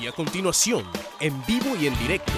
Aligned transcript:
Y 0.00 0.06
a 0.06 0.12
continuación, 0.12 0.86
en 1.20 1.44
vivo 1.46 1.74
y 1.80 1.86
en 1.86 1.98
directo, 1.98 2.32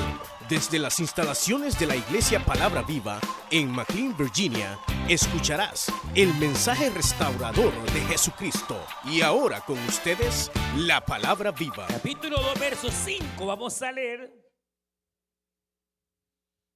desde 0.48 0.78
las 0.78 1.00
instalaciones 1.00 1.78
de 1.78 1.86
la 1.86 1.96
Iglesia 1.96 2.44
Palabra 2.44 2.82
Viva 2.82 3.20
en 3.50 3.70
McLean, 3.70 4.16
Virginia, 4.16 4.78
escucharás 5.08 5.92
el 6.14 6.32
mensaje 6.34 6.88
restaurador 6.90 7.72
de 7.92 8.00
Jesucristo. 8.02 8.80
Y 9.04 9.22
ahora 9.22 9.60
con 9.62 9.78
ustedes, 9.80 10.52
la 10.76 11.04
Palabra 11.04 11.50
Viva. 11.50 11.86
Capítulo 11.88 12.40
2, 12.40 12.60
verso 12.60 12.90
5, 12.90 13.44
vamos 13.44 13.82
a 13.82 13.90
leer. 13.90 14.32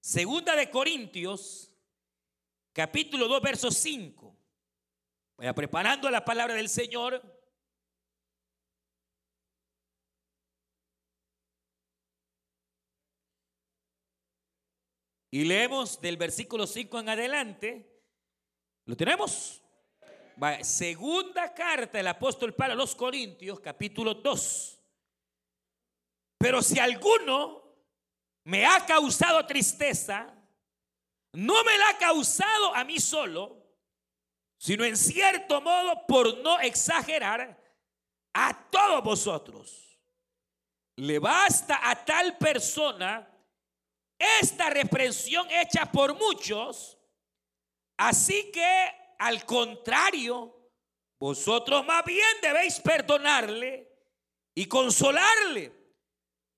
Segunda 0.01 0.57
de 0.57 0.69
Corintios, 0.69 1.71
capítulo 2.73 3.29
2, 3.29 3.41
verso 3.41 3.71
5. 3.71 4.37
Vaya 5.39 5.55
preparando 5.55 6.11
la 6.11 6.25
palabra 6.25 6.55
del 6.55 6.69
Señor. 6.69 7.32
Y 15.35 15.45
leemos 15.45 15.99
del 15.99 16.19
versículo 16.19 16.67
5 16.67 17.01
en 17.01 17.09
adelante. 17.09 18.03
¿Lo 18.85 18.95
tenemos? 18.97 19.59
segunda 20.63 21.55
carta 21.55 21.99
del 21.99 22.09
apóstol 22.09 22.53
Pablo 22.53 22.75
a 22.75 22.77
los 22.77 22.95
Corintios, 22.95 23.61
capítulo 23.61 24.15
2. 24.15 24.79
Pero 26.37 26.61
si 26.61 26.79
alguno 26.79 27.63
me 28.45 28.67
ha 28.67 28.85
causado 28.85 29.47
tristeza, 29.47 30.35
no 31.33 31.65
me 31.65 31.79
la 31.79 31.91
ha 31.91 31.99
causado 31.99 32.75
a 32.75 32.85
mí 32.85 32.99
solo, 32.99 33.57
sino 34.59 34.85
en 34.85 34.97
cierto 34.97 35.63
modo, 35.63 36.07
por 36.07 36.39
no 36.39 36.61
exagerar, 36.61 37.59
a 38.35 38.71
todos 38.71 39.03
vosotros. 39.03 39.99
Le 40.97 41.19
basta 41.19 41.89
a 41.89 42.05
tal 42.05 42.37
persona 42.37 43.32
esta 44.41 44.71
reprensión 44.71 45.51
hecha 45.51 45.87
por 45.87 46.15
muchos, 46.15 46.99
así 47.97 48.51
que 48.53 48.91
al 49.19 49.45
contrario, 49.45 50.71
vosotros 51.19 51.85
más 51.87 52.05
bien 52.05 52.27
debéis 52.43 52.81
perdonarle 52.81 53.89
y 54.55 54.67
consolarle 54.67 55.73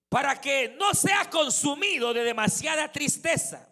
para 0.09 0.41
que 0.41 0.71
no 0.79 0.95
sea 0.95 1.29
consumido 1.29 2.15
de 2.15 2.25
demasiada 2.25 2.91
tristeza. 2.91 3.69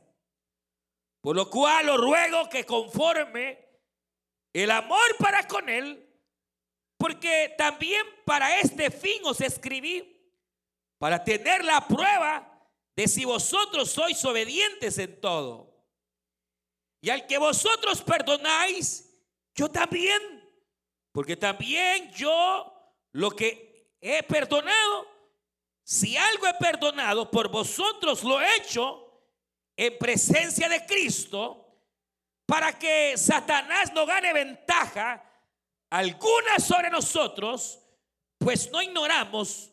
Por 1.23 1.37
lo 1.37 1.49
cual 1.49 1.89
os 1.89 2.01
ruego 2.01 2.49
que 2.51 2.67
conforme 2.67 3.65
el 4.53 4.71
amor 4.71 5.17
para 5.19 5.47
con 5.47 5.69
él, 5.69 6.07
porque 6.99 7.55
también 7.57 8.05
para 8.27 8.59
este 8.59 8.91
fin 8.91 9.23
os 9.25 9.41
escribí, 9.41 10.21
para 10.99 11.25
tener 11.25 11.65
la 11.65 11.87
prueba 11.87 12.52
de 12.95 13.09
si 13.09 13.25
vosotros 13.25 13.91
sois 13.91 14.25
obedientes 14.25 14.99
en 14.99 15.21
todo. 15.21 15.73
Y 17.01 17.11
al 17.11 17.27
que 17.27 17.39
vosotros 17.39 18.01
perdonáis, 18.03 19.13
yo 19.55 19.71
también, 19.71 20.21
porque 21.11 21.37
también 21.37 22.11
yo 22.13 22.73
lo 23.13 23.31
que 23.31 23.91
he 24.01 24.23
perdonado, 24.23 25.09
si 25.85 26.17
algo 26.17 26.47
he 26.47 26.55
perdonado, 26.55 27.31
por 27.31 27.49
vosotros 27.49 28.23
lo 28.23 28.41
he 28.41 28.57
hecho 28.57 29.21
en 29.77 29.99
presencia 29.99 30.69
de 30.69 30.85
Cristo, 30.87 31.59
para 32.47 32.79
que 32.79 33.17
Satanás 33.17 33.93
no 33.95 34.05
gane 34.07 34.33
ventaja 34.33 35.25
alguna 35.91 36.59
sobre 36.59 36.91
nosotros, 36.91 37.81
pues 38.39 38.71
no 38.71 38.81
ignoramos 38.83 39.71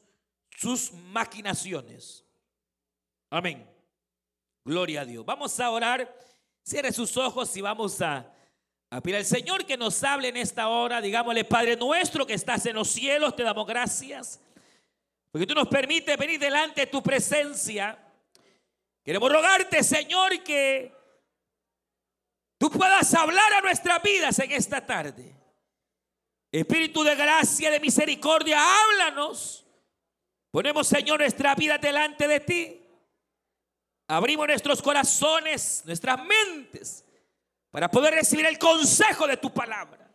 sus 0.57 0.91
maquinaciones. 0.91 2.25
Amén. 3.29 3.69
Gloria 4.65 5.01
a 5.01 5.05
Dios. 5.05 5.25
Vamos 5.25 5.59
a 5.59 5.69
orar. 5.69 6.13
Cierre 6.63 6.91
sus 6.91 7.15
ojos 7.17 7.55
y 7.55 7.61
vamos 7.61 8.01
a, 8.01 8.31
pedir 9.01 9.17
al 9.17 9.25
Señor 9.25 9.65
que 9.65 9.77
nos 9.77 10.03
hable 10.03 10.29
en 10.29 10.37
esta 10.37 10.67
hora. 10.67 11.01
Digámosle, 11.01 11.43
Padre 11.45 11.75
nuestro 11.75 12.25
que 12.25 12.33
estás 12.33 12.65
en 12.65 12.75
los 12.75 12.89
cielos, 12.89 13.35
te 13.35 13.43
damos 13.43 13.65
gracias. 13.65 14.39
Porque 15.31 15.47
tú 15.47 15.53
nos 15.53 15.67
permites 15.67 16.17
venir 16.17 16.39
delante 16.39 16.81
de 16.81 16.87
tu 16.87 17.01
presencia. 17.01 17.97
Queremos 19.03 19.31
rogarte, 19.31 19.83
Señor, 19.83 20.43
que 20.43 20.93
tú 22.57 22.69
puedas 22.69 23.13
hablar 23.13 23.53
a 23.53 23.61
nuestras 23.61 24.01
vidas 24.01 24.37
en 24.39 24.51
esta 24.51 24.85
tarde. 24.85 25.35
Espíritu 26.51 27.03
de 27.03 27.15
gracia, 27.15 27.69
de 27.69 27.79
misericordia, 27.79 28.59
háblanos. 28.59 29.65
Ponemos, 30.51 30.87
Señor, 30.87 31.19
nuestra 31.19 31.53
vida 31.53 31.77
delante 31.77 32.27
de 32.27 32.39
ti. 32.39 32.78
Abrimos 34.11 34.47
nuestros 34.47 34.81
corazones, 34.81 35.83
nuestras 35.85 36.19
mentes, 36.25 37.05
para 37.69 37.91
poder 37.91 38.15
recibir 38.15 38.43
el 38.47 38.57
consejo 38.57 39.27
de 39.27 39.37
tu 39.37 39.53
palabra. 39.53 40.09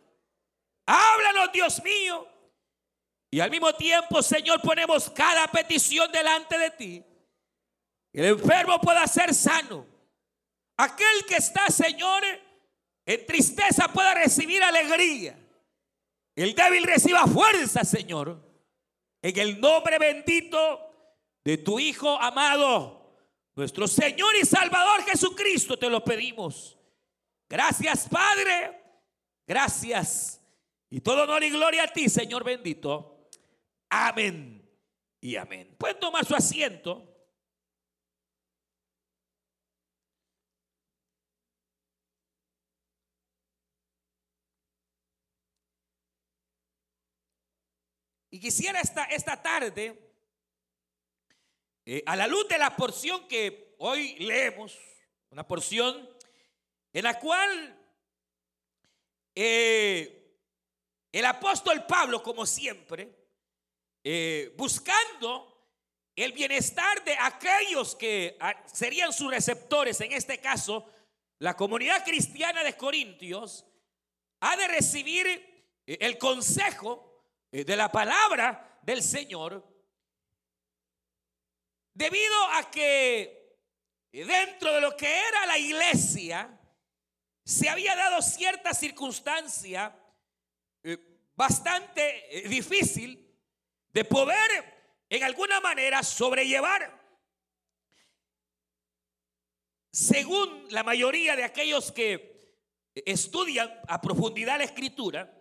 Háblanos, 0.85 1.53
Dios 1.53 1.81
mío. 1.81 2.27
Y 3.31 3.39
al 3.39 3.49
mismo 3.49 3.73
tiempo, 3.73 4.21
Señor, 4.21 4.61
ponemos 4.61 5.09
cada 5.11 5.47
petición 5.47 6.11
delante 6.11 6.57
de 6.57 6.71
ti. 6.71 7.05
El 8.11 8.25
enfermo 8.25 8.81
pueda 8.81 9.07
ser 9.07 9.33
sano. 9.33 9.85
Aquel 10.75 11.25
que 11.25 11.37
está, 11.37 11.69
Señor, 11.69 12.21
en 13.05 13.25
tristeza 13.25 13.87
pueda 13.87 14.13
recibir 14.13 14.61
alegría. 14.61 15.39
El 16.35 16.53
débil 16.53 16.83
reciba 16.83 17.25
fuerza, 17.27 17.85
Señor. 17.85 18.43
En 19.21 19.39
el 19.39 19.61
nombre 19.61 19.97
bendito 19.99 20.81
de 21.45 21.57
tu 21.57 21.79
Hijo 21.79 22.19
amado 22.19 22.94
nuestro 23.55 23.87
Señor 23.87 24.35
y 24.35 24.45
Salvador 24.45 25.03
Jesucristo, 25.03 25.77
te 25.77 25.89
lo 25.89 26.03
pedimos. 26.03 26.77
Gracias, 27.47 28.07
Padre. 28.09 28.81
Gracias. 29.47 30.41
Y 30.89 31.01
todo 31.01 31.23
honor 31.23 31.43
y 31.43 31.49
gloria 31.49 31.83
a 31.83 31.87
ti, 31.87 32.09
Señor 32.09 32.43
bendito. 32.43 33.29
Amén 33.89 34.69
y 35.21 35.35
amén. 35.35 35.75
Pueden 35.77 35.99
tomar 35.99 36.25
su 36.25 36.35
asiento. 36.35 37.11
Y 48.29 48.39
quisiera 48.39 48.81
esta, 48.81 49.05
esta 49.05 49.41
tarde 49.41 50.04
eh, 51.87 52.01
a 52.07 52.15
la 52.15 52.25
luz 52.25 52.47
de 52.47 52.57
la 52.57 52.75
porción 52.75 53.27
que 53.27 53.75
hoy 53.77 54.15
leemos, 54.15 54.75
una 55.29 55.47
porción 55.47 56.09
en 56.91 57.03
la 57.03 57.19
cual 57.19 57.79
eh, 59.35 60.33
el 61.11 61.25
apóstol 61.25 61.85
Pablo, 61.85 62.23
como 62.23 62.47
siempre, 62.47 63.15
eh, 64.03 64.51
buscando 64.57 65.69
el 66.15 66.31
bienestar 66.31 67.03
de 67.03 67.15
aquellos 67.19 67.95
que 67.95 68.35
ah, 68.39 68.63
serían 68.65 69.13
sus 69.13 69.29
receptores, 69.29 70.01
en 70.01 70.11
este 70.13 70.39
caso, 70.39 70.89
la 71.37 71.55
comunidad 71.55 72.03
cristiana 72.03 72.63
de 72.63 72.75
Corintios, 72.75 73.63
ha 74.39 74.57
de 74.57 74.67
recibir 74.69 75.83
el 75.85 76.17
consejo 76.17 77.21
de 77.51 77.75
la 77.75 77.91
palabra 77.91 78.79
del 78.81 79.03
Señor 79.03 79.74
Debido 81.95 82.45
a 82.51 82.69
que 82.69 83.57
dentro 84.11 84.73
de 84.73 84.81
lo 84.81 84.97
que 84.97 85.07
era 85.07 85.45
la 85.45 85.57
iglesia 85.57 86.59
se 87.45 87.69
había 87.69 87.95
dado 87.95 88.21
cierta 88.21 88.73
circunstancia 88.73 89.97
eh, 90.83 90.97
bastante 91.35 92.37
eh, 92.37 92.49
difícil 92.49 93.33
de 93.93 94.03
poder 94.03 95.05
en 95.07 95.23
alguna 95.23 95.61
manera 95.61 96.03
sobrellevar. 96.03 97.01
Según 99.89 100.67
la 100.71 100.83
mayoría 100.83 101.37
de 101.37 101.45
aquellos 101.45 101.93
que 101.93 102.59
estudian 102.93 103.73
a 103.87 104.01
profundidad 104.01 104.57
la 104.57 104.65
escritura, 104.65 105.33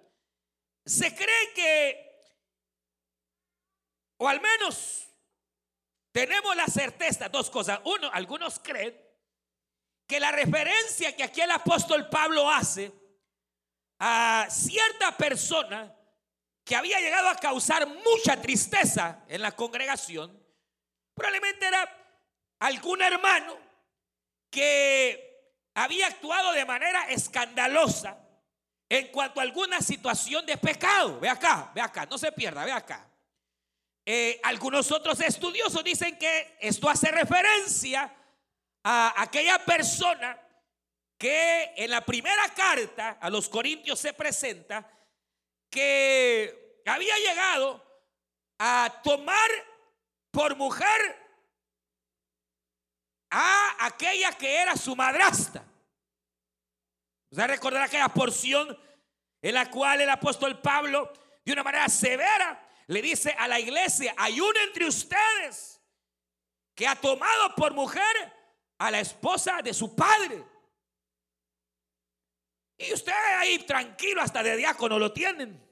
se 0.86 1.12
cree 1.16 1.52
que, 1.52 2.22
o 4.18 4.28
al 4.28 4.40
menos 4.40 5.13
tenemos 6.14 6.54
la 6.54 6.68
certeza, 6.68 7.28
dos 7.28 7.50
cosas. 7.50 7.80
Uno, 7.82 8.08
algunos 8.12 8.60
creen 8.60 8.96
que 10.06 10.20
la 10.20 10.30
referencia 10.30 11.16
que 11.16 11.24
aquí 11.24 11.40
el 11.40 11.50
apóstol 11.50 12.08
Pablo 12.08 12.48
hace 12.48 12.92
a 13.98 14.46
cierta 14.48 15.16
persona 15.16 15.92
que 16.62 16.76
había 16.76 17.00
llegado 17.00 17.28
a 17.28 17.34
causar 17.34 17.88
mucha 17.88 18.40
tristeza 18.40 19.24
en 19.26 19.42
la 19.42 19.56
congregación, 19.56 20.40
probablemente 21.14 21.66
era 21.66 21.92
algún 22.60 23.02
hermano 23.02 23.58
que 24.50 25.50
había 25.74 26.06
actuado 26.06 26.52
de 26.52 26.64
manera 26.64 27.10
escandalosa 27.10 28.16
en 28.88 29.08
cuanto 29.08 29.40
a 29.40 29.42
alguna 29.42 29.80
situación 29.80 30.46
de 30.46 30.58
pecado. 30.58 31.18
Ve 31.18 31.28
acá, 31.28 31.72
ve 31.74 31.80
acá, 31.80 32.06
no 32.06 32.18
se 32.18 32.30
pierda, 32.30 32.64
ve 32.64 32.70
acá. 32.70 33.04
Eh, 34.06 34.38
algunos 34.42 34.92
otros 34.92 35.20
estudiosos 35.20 35.82
dicen 35.82 36.18
que 36.18 36.58
esto 36.60 36.90
hace 36.90 37.10
referencia 37.10 38.14
a 38.82 39.22
aquella 39.22 39.58
persona 39.64 40.38
que 41.16 41.72
en 41.76 41.90
la 41.90 42.02
primera 42.02 42.48
carta 42.54 43.18
a 43.20 43.30
los 43.30 43.48
Corintios 43.48 43.98
se 43.98 44.12
presenta 44.12 44.86
que 45.70 46.82
había 46.84 47.16
llegado 47.16 47.82
a 48.58 49.00
tomar 49.02 49.50
por 50.30 50.54
mujer 50.56 51.24
a 53.30 53.86
aquella 53.86 54.32
que 54.32 54.54
era 54.54 54.76
su 54.76 54.94
madrasta. 54.94 55.64
Usted 57.30 57.46
recordar 57.46 57.82
aquella 57.82 58.08
porción 58.08 58.78
en 59.40 59.54
la 59.54 59.70
cual 59.70 60.00
el 60.00 60.10
apóstol 60.10 60.60
Pablo, 60.60 61.12
de 61.44 61.52
una 61.52 61.62
manera 61.62 61.88
severa, 61.88 62.63
le 62.86 63.02
dice 63.02 63.34
a 63.38 63.48
la 63.48 63.58
iglesia, 63.58 64.14
hay 64.16 64.40
uno 64.40 64.58
entre 64.66 64.86
ustedes 64.86 65.80
que 66.74 66.86
ha 66.86 66.96
tomado 66.96 67.54
por 67.54 67.72
mujer 67.72 68.32
a 68.78 68.90
la 68.90 69.00
esposa 69.00 69.62
de 69.62 69.72
su 69.72 69.94
padre. 69.94 70.44
Y 72.76 72.92
ustedes 72.92 73.16
ahí 73.38 73.58
tranquilo 73.60 74.20
hasta 74.20 74.42
de 74.42 74.56
diácono 74.56 74.98
lo 74.98 75.12
tienen. 75.12 75.62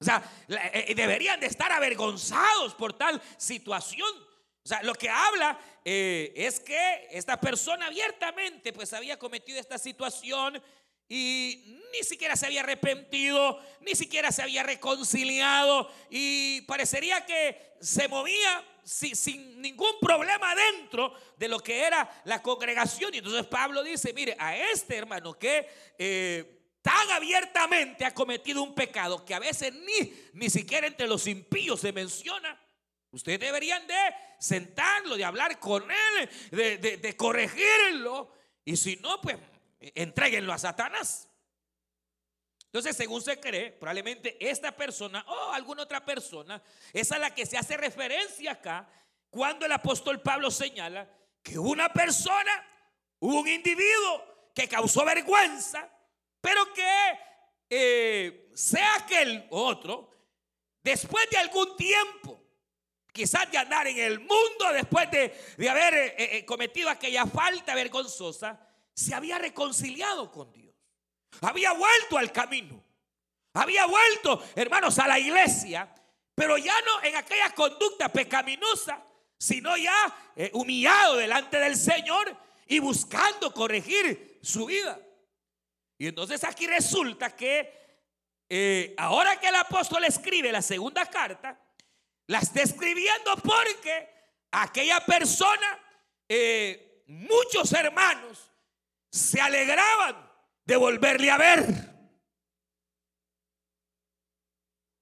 O 0.00 0.04
sea, 0.04 0.22
eh, 0.48 0.86
eh, 0.88 0.94
deberían 0.94 1.40
de 1.40 1.46
estar 1.46 1.70
avergonzados 1.72 2.74
por 2.74 2.92
tal 2.92 3.22
situación. 3.36 4.10
O 4.64 4.68
sea, 4.68 4.82
lo 4.82 4.94
que 4.94 5.08
habla 5.08 5.58
eh, 5.84 6.32
es 6.36 6.60
que 6.60 7.08
esta 7.10 7.40
persona 7.40 7.86
abiertamente 7.86 8.72
pues 8.72 8.92
había 8.92 9.18
cometido 9.18 9.58
esta 9.58 9.78
situación 9.78 10.62
y 11.14 11.78
ni 11.92 12.02
siquiera 12.04 12.36
se 12.36 12.46
había 12.46 12.62
arrepentido, 12.62 13.62
ni 13.82 13.94
siquiera 13.94 14.32
se 14.32 14.40
había 14.40 14.62
reconciliado 14.62 15.92
y 16.08 16.62
parecería 16.62 17.26
que 17.26 17.74
se 17.82 18.08
movía 18.08 18.64
sin, 18.82 19.60
ningún 19.60 20.00
problema 20.00 20.54
dentro 20.54 21.12
de 21.36 21.48
lo 21.48 21.60
que 21.60 21.82
era 21.82 22.22
la 22.24 22.40
congregación. 22.40 23.12
Y 23.12 23.18
entonces 23.18 23.44
Pablo 23.44 23.82
dice, 23.82 24.14
mire, 24.14 24.34
a 24.38 24.56
este 24.56 24.96
hermano 24.96 25.38
que 25.38 25.68
eh, 25.98 26.62
tan 26.80 27.10
abiertamente 27.10 28.06
ha 28.06 28.14
cometido 28.14 28.62
un 28.62 28.74
pecado 28.74 29.22
que 29.22 29.34
a 29.34 29.38
veces 29.38 29.74
ni, 29.74 30.14
ni 30.32 30.48
siquiera 30.48 30.86
entre 30.86 31.06
los 31.06 31.26
impíos 31.26 31.80
se 31.80 31.92
menciona, 31.92 32.58
ustedes 33.10 33.38
deberían 33.38 33.86
de 33.86 34.00
sentarlo, 34.40 35.18
de 35.18 35.26
hablar 35.26 35.60
con 35.60 35.84
él, 35.90 36.30
de, 36.50 36.78
de 36.78 37.16
corregirlo. 37.18 38.32
Y 38.64 38.78
si 38.78 38.96
no, 38.96 39.20
pues 39.20 39.36
Entréguenlo 39.94 40.52
a 40.52 40.58
Satanás. 40.58 41.28
Entonces, 42.66 42.96
según 42.96 43.20
se 43.20 43.38
cree, 43.38 43.72
probablemente 43.72 44.36
esta 44.40 44.72
persona 44.72 45.24
o 45.28 45.52
alguna 45.52 45.82
otra 45.82 46.04
persona 46.04 46.62
es 46.92 47.12
a 47.12 47.18
la 47.18 47.34
que 47.34 47.44
se 47.44 47.58
hace 47.58 47.76
referencia 47.76 48.52
acá 48.52 48.88
cuando 49.28 49.66
el 49.66 49.72
apóstol 49.72 50.22
Pablo 50.22 50.50
señala 50.50 51.08
que 51.42 51.58
una 51.58 51.92
persona, 51.92 52.50
un 53.20 53.46
individuo 53.46 54.50
que 54.54 54.68
causó 54.68 55.04
vergüenza, 55.04 55.88
pero 56.40 56.72
que 56.72 57.18
eh, 57.68 58.50
sea 58.54 58.96
aquel 58.96 59.46
otro, 59.50 60.10
después 60.82 61.28
de 61.30 61.38
algún 61.38 61.76
tiempo, 61.76 62.42
quizás 63.12 63.50
de 63.50 63.58
andar 63.58 63.86
en 63.86 63.98
el 63.98 64.18
mundo, 64.20 64.72
después 64.72 65.10
de, 65.10 65.34
haber 65.68 65.94
eh, 65.94 66.14
eh, 66.16 66.44
cometido 66.46 66.88
aquella 66.88 67.26
falta 67.26 67.74
vergonzosa, 67.74 68.58
se 68.94 69.14
había 69.14 69.38
reconciliado 69.38 70.30
con 70.30 70.52
Dios. 70.52 70.74
Había 71.40 71.72
vuelto 71.72 72.18
al 72.18 72.30
camino. 72.32 72.82
Había 73.54 73.86
vuelto, 73.86 74.42
hermanos, 74.54 74.98
a 74.98 75.08
la 75.08 75.18
iglesia. 75.18 75.92
Pero 76.34 76.56
ya 76.56 76.74
no 76.86 77.02
en 77.02 77.16
aquella 77.16 77.54
conducta 77.54 78.10
pecaminosa, 78.10 79.02
sino 79.38 79.76
ya 79.76 80.32
eh, 80.36 80.50
humillado 80.54 81.16
delante 81.16 81.58
del 81.58 81.76
Señor 81.76 82.36
y 82.66 82.78
buscando 82.78 83.52
corregir 83.52 84.38
su 84.42 84.66
vida. 84.66 84.98
Y 85.98 86.06
entonces 86.06 86.42
aquí 86.44 86.66
resulta 86.66 87.34
que 87.36 87.82
eh, 88.48 88.94
ahora 88.98 89.38
que 89.38 89.48
el 89.48 89.54
apóstol 89.54 90.04
escribe 90.04 90.52
la 90.52 90.62
segunda 90.62 91.06
carta, 91.06 91.58
la 92.26 92.38
está 92.38 92.62
escribiendo 92.62 93.36
porque 93.36 94.08
aquella 94.50 95.04
persona, 95.04 95.78
eh, 96.28 97.02
muchos 97.06 97.72
hermanos, 97.72 98.51
se 99.12 99.40
alegraban 99.40 100.32
de 100.64 100.76
volverle 100.76 101.30
a 101.30 101.36
ver. 101.36 101.92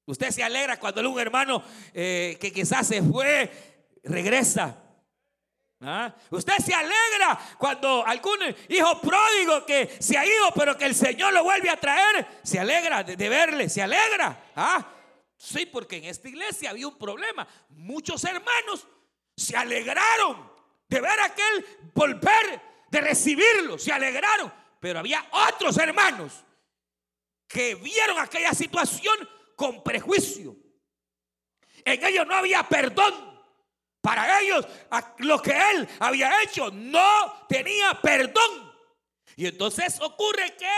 Usted 0.05 0.31
se 0.33 0.43
alegra 0.43 0.79
cuando 0.81 1.09
un 1.09 1.21
hermano 1.21 1.63
eh, 1.95 2.37
que 2.41 2.53
quizás 2.53 2.89
se 2.89 3.01
fue 3.03 3.49
regresa. 4.03 4.77
¿Ah? 5.83 6.13
Usted 6.31 6.57
se 6.59 6.75
alegra 6.75 7.39
cuando 7.57 8.05
algún 8.05 8.39
hijo 8.69 9.01
pródigo 9.01 9.65
que 9.65 9.97
se 10.01 10.19
ha 10.19 10.27
ido, 10.27 10.51
pero 10.55 10.77
que 10.77 10.87
el 10.87 10.95
Señor 10.95 11.33
lo 11.33 11.45
vuelve 11.45 11.71
a 11.71 11.77
traer, 11.79 12.27
se 12.43 12.59
alegra 12.59 13.05
de, 13.05 13.29
verle, 13.29 13.69
se 13.69 13.81
alegra. 13.81 14.51
¿Ah? 14.57 14.87
Sí, 15.37 15.65
porque 15.67 15.99
en 15.99 16.05
esta 16.07 16.29
iglesia 16.29 16.71
había 16.71 16.89
un 16.89 16.99
problema. 16.99 17.47
Muchos 17.71 18.25
hermanos 18.25 18.87
se 19.37 19.57
alegraron 19.57 20.51
de 20.89 21.01
ver 21.01 21.21
a 21.21 21.27
aquel 21.27 21.67
volver 21.95 22.70
de 22.91 23.01
recibirlo, 23.01 23.79
se 23.79 23.93
alegraron. 23.93 24.53
Pero 24.81 24.99
había 24.99 25.25
otros 25.31 25.77
hermanos 25.79 26.45
que 27.47 27.75
vieron 27.75 28.19
aquella 28.19 28.53
situación 28.55 29.17
con 29.57 29.83
prejuicio. 29.83 30.57
En 31.85 32.05
ellos 32.05 32.27
no 32.27 32.35
había 32.35 32.63
perdón. 32.63 33.31
Para 34.01 34.41
ellos 34.41 34.67
lo 35.19 35.43
que 35.43 35.53
él 35.53 35.89
había 35.99 36.43
hecho 36.43 36.71
no 36.71 37.47
tenía 37.49 38.01
perdón. 38.01 38.73
Y 39.37 39.47
entonces 39.47 40.01
ocurre 40.01 40.57
que 40.57 40.71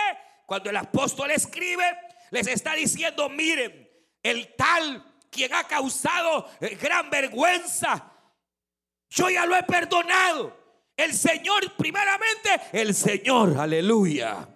cuando 0.46 0.70
el 0.70 0.76
apóstol 0.76 1.30
escribe, 1.30 1.84
les 2.30 2.46
está 2.48 2.74
diciendo, 2.74 3.28
miren, 3.28 3.88
el 4.22 4.54
tal 4.56 5.04
quien 5.30 5.54
ha 5.54 5.64
causado 5.64 6.50
eh, 6.60 6.76
gran 6.80 7.08
vergüenza, 7.10 8.12
yo 9.08 9.30
ya 9.30 9.46
lo 9.46 9.56
he 9.56 9.62
perdonado. 9.62 10.61
El 11.02 11.14
Señor, 11.14 11.72
primeramente, 11.76 12.60
el 12.72 12.94
Señor, 12.94 13.58
aleluya. 13.58 14.49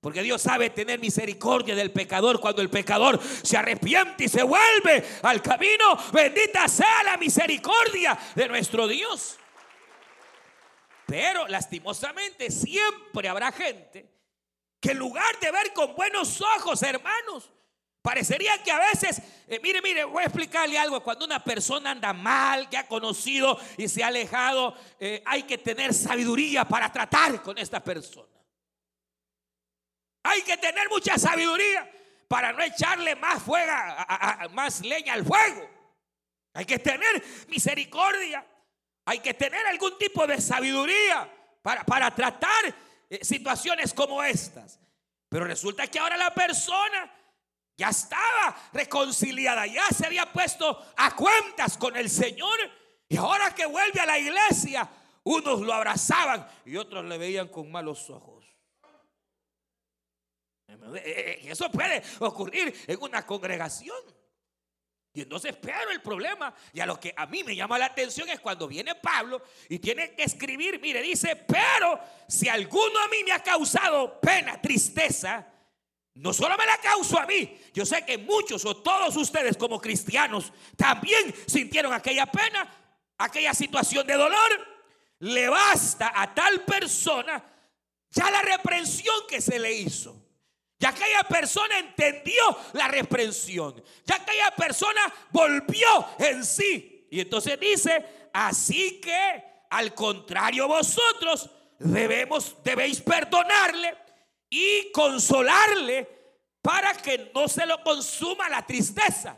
Porque 0.00 0.22
Dios 0.22 0.42
sabe 0.42 0.68
tener 0.68 1.00
misericordia 1.00 1.74
del 1.74 1.90
pecador 1.90 2.38
cuando 2.38 2.60
el 2.60 2.68
pecador 2.68 3.18
se 3.42 3.56
arrepiente 3.56 4.24
y 4.24 4.28
se 4.28 4.42
vuelve 4.42 5.02
al 5.22 5.40
camino. 5.40 5.96
Bendita 6.12 6.68
sea 6.68 7.02
la 7.04 7.16
misericordia 7.16 8.18
de 8.34 8.48
nuestro 8.48 8.86
Dios. 8.86 9.38
Pero 11.06 11.48
lastimosamente 11.48 12.50
siempre 12.50 13.28
habrá 13.28 13.50
gente 13.50 14.10
que 14.78 14.90
en 14.90 14.98
lugar 14.98 15.40
de 15.40 15.50
ver 15.50 15.72
con 15.72 15.94
buenos 15.94 16.42
ojos, 16.58 16.82
hermanos, 16.82 17.50
Parecería 18.04 18.62
que 18.62 18.70
a 18.70 18.78
veces, 18.80 19.22
eh, 19.48 19.58
mire, 19.62 19.80
mire, 19.80 20.04
voy 20.04 20.22
a 20.22 20.26
explicarle 20.26 20.78
algo. 20.78 21.02
Cuando 21.02 21.24
una 21.24 21.42
persona 21.42 21.92
anda 21.92 22.12
mal, 22.12 22.68
que 22.68 22.76
ha 22.76 22.86
conocido 22.86 23.58
y 23.78 23.88
se 23.88 24.04
ha 24.04 24.08
alejado, 24.08 24.76
eh, 25.00 25.22
hay 25.24 25.44
que 25.44 25.56
tener 25.56 25.94
sabiduría 25.94 26.66
para 26.66 26.92
tratar 26.92 27.40
con 27.40 27.56
esta 27.56 27.82
persona. 27.82 28.28
Hay 30.22 30.42
que 30.42 30.58
tener 30.58 30.86
mucha 30.90 31.16
sabiduría 31.16 31.90
para 32.28 32.52
no 32.52 32.62
echarle 32.62 33.16
más 33.16 33.42
fuego, 33.42 33.72
más 34.50 34.82
leña 34.82 35.14
al 35.14 35.24
fuego. 35.24 35.66
Hay 36.52 36.66
que 36.66 36.78
tener 36.78 37.24
misericordia. 37.48 38.46
Hay 39.06 39.20
que 39.20 39.32
tener 39.32 39.66
algún 39.66 39.96
tipo 39.96 40.26
de 40.26 40.42
sabiduría 40.42 41.26
para, 41.62 41.84
para 41.84 42.14
tratar 42.14 42.66
eh, 43.08 43.24
situaciones 43.24 43.94
como 43.94 44.22
estas. 44.22 44.78
Pero 45.30 45.46
resulta 45.46 45.86
que 45.86 45.98
ahora 45.98 46.18
la 46.18 46.34
persona 46.34 47.10
ya 47.76 47.88
estaba 47.88 48.56
reconciliada, 48.72 49.66
ya 49.66 49.86
se 49.88 50.06
había 50.06 50.32
puesto 50.32 50.86
a 50.96 51.14
cuentas 51.14 51.76
con 51.76 51.96
el 51.96 52.08
Señor. 52.08 52.58
Y 53.08 53.16
ahora 53.16 53.54
que 53.54 53.66
vuelve 53.66 54.00
a 54.00 54.06
la 54.06 54.18
iglesia, 54.18 54.88
unos 55.24 55.60
lo 55.60 55.72
abrazaban 55.72 56.46
y 56.64 56.76
otros 56.76 57.04
le 57.04 57.18
veían 57.18 57.48
con 57.48 57.70
malos 57.70 58.08
ojos. 58.10 58.44
Eh, 60.96 61.40
eso 61.44 61.70
puede 61.70 62.02
ocurrir 62.20 62.74
en 62.86 63.02
una 63.02 63.26
congregación. 63.26 63.96
Y 65.16 65.22
entonces, 65.22 65.54
pero 65.56 65.90
el 65.92 66.02
problema, 66.02 66.52
y 66.72 66.80
a 66.80 66.86
lo 66.86 66.98
que 66.98 67.14
a 67.16 67.26
mí 67.26 67.44
me 67.44 67.54
llama 67.54 67.78
la 67.78 67.86
atención 67.86 68.28
es 68.28 68.40
cuando 68.40 68.66
viene 68.66 68.96
Pablo 68.96 69.42
y 69.68 69.78
tiene 69.78 70.12
que 70.12 70.24
escribir, 70.24 70.80
mire, 70.80 71.00
dice, 71.02 71.36
pero 71.36 72.00
si 72.26 72.48
alguno 72.48 72.98
a 72.98 73.08
mí 73.08 73.18
me 73.24 73.30
ha 73.30 73.40
causado 73.40 74.18
pena, 74.20 74.60
tristeza, 74.60 75.53
no 76.14 76.32
solo 76.32 76.56
me 76.56 76.66
la 76.66 76.78
causó 76.78 77.18
a 77.18 77.26
mí, 77.26 77.58
yo 77.72 77.84
sé 77.84 78.04
que 78.04 78.18
muchos 78.18 78.64
o 78.64 78.76
todos 78.76 79.16
ustedes 79.16 79.56
como 79.56 79.80
cristianos 79.80 80.52
también 80.76 81.34
sintieron 81.46 81.92
aquella 81.92 82.26
pena, 82.26 82.68
aquella 83.18 83.52
situación 83.52 84.06
de 84.06 84.14
dolor. 84.14 84.74
Le 85.18 85.48
basta 85.48 86.12
a 86.14 86.32
tal 86.34 86.64
persona 86.64 87.42
ya 88.10 88.30
la 88.30 88.42
reprensión 88.42 89.14
que 89.28 89.40
se 89.40 89.58
le 89.58 89.72
hizo. 89.72 90.16
Ya 90.78 90.90
aquella 90.90 91.22
persona 91.24 91.78
entendió 91.78 92.42
la 92.74 92.88
reprensión. 92.88 93.82
Ya 94.04 94.16
aquella 94.16 94.50
persona 94.54 95.00
volvió 95.30 96.08
en 96.18 96.44
sí. 96.44 97.08
Y 97.10 97.20
entonces 97.20 97.58
dice, 97.58 98.28
así 98.32 99.00
que 99.00 99.44
al 99.70 99.94
contrario 99.94 100.68
vosotros 100.68 101.50
debemos, 101.78 102.56
debéis 102.62 103.00
perdonarle 103.00 104.03
y 104.54 104.92
consolarle 104.92 106.08
para 106.62 106.94
que 106.94 107.32
no 107.34 107.48
se 107.48 107.66
lo 107.66 107.82
consuma 107.82 108.48
la 108.48 108.64
tristeza. 108.64 109.36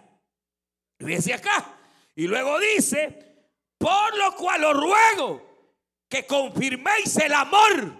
Dice 0.99 1.33
acá. 1.33 1.75
Y 2.15 2.27
luego 2.27 2.59
dice, 2.61 3.49
por 3.79 4.15
lo 4.19 4.37
cual 4.37 4.65
os 4.65 4.77
ruego 4.77 5.73
que 6.07 6.27
confirméis 6.27 7.17
el 7.17 7.33
amor 7.33 7.99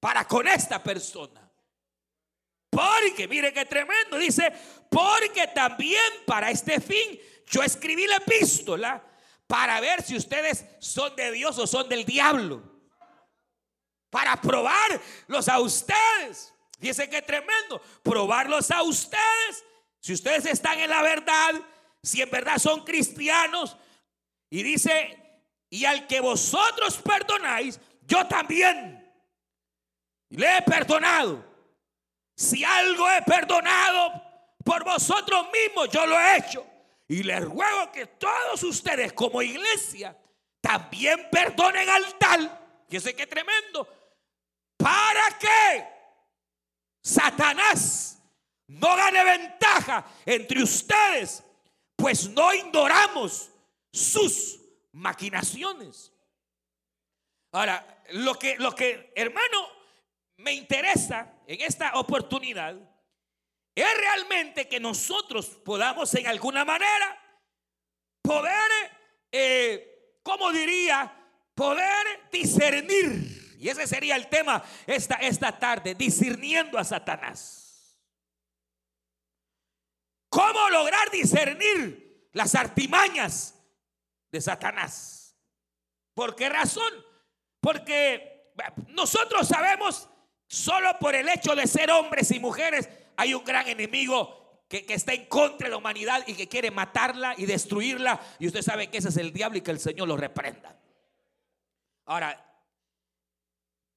para 0.00 0.26
con 0.26 0.48
esta 0.48 0.82
persona. 0.82 1.52
Porque, 2.70 3.28
mire 3.28 3.52
qué 3.52 3.66
tremendo, 3.66 4.16
dice, 4.16 4.52
porque 4.88 5.48
también 5.48 6.00
para 6.26 6.50
este 6.50 6.80
fin 6.80 7.20
yo 7.46 7.62
escribí 7.62 8.06
la 8.06 8.16
epístola 8.16 9.04
para 9.46 9.80
ver 9.80 10.02
si 10.02 10.16
ustedes 10.16 10.64
son 10.78 11.14
de 11.14 11.30
Dios 11.30 11.58
o 11.58 11.66
son 11.66 11.90
del 11.90 12.06
diablo. 12.06 12.73
Para 14.14 14.40
probarlos 14.40 15.48
a 15.48 15.58
ustedes. 15.58 16.54
Dice 16.78 17.10
que 17.10 17.20
tremendo, 17.20 17.82
probarlos 18.04 18.70
a 18.70 18.80
ustedes. 18.84 19.64
Si 19.98 20.12
ustedes 20.12 20.46
están 20.46 20.78
en 20.78 20.88
la 20.88 21.02
verdad, 21.02 21.50
si 22.00 22.22
en 22.22 22.30
verdad 22.30 22.58
son 22.58 22.84
cristianos. 22.84 23.76
Y 24.50 24.62
dice, 24.62 25.42
y 25.68 25.84
al 25.84 26.06
que 26.06 26.20
vosotros 26.20 26.98
perdonáis, 26.98 27.80
yo 28.02 28.24
también 28.28 29.04
le 30.28 30.58
he 30.58 30.62
perdonado. 30.62 31.44
Si 32.36 32.62
algo 32.62 33.10
he 33.10 33.22
perdonado 33.22 34.22
por 34.64 34.84
vosotros 34.84 35.48
mismos, 35.52 35.90
yo 35.90 36.06
lo 36.06 36.20
he 36.20 36.36
hecho. 36.36 36.64
Y 37.08 37.24
les 37.24 37.44
ruego 37.44 37.90
que 37.90 38.06
todos 38.06 38.62
ustedes 38.62 39.12
como 39.12 39.42
iglesia 39.42 40.16
también 40.60 41.26
perdonen 41.32 41.88
al 41.88 42.14
tal. 42.16 42.60
Sé 43.00 43.16
que 43.16 43.26
tremendo. 43.26 44.03
Para 44.84 45.38
que 45.38 45.88
Satanás 47.02 48.22
no 48.66 48.94
gane 48.94 49.24
ventaja 49.24 50.04
entre 50.26 50.62
ustedes, 50.62 51.42
pues 51.96 52.28
no 52.28 52.52
ignoramos 52.52 53.50
sus 53.90 54.60
maquinaciones. 54.92 56.12
Ahora, 57.52 58.04
lo 58.10 58.34
que, 58.34 58.58
lo 58.58 58.74
que, 58.74 59.10
hermano, 59.16 59.68
me 60.36 60.52
interesa 60.52 61.32
en 61.46 61.62
esta 61.62 61.94
oportunidad 61.94 62.76
es 63.74 63.96
realmente 63.96 64.68
que 64.68 64.80
nosotros 64.80 65.46
podamos 65.64 66.12
en 66.14 66.26
alguna 66.26 66.62
manera 66.66 67.18
poder, 68.20 68.70
eh, 69.32 70.18
como 70.22 70.52
diría, 70.52 71.10
poder 71.54 72.28
discernir. 72.30 73.43
Y 73.58 73.68
ese 73.68 73.86
sería 73.86 74.16
el 74.16 74.28
tema 74.28 74.62
esta, 74.86 75.16
esta 75.16 75.58
tarde, 75.58 75.94
discerniendo 75.94 76.78
a 76.78 76.84
Satanás. 76.84 78.00
¿Cómo 80.28 80.70
lograr 80.70 81.10
discernir 81.10 82.28
las 82.32 82.54
artimañas 82.54 83.54
de 84.32 84.40
Satanás? 84.40 85.36
¿Por 86.14 86.34
qué 86.34 86.48
razón? 86.48 86.92
Porque 87.60 88.52
nosotros 88.88 89.46
sabemos 89.48 90.08
Solo 90.54 90.96
por 91.00 91.14
el 91.14 91.28
hecho 91.28 91.56
de 91.56 91.66
ser 91.66 91.90
hombres 91.90 92.30
y 92.30 92.38
mujeres 92.38 92.88
hay 93.16 93.34
un 93.34 93.44
gran 93.44 93.66
enemigo 93.66 94.62
que, 94.68 94.86
está 94.88 95.12
en 95.12 95.26
contra 95.26 95.66
de 95.66 95.72
la 95.72 95.78
humanidad 95.78 96.22
y 96.28 96.34
que 96.34 96.48
quiere 96.48 96.70
matarla 96.70 97.34
y 97.36 97.44
destruirla. 97.46 98.20
Y 98.38 98.46
usted 98.46 98.62
sabe 98.62 98.88
que 98.88 98.98
ese 98.98 99.08
es 99.08 99.16
el 99.16 99.32
diablo 99.32 99.58
y 99.58 99.62
que 99.62 99.72
el 99.72 99.80
Señor 99.80 100.06
lo 100.06 100.16
reprenda. 100.16 100.78
Ahora, 102.06 102.53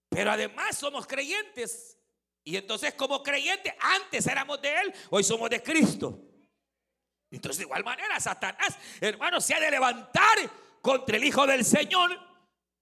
pero 0.10 0.32
además 0.32 0.78
somos 0.78 1.06
creyentes. 1.06 1.98
Y 2.44 2.56
entonces 2.56 2.94
como 2.94 3.22
creyentes, 3.22 3.74
antes 3.80 4.26
éramos 4.28 4.62
de 4.62 4.74
Él, 4.74 4.94
hoy 5.10 5.24
somos 5.24 5.50
de 5.50 5.62
Cristo. 5.62 6.20
Entonces 7.30 7.58
de 7.58 7.64
igual 7.66 7.84
manera, 7.84 8.20
Satanás, 8.20 8.78
hermano, 9.02 9.42
se 9.42 9.54
ha 9.54 9.60
de 9.60 9.70
levantar 9.70 10.38
contra 10.82 11.18
el 11.18 11.24
Hijo 11.26 11.46
del 11.46 11.66
Señor. 11.66 12.18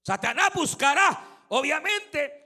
Satanás 0.06 0.52
buscará, 0.54 1.42
obviamente, 1.50 2.46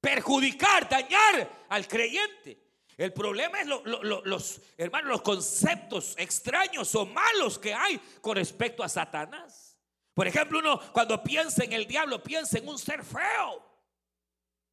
perjudicar, 0.00 0.88
dañar 0.88 1.66
al 1.70 1.88
creyente. 1.88 2.68
El 2.98 3.12
problema 3.12 3.60
es 3.60 3.66
los, 3.68 4.60
hermanos, 4.76 5.08
los 5.08 5.22
conceptos 5.22 6.14
extraños 6.18 6.92
o 6.96 7.06
malos 7.06 7.58
que 7.58 7.72
hay 7.72 7.98
con 8.20 8.36
respecto 8.36 8.82
a 8.82 8.88
Satanás. 8.88 9.78
Por 10.12 10.26
ejemplo, 10.26 10.58
uno 10.58 10.80
cuando 10.92 11.22
piensa 11.22 11.62
en 11.62 11.72
el 11.72 11.86
diablo, 11.86 12.20
piensa 12.20 12.58
en 12.58 12.68
un 12.68 12.76
ser 12.76 13.04
feo, 13.04 13.64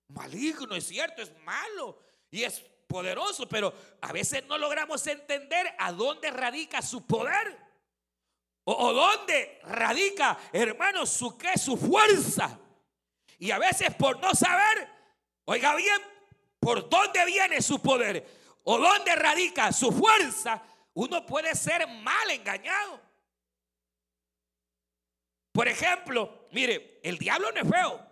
maligno, 0.08 0.76
es 0.76 0.88
cierto, 0.88 1.22
es 1.22 1.32
malo 1.40 2.00
y 2.32 2.44
es 2.44 2.60
poderoso, 2.88 3.48
pero 3.48 3.74
a 4.02 4.12
veces 4.12 4.46
no 4.46 4.58
logramos 4.58 5.06
entender 5.08 5.74
a 5.78 5.92
dónde 5.92 6.32
radica 6.32 6.82
su 6.82 7.06
poder. 7.06 7.64
O, 8.68 8.94
dónde 8.94 9.60
radica, 9.64 10.40
hermanos, 10.52 11.12
su 11.12 11.38
qué, 11.38 11.56
su 11.58 11.78
fuerza. 11.78 12.60
Y 13.38 13.52
a 13.52 13.60
veces 13.60 13.94
por 13.94 14.20
no 14.20 14.34
saber, 14.34 14.96
Oiga 15.46 15.76
bien, 15.76 16.02
¿por 16.60 16.90
dónde 16.90 17.24
viene 17.26 17.62
su 17.62 17.80
poder? 17.82 18.26
¿O 18.64 18.80
dónde 18.80 19.16
radica 19.16 19.72
su 19.72 19.92
fuerza? 19.92 20.62
Uno 20.96 21.26
puede 21.26 21.54
ser 21.56 21.88
mal 21.88 22.32
engañado. 22.32 23.00
Por 25.52 25.68
ejemplo, 25.68 26.48
mire, 26.52 27.00
el 27.04 27.18
diablo 27.18 27.52
no 27.52 27.62
es 27.62 27.70
feo. 27.70 28.05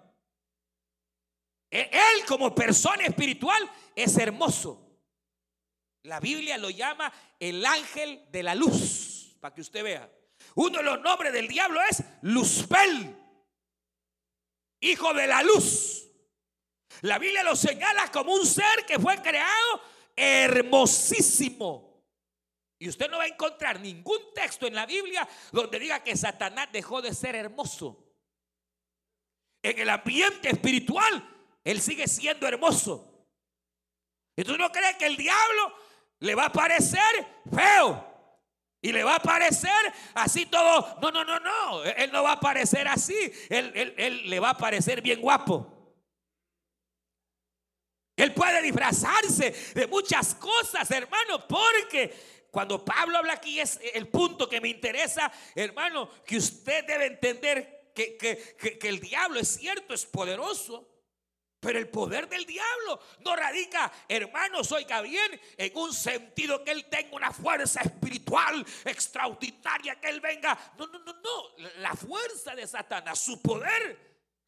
E-, 1.74 1.90
él 1.92 2.26
como 2.28 2.54
persona 2.54 3.04
espiritual 3.04 3.68
es 3.96 4.16
hermoso. 4.18 4.80
La 6.04 6.20
Biblia 6.20 6.58
lo 6.60 6.70
llama 6.70 7.12
el 7.40 7.66
ángel 7.66 8.28
de 8.30 8.44
la 8.44 8.54
luz, 8.54 9.36
para 9.40 9.56
que 9.56 9.62
usted 9.62 9.84
vea. 9.84 10.12
Uno 10.56 10.78
de 10.78 10.84
los 10.84 11.02
nombres 11.02 11.34
del 11.34 11.48
diablo 11.48 11.80
es 11.90 12.04
Luzbel, 12.22 13.18
hijo 14.82 15.14
de 15.14 15.26
la 15.26 15.42
luz. 15.42 16.08
La 17.02 17.18
Biblia 17.18 17.42
lo 17.42 17.56
señala 17.56 18.12
como 18.12 18.34
un 18.34 18.46
ser 18.46 18.86
que 18.86 19.00
fue 19.00 19.20
creado 19.22 19.82
hermosísimo. 20.16 22.04
Y 22.78 22.90
usted 22.90 23.10
no 23.10 23.18
va 23.18 23.24
a 23.24 23.28
encontrar 23.28 23.80
ningún 23.80 24.20
texto 24.36 24.68
en 24.68 24.76
la 24.76 24.86
Biblia 24.86 25.28
donde 25.52 25.80
diga 25.80 26.04
que 26.04 26.16
Satanás 26.16 26.68
dejó 26.72 27.02
de 27.02 27.16
ser 27.16 27.36
hermoso. 27.36 28.14
En 29.64 29.80
el 29.80 29.90
ambiente 29.90 30.50
espiritual, 30.50 31.33
él 31.64 31.82
sigue 31.82 32.08
siendo 32.08 32.48
hermoso. 32.48 33.28
Y 34.36 34.44
tú 34.44 34.58
no 34.58 34.72
crees 34.72 34.96
que 34.98 35.06
el 35.06 35.18
diablo 35.18 35.76
le 36.20 36.36
va 36.36 36.46
a 36.46 36.52
parecer 36.52 37.02
feo. 37.54 38.12
Y 38.82 38.92
le 38.92 39.04
va 39.04 39.16
a 39.16 39.20
parecer 39.20 39.72
así 40.14 40.46
todo. 40.46 40.98
No, 41.02 41.10
no, 41.12 41.24
no, 41.24 41.40
no. 41.40 41.84
Él 41.84 42.12
no 42.12 42.24
va 42.24 42.34
a 42.34 42.40
parecer 42.40 42.88
así. 42.88 43.16
Él, 43.50 43.94
él 43.98 44.30
le 44.30 44.40
va 44.40 44.50
a 44.50 44.58
parecer 44.58 45.02
bien 45.02 45.22
guapo. 45.22 45.74
Él 48.16 48.34
puede 48.34 48.62
disfrazarse 48.62 49.52
de 49.74 49.88
muchas 49.88 50.36
cosas, 50.36 50.90
hermano, 50.92 51.48
porque 51.48 52.14
cuando 52.52 52.86
Pablo 52.86 53.18
habla 53.18 53.34
aquí 53.34 53.60
es 53.60 53.80
el 53.94 54.08
punto 54.08 54.48
que 54.48 54.62
me 54.62 54.70
interesa, 54.70 55.32
hermano, 55.56 56.08
que 56.24 56.38
usted 56.38 56.86
debe 56.86 57.08
entender 57.08 57.92
que, 57.96 58.16
que, 58.18 58.88
el 58.88 59.00
diablo 59.00 59.40
es 59.40 59.56
cierto, 59.56 59.94
es 59.94 60.06
poderoso. 60.06 60.93
Pero 61.64 61.80
el 61.80 61.88
poder 61.88 62.28
del 62.28 62.46
diablo 62.46 63.00
no 63.22 63.38
radica, 63.38 63.90
hermanos, 64.10 64.70
oiga 64.74 65.02
bien, 65.02 65.40
en 65.56 65.78
un 65.78 65.94
sentido 65.94 66.62
que 66.62 66.72
él 66.72 66.86
tenga 66.90 67.16
una 67.16 67.32
fuerza 67.32 67.80
espiritual 67.80 68.66
extraordinaria, 68.84 69.98
que 69.98 70.10
él 70.10 70.20
venga. 70.20 70.74
No, 70.78 70.88
no, 70.88 71.00
no, 71.00 71.14
no. 71.14 71.70
La 71.78 71.96
fuerza 71.96 72.54
de 72.54 72.68
Satanás, 72.68 73.20
su 73.20 73.42
poder, 73.42 73.98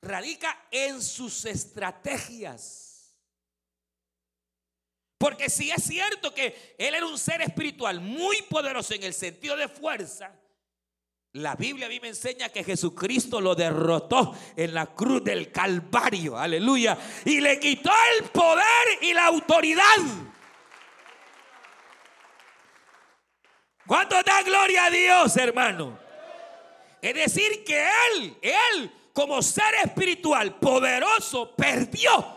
radica 0.01 0.67
en 0.69 1.01
sus 1.01 1.45
estrategias. 1.45 3.15
Porque 5.17 5.49
si 5.49 5.71
es 5.71 5.85
cierto 5.85 6.33
que 6.33 6.75
él 6.77 6.95
era 6.95 7.05
un 7.05 7.17
ser 7.17 7.41
espiritual 7.41 8.01
muy 8.01 8.41
poderoso 8.41 8.93
en 8.93 9.03
el 9.03 9.13
sentido 9.13 9.55
de 9.55 9.69
fuerza, 9.69 10.37
la 11.35 11.55
Biblia 11.55 11.87
a 11.87 11.89
mí 11.89 11.99
me 11.99 12.07
enseña 12.07 12.47
que 12.47 12.63
Jesucristo 12.63 13.41
lo 13.41 13.55
derrotó 13.55 14.33
en 14.55 14.73
la 14.73 14.85
cruz 14.87 15.21
del 15.21 15.51
Calvario, 15.51 16.37
aleluya, 16.37 16.97
y 17.25 17.41
le 17.41 17.59
quitó 17.59 17.91
el 18.13 18.29
poder 18.29 18.63
y 19.01 19.13
la 19.13 19.25
autoridad. 19.25 19.83
¿Cuánto 23.85 24.23
da 24.23 24.43
gloria 24.43 24.85
a 24.85 24.89
Dios, 24.89 25.35
hermano? 25.35 25.99
Es 27.01 27.13
decir, 27.13 27.65
que 27.65 27.85
él, 28.13 28.37
él 28.41 28.91
como 29.11 29.41
ser 29.41 29.75
espiritual 29.83 30.55
poderoso, 30.55 31.53
perdió 31.53 32.33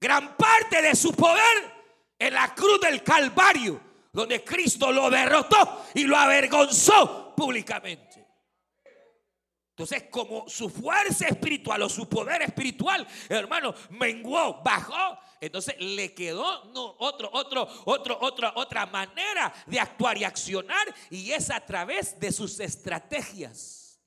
gran 0.00 0.36
parte 0.36 0.82
de 0.82 0.96
su 0.96 1.12
poder 1.12 1.72
en 2.18 2.34
la 2.34 2.52
cruz 2.52 2.80
del 2.80 3.04
Calvario, 3.04 3.80
donde 4.12 4.42
Cristo 4.42 4.90
lo 4.90 5.08
derrotó 5.08 5.86
y 5.94 6.02
lo 6.02 6.16
avergonzó 6.16 7.21
públicamente. 7.34 8.26
Entonces, 9.70 10.04
como 10.10 10.48
su 10.50 10.68
fuerza 10.68 11.26
espiritual 11.26 11.82
o 11.82 11.88
su 11.88 12.06
poder 12.06 12.42
espiritual, 12.42 13.06
hermano, 13.28 13.74
menguó, 13.90 14.62
bajó, 14.62 15.18
entonces 15.40 15.74
le 15.80 16.14
quedó 16.14 16.66
no, 16.66 16.94
otro, 16.98 17.30
otro, 17.32 17.66
otro, 17.86 18.18
otra, 18.20 18.52
otra 18.54 18.84
manera 18.86 19.52
de 19.66 19.80
actuar 19.80 20.18
y 20.18 20.24
accionar, 20.24 20.94
y 21.08 21.32
es 21.32 21.50
a 21.50 21.64
través 21.64 22.20
de 22.20 22.30
sus 22.32 22.60
estrategias. 22.60 23.98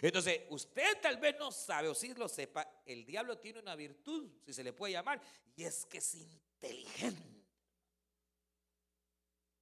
Entonces, 0.00 0.42
usted 0.50 1.00
tal 1.02 1.16
vez 1.16 1.34
no 1.36 1.50
sabe, 1.50 1.88
o 1.88 1.94
si 1.94 2.14
lo 2.14 2.28
sepa, 2.28 2.82
el 2.86 3.04
diablo 3.04 3.38
tiene 3.38 3.58
una 3.58 3.74
virtud, 3.74 4.30
si 4.44 4.52
se 4.52 4.62
le 4.62 4.72
puede 4.72 4.92
llamar, 4.92 5.20
y 5.56 5.64
es 5.64 5.84
que 5.86 5.98
es 5.98 6.14
inteligente. 6.14 7.44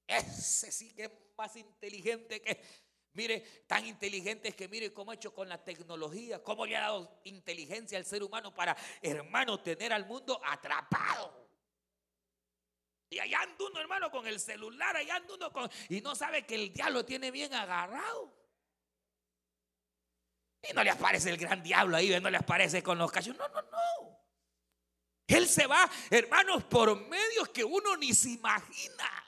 Ese 0.07 0.71
sí 0.71 0.93
que 0.93 1.24
más 1.37 1.55
inteligente 1.55 2.41
que 2.41 2.61
Mire, 3.15 3.39
tan 3.65 3.85
inteligente 3.85 4.49
es 4.49 4.55
que 4.55 4.67
mire 4.67 4.93
cómo 4.93 5.11
ha 5.11 5.13
hecho 5.13 5.33
con 5.33 5.47
la 5.47 5.63
tecnología, 5.63 6.43
cómo 6.43 6.65
le 6.65 6.75
ha 6.75 6.81
dado 6.81 7.21
inteligencia 7.23 7.97
al 7.97 8.03
ser 8.03 8.21
humano 8.21 8.53
para, 8.53 8.75
hermano, 9.01 9.61
tener 9.61 9.93
al 9.93 10.05
mundo 10.05 10.41
atrapado. 10.43 11.47
Y 13.09 13.19
allá 13.19 13.39
anda 13.39 13.65
uno, 13.69 13.79
hermano, 13.79 14.11
con 14.11 14.27
el 14.27 14.37
celular, 14.37 14.97
allá 14.97 15.15
anda 15.15 15.33
uno 15.33 15.53
con... 15.53 15.71
Y 15.87 16.01
no 16.01 16.13
sabe 16.13 16.45
que 16.45 16.55
el 16.55 16.73
diablo 16.73 17.05
tiene 17.05 17.31
bien 17.31 17.53
agarrado. 17.53 18.33
Y 20.69 20.73
no 20.73 20.83
le 20.83 20.89
aparece 20.89 21.29
el 21.29 21.37
gran 21.37 21.63
diablo 21.63 21.95
ahí, 21.95 22.19
no 22.19 22.29
le 22.29 22.37
aparece 22.37 22.83
con 22.83 22.97
los 22.97 23.09
cachos. 23.09 23.37
No, 23.37 23.47
no, 23.47 23.61
no. 23.61 24.19
Él 25.27 25.47
se 25.47 25.67
va, 25.67 25.89
hermanos, 26.09 26.65
por 26.65 26.99
medios 27.07 27.47
que 27.49 27.63
uno 27.63 27.95
ni 27.95 28.13
se 28.13 28.31
imagina. 28.31 29.24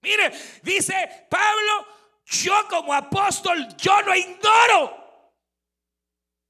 Mire, 0.00 0.32
dice 0.62 1.26
Pablo, 1.28 1.86
yo 2.26 2.54
como 2.68 2.92
apóstol, 2.94 3.68
yo 3.76 4.02
no 4.02 4.14
ignoro 4.14 4.98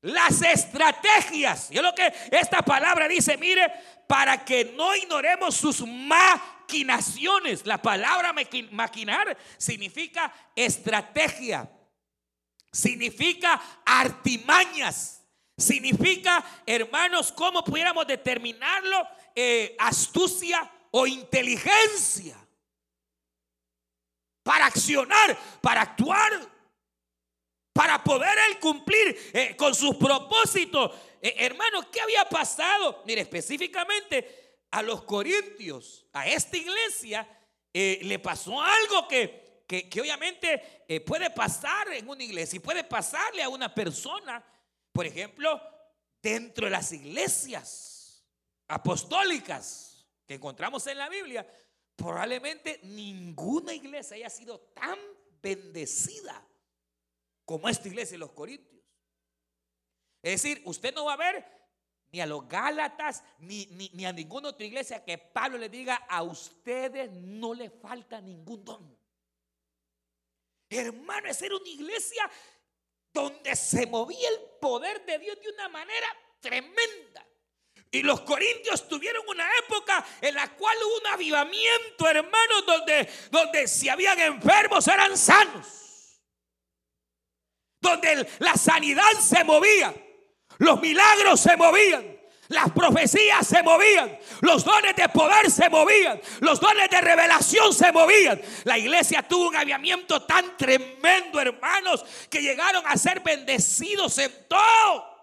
las 0.02 0.43
estrategias. 0.43 1.71
Yo 1.71 1.83
lo 1.83 1.95
que 1.95 2.12
esta 2.31 2.62
palabra 2.62 3.09
dice, 3.09 3.37
mire, 3.37 3.71
para 4.07 4.45
que 4.45 4.64
no 4.76 4.95
ignoremos 4.95 5.55
sus 5.57 5.87
maquinaciones. 5.87 7.64
La 7.67 7.81
palabra 7.81 8.35
maquinar 8.73 9.37
significa 9.57 10.33
estrategia, 10.55 11.71
significa 12.73 13.61
artimañas, 13.85 15.25
significa, 15.57 16.45
hermanos, 16.67 17.33
¿cómo 17.33 17.64
pudiéramos 17.64 18.07
determinarlo? 18.07 19.09
Eh, 19.35 19.76
astucia 19.78 20.71
o 20.90 21.07
inteligencia 21.07 22.37
para 24.49 24.64
accionar, 24.64 25.38
para 25.61 25.83
actuar, 25.83 26.33
para 27.71 28.02
poder 28.02 28.35
él 28.49 28.59
cumplir 28.59 29.31
eh, 29.35 29.55
con 29.55 29.75
sus 29.75 29.95
propósitos. 29.97 30.90
Eh, 31.21 31.35
hermano, 31.37 31.90
¿qué 31.90 32.00
había 32.00 32.25
pasado? 32.25 33.02
Mire, 33.05 33.21
específicamente 33.21 34.62
a 34.71 34.81
los 34.81 35.02
corintios, 35.02 36.07
a 36.14 36.26
esta 36.26 36.57
iglesia, 36.57 37.28
eh, 37.75 38.00
le 38.05 38.19
pasó 38.21 38.59
algo 38.59 39.07
que, 39.07 39.64
que, 39.67 40.00
obviamente 40.00 40.87
puede 41.05 41.28
pasar 41.28 41.93
en 41.93 42.09
una 42.09 42.25
iglesia 42.25 42.57
y 42.57 42.61
puede 42.61 42.85
pasarle 42.85 43.43
a 43.43 43.50
una 43.50 43.75
persona, 43.75 44.43
por 44.93 45.05
ejemplo, 45.05 45.61
dentro 46.23 46.64
de 46.64 46.71
las 46.71 46.90
iglesias 46.93 48.25
apostólicas 48.67 50.07
que 50.26 50.37
encontramos 50.37 50.87
en 50.87 50.97
la 50.97 51.11
Biblia 51.11 51.47
probablemente 51.99 52.78
ninguna 52.85 53.75
iglesia 53.75 54.17
haya 54.17 54.31
sido 54.31 54.61
tan 54.73 54.97
bendecida 55.43 56.47
como 57.45 57.69
esta 57.69 57.88
iglesia 57.88 58.14
de 58.14 58.19
los 58.19 58.31
Corintios. 58.31 58.85
Es 60.22 60.40
decir, 60.42 60.62
usted 60.64 60.94
no 60.94 61.07
va 61.07 61.14
a 61.14 61.16
ver 61.16 61.44
ni 62.12 62.20
a 62.20 62.27
los 62.27 62.49
Gálatas, 62.49 63.25
ni, 63.40 63.66
ni, 63.92 64.07
a 64.07 64.12
ninguna 64.12 64.51
otra 64.51 64.64
iglesia 64.64 65.05
que 65.05 65.18
Pablo 65.18 65.59
le 65.59 65.68
diga, 65.68 65.96
a 66.09 66.22
ustedes 66.22 67.11
no 67.11 67.53
le 67.53 67.68
falta 67.68 68.20
ningún 68.20 68.64
don. 68.64 68.99
Hermano, 70.70 71.29
es 71.29 71.42
era 71.42 71.57
una 71.57 71.68
iglesia 71.68 72.31
donde 73.12 73.57
se 73.57 73.87
movía 73.87 74.29
el 74.29 74.40
poder 74.61 75.05
de 75.05 75.18
Dios 75.18 75.38
de 75.40 75.51
una 75.51 75.68
manera 75.68 76.07
tremenda. 76.40 77.28
Y 77.90 78.03
los 78.03 78.20
corintios 78.20 78.87
tuvieron 78.87 79.22
una 79.29 79.48
época 79.64 80.05
en 80.20 80.35
la 80.35 80.48
cual 80.51 80.77
hubo 80.85 80.98
un 80.98 81.07
avivamiento, 81.07 82.07
hermanos, 82.07 82.66
donde, 82.66 83.09
donde 83.31 83.66
si 83.66 83.88
habían 83.88 84.18
enfermos 84.20 84.87
eran 84.88 85.16
sanos. 85.16 86.20
Donde 87.81 88.29
la 88.40 88.55
sanidad 88.57 89.11
se 89.20 89.42
movía, 89.44 89.94
los 90.59 90.81
milagros 90.81 91.40
se 91.40 91.57
movían, 91.57 92.18
las 92.48 92.70
profecías 92.72 93.46
se 93.46 93.62
movían, 93.62 94.18
los 94.40 94.64
dones 94.64 94.96
de 94.96 95.09
poder 95.09 95.51
se 95.51 95.70
movían, 95.70 96.20
los 96.40 96.61
dones 96.61 96.90
de 96.90 97.01
revelación 97.01 97.72
se 97.72 97.92
movían. 97.92 98.40
La 98.64 98.77
iglesia 98.77 99.22
tuvo 99.22 99.48
un 99.48 99.57
avivamiento 99.57 100.22
tan 100.22 100.57
tremendo, 100.59 101.40
hermanos, 101.40 102.05
que 102.29 102.42
llegaron 102.42 102.87
a 102.87 102.96
ser 102.96 103.20
bendecidos 103.20 104.18
en 104.18 104.46
todo. 104.48 105.17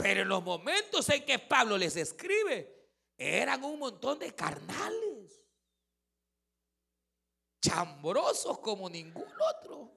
Pero 0.00 0.22
en 0.22 0.28
los 0.28 0.44
momentos 0.44 1.08
en 1.08 1.24
que 1.24 1.40
Pablo 1.40 1.76
les 1.76 1.96
escribe, 1.96 2.88
eran 3.16 3.64
un 3.64 3.80
montón 3.80 4.18
de 4.20 4.32
carnales, 4.32 5.44
chambrosos 7.60 8.60
como 8.60 8.88
ningún 8.88 9.26
otro. 9.56 9.92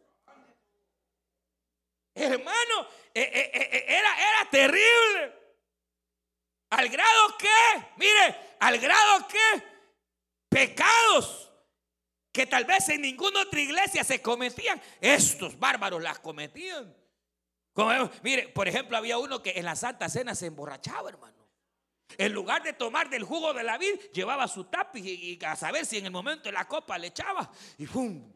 Hermano, 2.15 2.87
eh, 3.13 3.29
eh, 3.31 3.51
eh, 3.53 3.85
era, 3.87 4.39
era 4.39 4.49
terrible. 4.49 5.39
Al 6.71 6.89
grado 6.89 7.37
que, 7.37 7.85
mire, 7.97 8.55
al 8.59 8.79
grado 8.79 9.27
que 9.27 9.63
pecados 10.49 11.51
que 12.31 12.47
tal 12.47 12.65
vez 12.65 12.89
en 12.89 13.01
ninguna 13.01 13.41
otra 13.41 13.59
iglesia 13.59 14.03
se 14.03 14.19
cometían, 14.21 14.81
estos 14.99 15.59
bárbaros 15.59 16.01
las 16.01 16.17
cometían 16.19 17.00
mire, 18.23 18.49
por 18.49 18.67
ejemplo, 18.67 18.97
había 18.97 19.17
uno 19.17 19.41
que 19.41 19.51
en 19.51 19.65
la 19.65 19.75
Santa 19.75 20.09
Cena 20.09 20.35
se 20.35 20.47
emborrachaba, 20.47 21.09
hermano. 21.09 21.41
En 22.17 22.33
lugar 22.33 22.63
de 22.63 22.73
tomar 22.73 23.09
del 23.09 23.23
jugo 23.23 23.53
de 23.53 23.63
la 23.63 23.77
vid, 23.77 23.99
llevaba 24.13 24.47
su 24.47 24.65
tapiz 24.65 25.05
y, 25.05 25.39
a 25.45 25.55
saber 25.55 25.85
si 25.85 25.97
en 25.97 26.05
el 26.05 26.11
momento 26.11 26.43
de 26.43 26.51
la 26.53 26.67
copa 26.67 26.97
le 26.97 27.07
echaba 27.07 27.49
y 27.77 27.87
¡pum! 27.87 28.31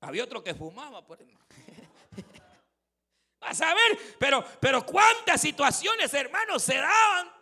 Había 0.00 0.24
otro 0.24 0.42
que 0.42 0.54
fumaba 0.54 1.04
por 1.04 1.18
A 3.40 3.54
saber, 3.54 4.16
pero, 4.18 4.44
pero 4.60 4.84
cuántas 4.84 5.40
situaciones, 5.40 6.12
hermanos, 6.12 6.62
se 6.62 6.76
daban. 6.76 7.32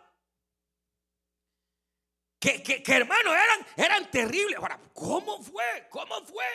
Que, 2.39 2.61
que, 2.61 2.83
que 2.83 2.93
hermanos 2.93 3.33
eran, 3.33 3.67
eran 3.75 4.11
terribles. 4.11 4.57
Ahora, 4.57 4.79
¿cómo 4.93 5.41
fue? 5.41 5.87
¿Cómo 5.89 6.21
fue? 6.23 6.45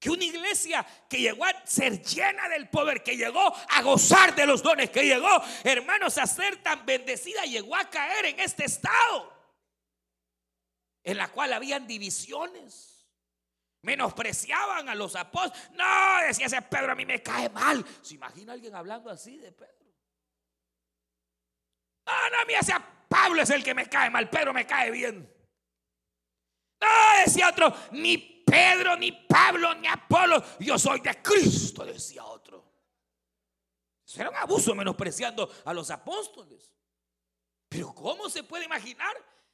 Que 0.00 0.08
una 0.08 0.24
iglesia 0.24 0.84
que 1.08 1.18
llegó 1.18 1.44
a 1.44 1.66
ser 1.66 2.02
llena 2.02 2.48
del 2.48 2.70
poder, 2.70 3.02
que 3.02 3.18
llegó 3.18 3.54
a 3.68 3.82
gozar 3.82 4.34
de 4.34 4.46
los 4.46 4.62
dones, 4.62 4.88
que 4.88 5.04
llegó, 5.04 5.28
hermanos, 5.62 6.16
a 6.16 6.26
ser 6.26 6.62
tan 6.62 6.86
bendecida, 6.86 7.42
llegó 7.42 7.76
a 7.76 7.88
caer 7.90 8.24
en 8.24 8.40
este 8.40 8.64
estado, 8.64 9.30
en 11.04 11.18
la 11.18 11.28
cual 11.28 11.52
habían 11.52 11.86
divisiones. 11.86 13.06
Menospreciaban 13.82 14.88
a 14.88 14.94
los 14.94 15.16
apóstoles. 15.16 15.70
No, 15.72 16.20
decía 16.26 16.46
ese 16.46 16.60
Pedro, 16.62 16.92
a 16.92 16.94
mí 16.94 17.06
me 17.06 17.22
cae 17.22 17.48
mal. 17.48 17.84
¿Se 18.02 18.14
imagina 18.14 18.52
alguien 18.52 18.74
hablando 18.74 19.10
así 19.10 19.38
de 19.38 19.52
Pedro? 19.52 19.86
No, 22.06 22.30
no, 22.30 22.40
a 22.40 22.44
mí 22.46 22.54
ese 22.54 22.74
Pablo 23.08 23.42
es 23.42 23.50
el 23.50 23.62
que 23.62 23.74
me 23.74 23.86
cae 23.86 24.08
mal, 24.08 24.30
Pedro 24.30 24.54
me 24.54 24.66
cae 24.66 24.90
bien. 24.90 25.30
No, 26.80 26.88
decía 27.24 27.50
otro, 27.50 27.74
ni 27.92 28.39
Pedro, 28.50 28.96
ni 28.96 29.12
Pablo, 29.12 29.74
ni 29.76 29.86
Apolo, 29.86 30.42
yo 30.58 30.78
soy 30.78 31.00
de 31.00 31.22
Cristo, 31.22 31.84
decía 31.84 32.24
otro. 32.24 32.64
Eso 34.04 34.20
era 34.20 34.30
un 34.30 34.36
abuso 34.36 34.74
menospreciando 34.74 35.48
a 35.64 35.72
los 35.72 35.90
apóstoles. 35.90 36.74
Pero 37.68 37.94
¿cómo 37.94 38.28
se 38.28 38.42
puede 38.42 38.64
imaginar? 38.64 39.12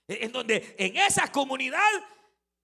En 0.09 0.33
donde 0.33 0.75
en 0.79 0.97
esa 0.97 1.31
comunidad 1.31 1.81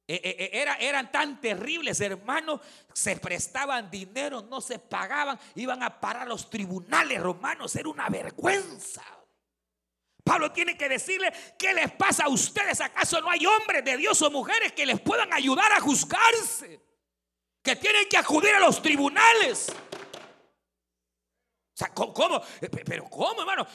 eh, 0.08 0.20
eh, 0.24 0.50
era, 0.52 0.76
eran 0.76 1.12
tan 1.12 1.40
terribles, 1.40 2.00
hermanos, 2.00 2.60
se 2.94 3.16
prestaban 3.16 3.90
dinero, 3.90 4.42
no 4.42 4.60
se 4.60 4.78
pagaban, 4.78 5.38
iban 5.54 5.82
a 5.82 6.00
parar 6.00 6.26
los 6.26 6.48
tribunales 6.48 7.20
romanos, 7.20 7.76
era 7.76 7.88
una 7.88 8.08
vergüenza. 8.08 9.04
Pablo 10.24 10.52
tiene 10.52 10.76
que 10.76 10.88
decirle, 10.88 11.32
¿qué 11.58 11.74
les 11.74 11.90
pasa 11.92 12.24
a 12.24 12.28
ustedes? 12.28 12.80
¿Acaso 12.80 13.20
no 13.20 13.30
hay 13.30 13.44
hombres 13.44 13.84
de 13.84 13.96
Dios 13.96 14.20
o 14.22 14.30
mujeres 14.30 14.72
que 14.72 14.86
les 14.86 15.00
puedan 15.00 15.32
ayudar 15.32 15.72
a 15.72 15.80
juzgarse? 15.80 16.80
Que 17.62 17.76
tienen 17.76 18.08
que 18.08 18.16
acudir 18.16 18.54
a 18.54 18.60
los 18.60 18.80
tribunales. 18.80 19.72
O 21.74 21.76
sea, 21.76 21.88
¿cómo? 21.88 22.42
Eh, 22.60 22.68
pero 22.68 23.08
¿cómo, 23.08 23.40
hermano? 23.40 23.66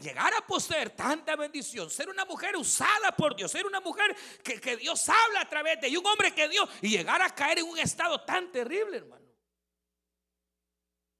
Llegar 0.00 0.32
a 0.34 0.44
poseer 0.46 0.90
tanta 0.90 1.36
bendición, 1.36 1.90
ser 1.90 2.08
una 2.08 2.24
mujer 2.24 2.56
usada 2.56 3.12
por 3.12 3.36
Dios, 3.36 3.50
ser 3.52 3.66
una 3.66 3.80
mujer 3.80 4.16
que, 4.42 4.60
que 4.60 4.76
Dios 4.76 5.08
habla 5.08 5.42
a 5.42 5.48
través 5.48 5.80
de 5.80 5.88
y 5.88 5.96
un 5.96 6.06
hombre 6.06 6.32
que 6.32 6.48
Dios, 6.48 6.68
y 6.80 6.88
llegar 6.88 7.20
a 7.22 7.34
caer 7.34 7.58
en 7.58 7.66
un 7.66 7.78
estado 7.78 8.22
tan 8.22 8.50
terrible, 8.50 8.96
hermano. 8.96 9.26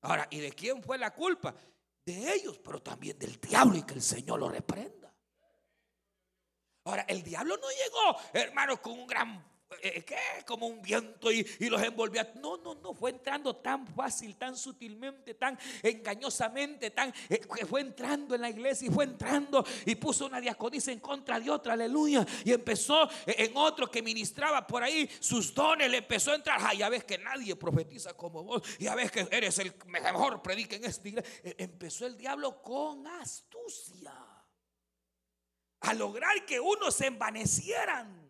Ahora, 0.00 0.26
¿y 0.31 0.40
de 0.40 0.52
quién 0.52 0.83
fue 0.83 0.98
la 0.98 1.12
culpa? 1.12 1.55
De 2.06 2.32
ellos, 2.32 2.58
pero 2.64 2.80
también 2.80 3.18
del 3.18 3.40
diablo 3.40 3.76
y 3.76 3.82
que 3.82 3.94
el 3.94 4.02
Señor 4.02 4.38
lo 4.38 4.48
reprenda. 4.48 5.12
Ahora, 6.84 7.04
el 7.08 7.24
diablo 7.24 7.56
no 7.56 7.66
llegó, 7.68 8.16
hermano, 8.32 8.80
con 8.80 8.92
un 8.92 9.08
gran 9.08 9.44
¿qué? 9.81 10.16
Como 10.46 10.66
un 10.66 10.81
viento 10.81 11.31
y, 11.33 11.44
los 11.68 11.83
envolvía. 11.83 12.33
No, 12.37 12.57
no, 12.59 12.74
no, 12.74 12.94
fue 12.94 13.11
entrando 13.11 13.57
tan 13.57 13.87
fácil, 13.87 14.37
tan 14.37 14.57
sutilmente, 14.57 15.35
tan 15.35 15.59
engañosamente, 15.83 16.90
tan 16.90 17.12
eh, 17.29 17.42
fue 17.68 17.81
entrando 17.81 18.35
en 18.35 18.42
la 18.42 18.50
iglesia 18.50 18.88
y 18.88 18.90
fue 18.90 19.05
entrando 19.05 19.64
y 19.85 19.94
puso 19.96 20.26
una 20.26 20.40
diaconisa 20.40 20.92
en 20.92 21.00
contra 21.00 21.40
de 21.40 21.50
otra, 21.50 21.72
aleluya. 21.72 22.24
Y 22.44 22.52
empezó 22.52 23.05
eh, 23.26 23.35
en 23.38 23.57
otro 23.57 23.90
que 23.90 24.02
ministraba 24.02 24.66
por 24.66 24.83
ahí 24.83 25.09
sus 25.20 25.52
dones, 25.52 25.90
le 25.90 25.98
empezó 25.98 26.33
a 26.33 26.37
entrar. 26.37 26.76
ya 26.76 26.88
ves 26.88 27.05
que 27.05 27.18
nadie 27.18 27.57
profetiza 27.57 28.14
como 28.14 28.44
vos, 28.44 28.62
ya 28.79 28.94
ves 28.94 29.11
que 29.11 29.26
eres 29.31 29.59
el 29.59 29.74
mejor 29.87 30.42
predica 30.42 30.76
en 30.76 30.85
esta 30.85 31.09
iglesia. 31.09 31.33
Empezó 31.59 32.07
el 32.07 32.16
diablo 32.16 32.62
con 32.62 33.07
astucia 33.07 34.14
a 35.81 35.94
lograr 35.94 36.44
que 36.44 36.59
unos 36.59 36.94
se 36.94 37.07
envanecieran 37.07 38.25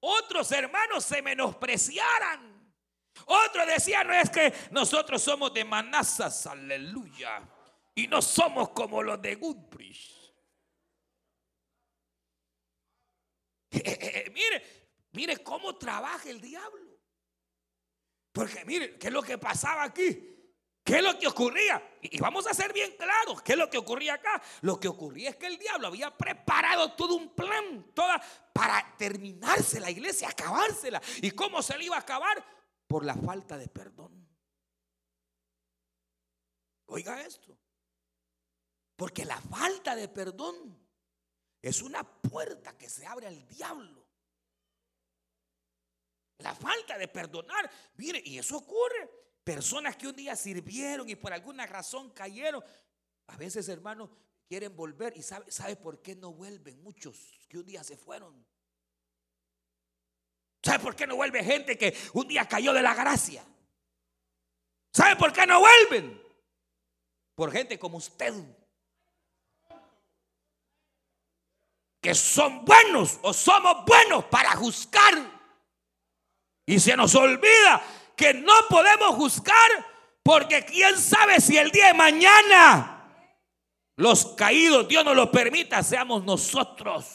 otros 0.00 0.50
hermanos 0.52 1.04
se 1.04 1.22
menospreciaran. 1.22 2.50
Otros 3.26 3.66
decían, 3.66 4.06
no 4.06 4.14
es 4.14 4.30
que 4.30 4.52
nosotros 4.70 5.22
somos 5.22 5.52
de 5.52 5.64
Manazas, 5.64 6.46
aleluya. 6.46 7.42
Y 7.94 8.06
no 8.06 8.22
somos 8.22 8.70
como 8.70 9.02
los 9.02 9.20
de 9.20 9.34
Goodbridge. 9.36 10.16
Eh, 13.72 13.82
eh, 13.84 14.24
eh, 14.26 14.30
mire, 14.30 14.64
mire 15.12 15.36
cómo 15.44 15.76
trabaja 15.76 16.28
el 16.28 16.40
diablo. 16.40 16.98
Porque 18.32 18.64
mire, 18.64 18.98
¿qué 18.98 19.06
es 19.06 19.12
lo 19.12 19.22
que 19.22 19.38
pasaba 19.38 19.84
aquí? 19.84 20.39
¿Qué 20.84 20.96
es 20.96 21.02
lo 21.02 21.18
que 21.18 21.26
ocurría? 21.26 21.98
Y 22.02 22.18
vamos 22.18 22.46
a 22.46 22.54
ser 22.54 22.72
bien 22.72 22.96
claros, 22.96 23.42
¿qué 23.42 23.52
es 23.52 23.58
lo 23.58 23.68
que 23.68 23.78
ocurría 23.78 24.14
acá? 24.14 24.42
Lo 24.62 24.80
que 24.80 24.88
ocurría 24.88 25.30
es 25.30 25.36
que 25.36 25.46
el 25.46 25.58
diablo 25.58 25.88
había 25.88 26.16
preparado 26.16 26.92
todo 26.94 27.14
un 27.14 27.34
plan, 27.34 27.86
para 28.52 28.96
terminarse 28.96 29.80
la 29.80 29.90
iglesia, 29.90 30.28
acabársela. 30.28 31.00
¿Y 31.22 31.30
cómo 31.32 31.62
se 31.62 31.76
le 31.76 31.84
iba 31.84 31.96
a 31.96 32.00
acabar? 32.00 32.44
Por 32.86 33.04
la 33.04 33.14
falta 33.14 33.56
de 33.56 33.68
perdón. 33.68 34.28
Oiga 36.86 37.20
esto. 37.22 37.56
Porque 38.96 39.24
la 39.24 39.40
falta 39.40 39.94
de 39.94 40.08
perdón 40.08 40.78
es 41.62 41.82
una 41.82 42.02
puerta 42.02 42.76
que 42.76 42.88
se 42.88 43.06
abre 43.06 43.26
al 43.26 43.46
diablo. 43.46 44.06
La 46.38 46.54
falta 46.54 46.96
de 46.98 47.06
perdonar, 47.08 47.70
mire, 47.96 48.22
y 48.24 48.38
eso 48.38 48.56
ocurre 48.56 49.19
Personas 49.44 49.96
que 49.96 50.08
un 50.08 50.16
día 50.16 50.36
sirvieron 50.36 51.08
y 51.08 51.16
por 51.16 51.32
alguna 51.32 51.66
razón 51.66 52.10
cayeron. 52.10 52.62
A 53.28 53.36
veces, 53.36 53.68
hermanos, 53.68 54.10
quieren 54.46 54.76
volver 54.76 55.16
y 55.16 55.22
sabe, 55.22 55.50
sabe 55.50 55.76
por 55.76 56.02
qué 56.02 56.14
no 56.14 56.32
vuelven 56.32 56.82
muchos 56.82 57.40
que 57.48 57.58
un 57.58 57.66
día 57.66 57.82
se 57.82 57.96
fueron. 57.96 58.44
¿Sabe 60.62 60.78
por 60.80 60.94
qué 60.94 61.06
no 61.06 61.16
vuelve 61.16 61.42
gente 61.42 61.78
que 61.78 61.96
un 62.12 62.28
día 62.28 62.46
cayó 62.46 62.72
de 62.72 62.82
la 62.82 62.94
gracia? 62.94 63.44
¿Sabe 64.92 65.16
por 65.16 65.32
qué 65.32 65.46
no 65.46 65.60
vuelven? 65.60 66.20
Por 67.34 67.50
gente 67.50 67.78
como 67.78 67.98
usted. 67.98 68.34
Que 72.00 72.14
son 72.14 72.64
buenos 72.64 73.18
o 73.22 73.32
somos 73.32 73.84
buenos 73.86 74.24
para 74.26 74.54
juzgar. 74.56 75.40
Y 76.66 76.78
se 76.78 76.96
nos 76.96 77.14
olvida 77.14 77.82
que 78.20 78.34
no 78.34 78.52
podemos 78.68 79.14
juzgar 79.14 79.86
porque 80.22 80.62
quién 80.66 80.98
sabe 80.98 81.40
si 81.40 81.56
el 81.56 81.70
día 81.70 81.86
de 81.86 81.94
mañana 81.94 82.98
los 83.96 84.26
caídos, 84.34 84.86
Dios 84.86 85.02
nos 85.06 85.16
lo 85.16 85.30
permita, 85.30 85.82
seamos 85.82 86.22
nosotros. 86.22 87.06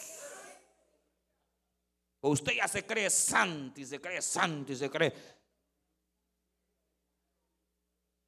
O 2.21 2.31
usted 2.31 2.53
ya 2.53 2.67
se 2.67 2.83
cree 2.83 3.11
santo 3.11 3.79
y 3.79 3.85
se 3.85 4.01
cree 4.01 4.19
santo 4.19 4.71
y 4.71 4.75
se 4.75 4.89
cree. 4.89 5.13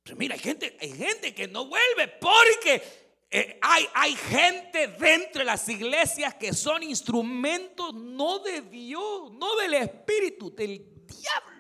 Pero 0.04 0.16
mira, 0.16 0.36
hay 0.36 0.40
gente, 0.40 0.78
hay 0.80 0.92
gente 0.94 1.34
que 1.34 1.48
no 1.48 1.66
vuelve 1.66 2.08
porque 2.08 2.84
eh, 3.32 3.60
hay, 3.60 3.88
hay, 3.96 4.16
gente 4.16 4.88
dentro 4.88 5.40
de 5.40 5.46
las 5.46 5.68
iglesias 5.68 6.36
que 6.36 6.54
son 6.54 6.84
instrumentos 6.84 7.96
no 7.96 8.38
de 8.40 8.62
Dios, 8.62 9.32
no 9.34 9.56
del 9.56 9.74
Espíritu, 9.74 10.54
del 10.54 11.06
diablo. 11.08 11.57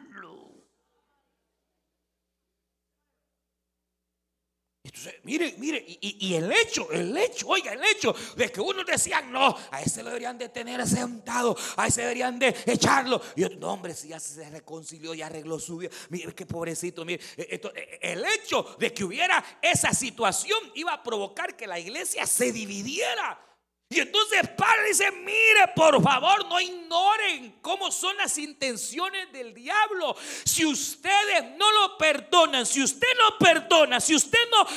Mire, 5.23 5.55
mire, 5.57 5.83
y, 5.87 6.33
el 6.33 6.51
hecho, 6.51 6.91
el 6.91 7.15
hecho, 7.17 7.47
oiga, 7.47 7.73
el 7.73 7.83
hecho 7.83 8.15
de 8.35 8.51
que 8.51 8.61
unos 8.61 8.85
decían, 8.85 9.31
no, 9.31 9.55
a 9.71 9.81
ese 9.81 10.03
lo 10.03 10.09
deberían 10.09 10.37
de 10.37 10.49
tener 10.49 10.85
sentado, 10.87 11.55
a 11.75 11.87
ese 11.87 12.01
deberían 12.01 12.37
de 12.39 12.55
echarlo. 12.65 13.21
Y 13.35 13.43
otro, 13.43 13.59
no, 13.59 13.73
hombre, 13.73 13.93
si 13.93 14.09
ya 14.09 14.19
se 14.19 14.49
reconcilió 14.49 15.13
y 15.13 15.21
arregló 15.21 15.59
su 15.59 15.77
vida, 15.77 15.91
mire, 16.09 16.33
qué 16.33 16.45
pobrecito, 16.45 17.05
mire. 17.05 17.23
E, 17.35 17.61
e, 17.61 18.11
el 18.13 18.25
hecho 18.25 18.75
de 18.79 18.93
que 18.93 19.03
hubiera 19.03 19.43
esa 19.61 19.93
situación 19.93 20.59
iba 20.75 20.93
a 20.93 21.03
provocar 21.03 21.55
que 21.55 21.67
la 21.67 21.79
iglesia 21.79 22.25
se 22.25 22.51
dividiera. 22.51 23.46
Y 23.89 24.01
entonces 24.01 24.49
Padre 24.49 24.89
dice, 24.89 25.09
mire, 25.11 25.71
por 25.73 26.01
favor, 26.03 26.45
no 26.47 26.59
ignoren 26.59 27.59
cómo 27.61 27.89
son 27.89 28.17
las 28.17 28.37
intenciones 28.37 29.31
del 29.31 29.53
diablo. 29.53 30.13
Si 30.43 30.65
ustedes 30.65 31.55
no 31.55 31.71
lo 31.71 31.97
perdonan, 31.97 32.65
si 32.65 32.83
usted 32.83 33.07
no 33.17 33.37
perdona, 33.37 34.01
si 34.01 34.13
usted 34.13 34.39
no 34.51 34.67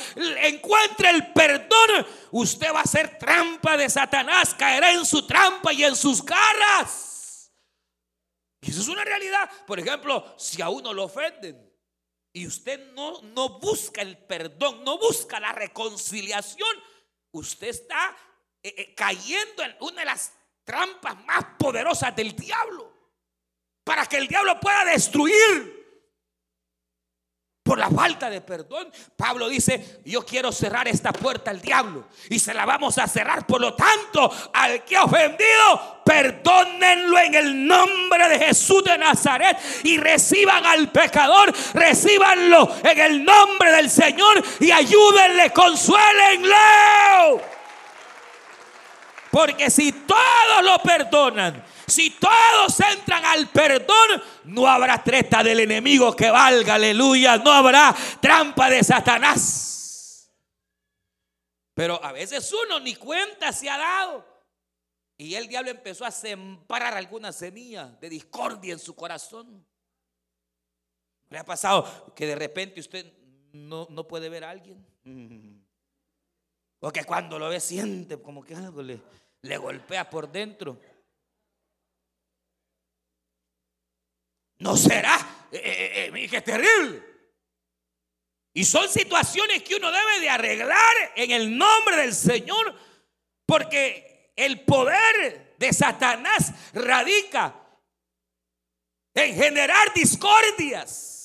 encuentra 0.42 1.10
el 1.10 1.32
perdón, 1.32 2.06
usted 2.30 2.72
va 2.72 2.82
a 2.82 2.86
ser 2.86 3.18
trampa 3.18 3.76
de 3.76 3.90
Satanás, 3.90 4.54
caerá 4.54 4.92
en 4.92 5.04
su 5.04 5.26
trampa 5.26 5.72
y 5.72 5.82
en 5.82 5.96
sus 5.96 6.24
garras. 6.24 7.52
Y 8.60 8.70
eso 8.70 8.80
es 8.80 8.88
una 8.88 9.04
realidad. 9.04 9.50
Por 9.66 9.80
ejemplo, 9.80 10.34
si 10.38 10.62
a 10.62 10.68
uno 10.68 10.92
lo 10.92 11.04
ofenden 11.04 11.68
y 12.32 12.46
usted 12.46 12.92
no, 12.92 13.20
no 13.22 13.58
busca 13.58 14.02
el 14.02 14.16
perdón, 14.18 14.84
no 14.84 14.98
busca 14.98 15.40
la 15.40 15.50
reconciliación, 15.50 16.68
usted 17.32 17.68
está 17.68 18.16
eh, 18.62 18.74
eh, 18.76 18.94
cayendo 18.94 19.62
en 19.62 19.74
una 19.80 20.00
de 20.00 20.06
las 20.06 20.32
trampas 20.64 21.16
más 21.24 21.44
poderosas 21.58 22.14
del 22.14 22.36
diablo. 22.36 22.92
Para 23.84 24.06
que 24.06 24.18
el 24.18 24.28
diablo 24.28 24.60
pueda 24.60 24.84
destruir 24.84 25.80
por 27.62 27.78
la 27.78 27.88
falta 27.88 28.28
de 28.28 28.40
perdón. 28.40 28.90
Pablo 29.16 29.48
dice, 29.48 30.00
yo 30.04 30.26
quiero 30.26 30.50
cerrar 30.50 30.88
esta 30.88 31.12
puerta 31.12 31.52
al 31.52 31.60
diablo 31.60 32.08
y 32.28 32.40
se 32.40 32.52
la 32.52 32.64
vamos 32.64 32.98
a 32.98 33.06
cerrar. 33.06 33.46
Por 33.46 33.60
lo 33.60 33.74
tanto, 33.74 34.30
al 34.52 34.84
que 34.84 34.96
ha 34.96 35.04
ofendido, 35.04 36.02
perdónenlo 36.04 37.16
en 37.18 37.34
el 37.36 37.66
nombre 37.66 38.28
de 38.28 38.46
Jesús 38.46 38.82
de 38.82 38.98
Nazaret 38.98 39.56
y 39.84 39.98
reciban 39.98 40.66
al 40.66 40.90
pecador, 40.90 41.54
recibanlo 41.74 42.76
en 42.82 42.98
el 42.98 43.24
nombre 43.24 43.70
del 43.70 43.88
Señor 43.88 44.42
y 44.58 44.72
ayúdenle, 44.72 45.52
consuélenlo. 45.52 46.56
Porque 49.30 49.70
si 49.70 49.92
todos 49.92 50.64
lo 50.64 50.78
perdonan, 50.82 51.64
si 51.86 52.10
todos 52.10 52.80
entran 52.80 53.24
al 53.24 53.48
perdón, 53.48 54.22
no 54.44 54.66
habrá 54.66 55.02
treta 55.02 55.42
del 55.42 55.60
enemigo 55.60 56.14
que 56.16 56.30
valga, 56.30 56.74
aleluya, 56.74 57.38
no 57.38 57.52
habrá 57.52 57.94
trampa 58.20 58.68
de 58.68 58.82
Satanás. 58.82 60.30
Pero 61.74 62.02
a 62.04 62.12
veces 62.12 62.52
uno 62.52 62.80
ni 62.80 62.94
cuenta 62.96 63.52
se 63.52 63.70
ha 63.70 63.78
dado. 63.78 64.26
Y 65.16 65.34
el 65.34 65.48
diablo 65.48 65.70
empezó 65.70 66.04
a 66.04 66.10
sembrar 66.10 66.94
alguna 66.94 67.32
semilla 67.32 67.86
de 68.00 68.08
discordia 68.08 68.72
en 68.72 68.78
su 68.78 68.94
corazón. 68.94 69.66
¿Le 71.28 71.38
ha 71.38 71.44
pasado 71.44 72.12
que 72.14 72.26
de 72.26 72.34
repente 72.34 72.80
usted 72.80 73.12
no, 73.52 73.86
no 73.90 74.08
puede 74.08 74.28
ver 74.28 74.44
a 74.44 74.50
alguien? 74.50 74.84
Porque 76.80 77.04
cuando 77.04 77.38
lo 77.38 77.50
ve 77.50 77.60
siente 77.60 78.20
como 78.20 78.42
que 78.42 78.54
algo 78.54 78.82
le, 78.82 79.00
le 79.42 79.56
golpea 79.58 80.08
por 80.08 80.32
dentro. 80.32 80.80
No 84.58 84.76
será, 84.76 85.46
eh, 85.52 85.60
eh, 85.62 86.12
eh, 86.14 86.28
que 86.28 86.40
terrible. 86.40 87.02
Y 88.54 88.64
son 88.64 88.88
situaciones 88.88 89.62
que 89.62 89.76
uno 89.76 89.92
debe 89.92 90.20
de 90.20 90.30
arreglar 90.30 90.94
en 91.14 91.30
el 91.30 91.56
nombre 91.56 91.96
del 91.98 92.14
Señor, 92.14 92.74
porque 93.46 94.32
el 94.34 94.64
poder 94.64 95.54
de 95.58 95.72
Satanás 95.72 96.52
radica 96.72 97.54
en 99.14 99.36
generar 99.36 99.92
discordias 99.94 101.19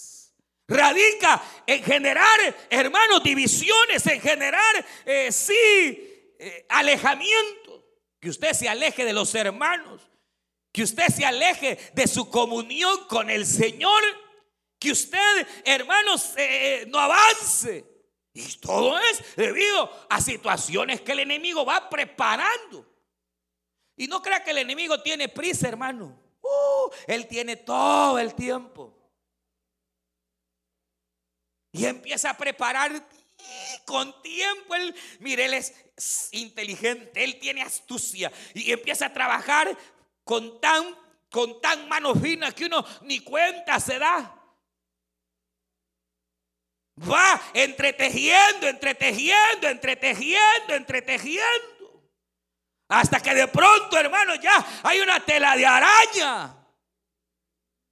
Radica 0.68 1.44
en 1.68 1.84
generar, 1.84 2.56
hermanos, 2.70 3.24
divisiones, 3.24 4.06
en 4.08 4.20
generar, 4.20 4.86
eh, 5.06 5.32
sí, 5.32 5.54
eh, 6.40 6.66
alejamiento. 6.70 7.84
Que 8.20 8.30
usted 8.30 8.54
se 8.54 8.68
aleje 8.68 9.06
de 9.06 9.14
los 9.14 9.34
hermanos. 9.36 10.02
Que 10.72 10.84
usted 10.84 11.08
se 11.08 11.26
aleje 11.26 11.78
de 11.94 12.08
su 12.08 12.30
comunión 12.30 13.06
con 13.08 13.30
el 13.30 13.46
Señor. 13.46 14.02
Que 14.80 14.92
usted, 14.92 15.48
hermanos, 15.64 16.34
eh, 16.38 16.86
no 16.88 17.00
avance. 17.00 17.86
Y 18.34 18.58
todo 18.58 18.98
es 19.00 19.36
debido 19.36 20.08
a 20.10 20.20
situaciones 20.20 21.00
que 21.02 21.12
el 21.12 21.20
enemigo 21.20 21.64
va 21.64 21.90
preparando. 21.90 22.86
Y 23.96 24.08
no 24.08 24.22
crea 24.22 24.44
que 24.44 24.52
el 24.52 24.58
enemigo 24.58 25.02
tiene 25.02 25.30
prisa, 25.30 25.70
hermano. 25.70 26.20
Uh, 26.42 26.90
él 27.08 27.28
tiene 27.28 27.56
todo 27.56 28.20
el 28.20 28.36
tiempo. 28.36 29.05
Y 31.76 31.86
empieza 31.86 32.30
a 32.30 32.38
preparar 32.38 33.06
con 33.86 34.22
tiempo. 34.22 34.76
Él, 34.76 34.96
mire, 35.20 35.46
él 35.46 35.56
es 35.56 35.74
inteligente, 36.32 37.22
él 37.22 37.38
tiene 37.38 37.62
astucia. 37.62 38.32
Y 38.54 38.72
empieza 38.72 39.08
a 39.08 39.14
trabajar 39.14 39.78
con 40.24 40.62
tan, 40.62 40.96
con 41.30 41.60
tan 41.60 41.90
mano 41.90 42.16
fina 42.16 42.54
que 42.54 42.66
uno 42.66 42.86
ni 43.02 43.20
cuenta 43.20 43.78
se 43.82 44.00
da. 44.00 44.42
Va 46.98 47.42
entretejiendo, 47.54 48.70
entretejiendo, 48.70 49.68
entretejiendo, 49.68 50.76
entretejiendo. 50.76 52.10
Hasta 52.88 53.20
que 53.20 53.36
de 53.36 53.50
pronto, 53.50 53.98
hermano, 53.98 54.36
ya 54.36 54.66
hay 54.84 55.02
una 55.02 55.20
tela 55.20 55.58
de 55.58 55.66
araña 55.66 56.56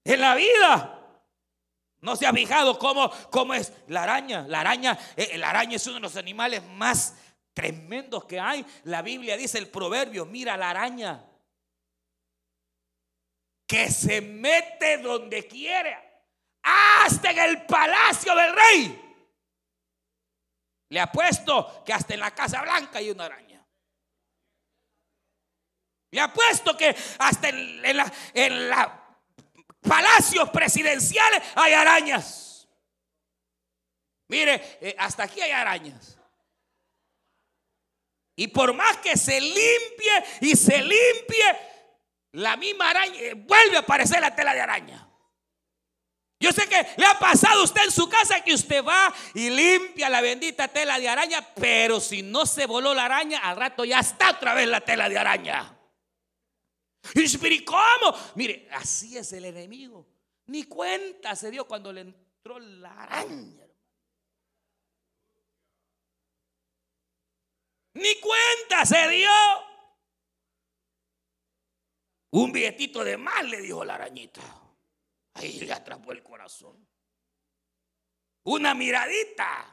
en 0.06 0.22
la 0.22 0.36
vida. 0.36 0.92
¿No 2.04 2.18
se 2.18 2.28
ha 2.28 2.34
fijado 2.34 2.78
cómo, 2.78 3.10
cómo 3.32 3.54
es 3.54 3.72
la 3.88 4.04
araña? 4.04 4.46
La 4.50 4.60
araña, 4.60 5.00
eh, 5.16 5.38
la 5.38 5.52
araña 5.52 5.78
es 5.78 5.88
uno 5.88 5.96
de 5.96 6.02
los 6.02 6.18
animales 6.18 6.62
más 6.72 7.16
tremendos 7.54 8.26
que 8.26 8.42
hay. 8.42 8.66
La 8.84 9.02
Biblia 9.02 9.38
dice 9.38 9.58
el 9.58 9.70
proverbio, 9.70 10.26
mira 10.26 10.58
la 10.58 10.72
araña, 10.72 11.26
que 13.66 13.89
se 13.89 14.20
mete 14.20 14.98
donde 14.98 15.48
quiere, 15.48 15.98
hasta 16.62 17.32
en 17.32 17.39
el 17.39 17.66
palacio 17.66 18.36
del 18.36 18.54
rey. 18.54 19.16
Le 20.89 21.00
apuesto 21.00 21.86
que 21.86 21.94
hasta 21.94 22.16
en 22.16 22.20
la 22.20 22.32
Casa 22.32 22.63
Blanca 22.63 23.00
hay 23.00 23.12
una 23.12 23.26
araña. 23.26 23.66
Le 26.12 26.20
apuesto 26.20 26.76
que 26.76 26.94
hasta 27.18 27.48
en, 27.48 27.98
la, 28.70 29.03
palacios 29.88 30.50
presidenciales 30.50 31.41
hay 31.56 31.74
arañas. 31.74 32.67
Mire, 34.28 34.78
eh, 34.82 34.96
hasta 34.98 35.24
aquí 35.24 35.41
hay 35.41 35.52
arañas. 35.52 36.17
Y 38.36 38.48
por 38.48 38.74
más 38.74 38.98
que 38.98 39.15
se 39.15 39.39
limpie 39.39 40.24
y 40.41 40.56
se 40.56 40.80
limpie, 40.80 41.60
la 42.32 42.58
misma 42.58 42.89
araña 42.89 43.19
eh, 43.19 43.34
vuelve 43.36 43.78
a 43.78 43.82
aparecer 43.82 44.19
la 44.22 44.36
tela 44.36 44.54
de 44.54 44.62
araña. 44.62 45.08
Yo 46.39 46.52
sé 46.52 46.67
que 46.67 46.86
le 46.98 47.06
ha 47.06 47.17
pasado 47.19 47.62
a 47.62 47.63
usted 47.63 47.84
en 47.86 47.91
su 47.91 48.10
casa 48.10 48.43
que 48.43 48.54
usted 48.54 48.84
va 48.84 49.13
y 49.34 49.50
limpia 49.50 50.10
la 50.10 50.19
bendita 50.19 50.67
tela 50.67 51.00
de 51.00 51.08
araña, 51.08 51.48
pero 51.56 52.02
si 52.02 52.22
no 52.22 52.46
se 52.46 52.65
voló 52.65 52.93
la 52.93 53.06
araña, 53.06 53.39
al 53.39 53.56
rato 53.56 53.86
ya 53.86 54.00
está 54.00 54.32
otra 54.32 54.54
vez 54.54 54.67
la 54.67 54.82
tela 54.82 55.08
de 55.08 55.17
araña. 55.17 55.78
Y 57.16 57.66
¿cómo? 57.66 58.18
Mire, 58.36 58.68
así 58.72 59.18
es 59.18 59.34
el 59.34 59.46
enemigo. 59.46 60.08
Ni 60.48 60.63
cuenta 60.63 61.36
se 61.36 61.52
dio 61.52 61.68
cuando 61.68 61.92
le 61.92 62.02
entró 62.02 62.60
la 62.60 63.04
araña. 63.04 63.68
Ni 67.94 68.20
cuenta 68.20 68.86
se 68.86 69.08
dio. 69.10 69.30
Un 72.32 72.52
billetito 72.52 73.04
de 73.04 73.18
mal 73.18 73.50
le 73.50 73.62
dijo 73.62 73.86
la 73.86 73.96
arañita. 73.96 74.42
Ahí 75.36 75.60
le 75.60 75.74
atrapó 75.74 76.12
el 76.12 76.24
corazón. 76.24 76.88
Una 78.44 78.74
miradita. 78.74 79.72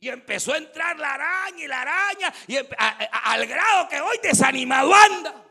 Y 0.00 0.08
empezó 0.08 0.52
a 0.52 0.58
entrar 0.58 0.96
la 0.98 1.14
araña 1.14 1.64
y 1.64 1.66
la 1.66 1.82
araña, 1.82 2.32
y 2.46 2.56
al 2.56 3.46
grado 3.46 3.88
que 3.88 4.00
hoy 4.00 4.18
desanimado 4.22 4.94
anda. 4.94 5.44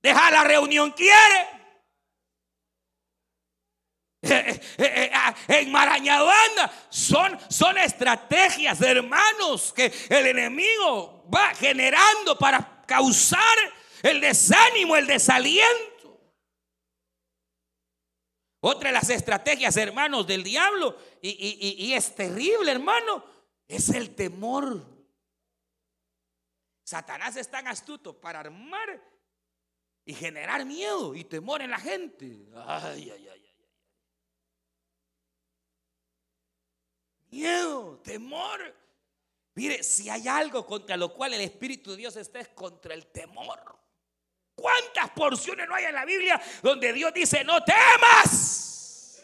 Deja 0.00 0.30
la 0.30 0.44
reunión, 0.44 0.92
quiere. 0.92 1.58
Enmarañado 5.48 6.30
anda. 6.30 6.72
Son, 6.88 7.38
son 7.50 7.78
estrategias, 7.78 8.78
de 8.78 8.90
hermanos, 8.90 9.72
que 9.72 9.92
el 10.08 10.26
enemigo 10.26 11.24
va 11.34 11.54
generando 11.54 12.38
para 12.38 12.84
causar 12.86 13.40
el 14.02 14.20
desánimo, 14.20 14.96
el 14.96 15.06
desaliento. 15.06 15.97
Otra 18.60 18.88
de 18.88 18.94
las 18.94 19.08
estrategias, 19.10 19.76
hermanos, 19.76 20.26
del 20.26 20.42
diablo, 20.42 20.96
y, 21.22 21.92
es 21.92 22.14
terrible, 22.14 22.72
hermano, 22.72 23.24
es 23.68 23.88
el 23.90 24.14
temor. 24.14 24.84
Satanás 26.82 27.36
es 27.36 27.48
tan 27.48 27.68
astuto 27.68 28.18
para 28.20 28.40
armar 28.40 29.00
y 30.04 30.14
generar 30.14 30.64
miedo 30.64 31.14
y 31.14 31.22
temor 31.24 31.62
en 31.62 31.70
la 31.70 31.78
gente. 31.78 32.48
Ay, 32.66 33.10
ay, 33.10 33.28
ay, 33.28 33.46
ay. 33.46 33.68
Miedo, 37.30 38.00
temor. 38.00 38.74
Mire, 39.54 39.82
si 39.82 40.08
hay 40.08 40.26
algo 40.26 40.66
contra 40.66 40.96
lo 40.96 41.12
cual 41.14 41.34
el 41.34 41.42
Espíritu 41.42 41.90
de 41.90 41.98
Dios 41.98 42.16
está 42.16 42.40
es 42.40 42.48
contra 42.48 42.94
el 42.94 43.06
temor. 43.06 43.77
¿Cuántas 44.58 45.10
porciones 45.10 45.68
no 45.68 45.74
hay 45.76 45.84
en 45.84 45.94
la 45.94 46.04
Biblia 46.04 46.40
donde 46.62 46.92
Dios 46.92 47.14
dice, 47.14 47.44
no 47.44 47.62
temas? 47.62 49.22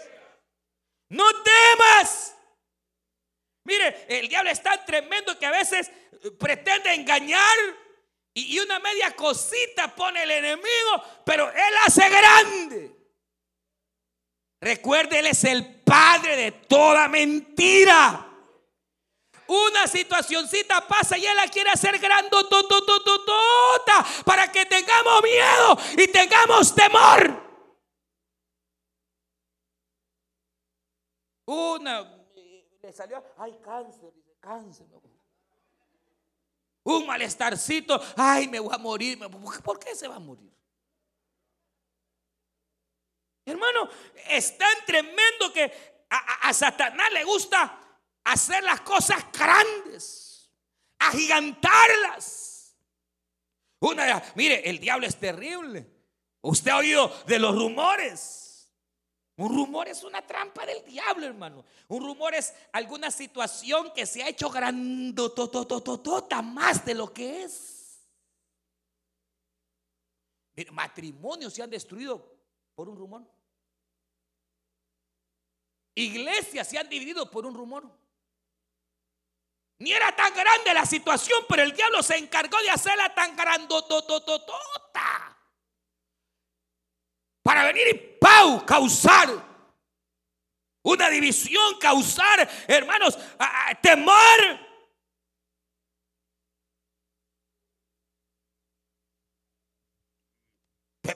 No 1.09 1.25
temas. 1.43 2.37
Mire, 3.65 4.07
el 4.09 4.29
diablo 4.29 4.51
es 4.51 4.63
tan 4.63 4.85
tremendo 4.85 5.37
que 5.37 5.47
a 5.47 5.51
veces 5.51 5.91
pretende 6.39 6.95
engañar 6.95 7.59
y 8.33 8.59
una 8.61 8.79
media 8.79 9.15
cosita 9.17 9.95
pone 9.95 10.23
el 10.23 10.31
enemigo, 10.31 11.05
pero 11.25 11.51
él 11.51 11.75
hace 11.85 12.09
grande. 12.09 12.97
Recuerde, 14.61 15.19
él 15.19 15.27
es 15.27 15.43
el 15.45 15.83
padre 15.83 16.37
de 16.37 16.53
toda 16.53 17.09
mentira 17.09 18.34
una 19.49 19.87
situacioncita 19.87 20.87
pasa 20.87 21.19
y 21.19 21.27
Él 21.27 21.37
la 21.37 21.49
quiere 21.49 21.71
hacer 21.71 21.99
grandototototota 21.99 24.05
para 24.25 24.51
que 24.51 24.65
tengamos 24.67 25.23
miedo 25.23 25.79
y 25.99 26.09
tengamos 26.09 26.75
temor. 26.75 27.43
Una 31.47 32.25
le 32.85 32.93
salió, 32.93 33.25
ay, 33.39 33.59
cáncer, 33.63 34.13
cáncer. 34.41 34.87
Un 36.83 37.07
malestarcito, 37.07 37.99
ay, 38.15 38.47
me 38.47 38.61
voy 38.61 38.75
a 38.75 38.79
morir. 38.79 39.19
¿Por 39.63 39.79
qué 39.79 39.95
se 39.95 40.07
va 40.07 40.17
a 40.17 40.21
morir? 40.21 40.53
Hermano, 43.47 43.89
es 44.29 44.59
tan 44.59 44.85
tremendo 44.85 45.51
que 45.53 46.05
a, 46.11 46.49
a 46.49 46.53
Satanás 46.53 47.11
le 47.13 47.25
gusta 47.25 47.84
hacer 48.25 48.65
las 48.65 48.81
cosas 48.81 49.25
grandes, 49.33 50.51
agigantarlas. 50.99 52.77
Una, 53.81 54.23
mire, 54.35 54.69
el 54.69 54.79
diablo 54.79 55.07
es 55.07 55.17
terrible. 55.17 55.87
Usted 56.41 56.71
ha 56.71 56.79
oído 56.79 57.13
de 57.27 57.39
los 57.39 57.55
rumores. 57.55 58.45
Un 59.37 59.55
rumor 59.55 59.89
es 59.89 60.05
una 60.05 60.25
trampa 60.25 60.65
del 60.65 60.85
diablo, 60.85 61.27
hermano. 61.27 61.65
Un 61.89 62.05
rumor 62.05 62.35
es 62.35 62.55
alguna 62.73 63.11
situación 63.11 63.93
que 63.93 64.07
se 64.07 64.23
ha 64.23 64.29
hecho 64.29 64.49
grandototototota 64.49 66.41
más 66.41 66.85
de 66.85 66.95
lo 66.95 67.13
que 67.13 67.43
es. 67.43 67.75
Mire, 70.55 70.71
matrimonios 70.71 71.53
se 71.53 71.63
han 71.63 71.71
destruido 71.71 72.33
por 72.75 72.89
un 72.89 72.97
rumor. 72.97 73.23
Iglesias 75.97 76.69
se 76.69 76.79
han 76.79 76.89
dividido 76.89 77.29
por 77.31 77.45
un 77.45 77.55
rumor. 77.55 78.04
Ni 79.85 79.93
era 79.93 80.17
tan 80.17 80.33
grande 80.33 80.73
la 80.73 80.87
situación, 80.87 81.45
pero 81.47 81.63
el 81.63 81.77
diablo 81.77 82.03
se 82.03 82.17
encargó 82.17 82.57
de 82.63 82.71
hacerla 82.71 83.15
tan 83.15 83.37
grandotototota. 83.37 85.37
Para 87.43 87.65
venir 87.65 87.89
y 87.89 88.19
¡pau! 88.19 88.65
causar 88.65 89.29
una 90.83 91.11
división, 91.11 91.79
causar, 91.79 92.49
hermanos, 92.67 93.19
temor. 93.83 94.15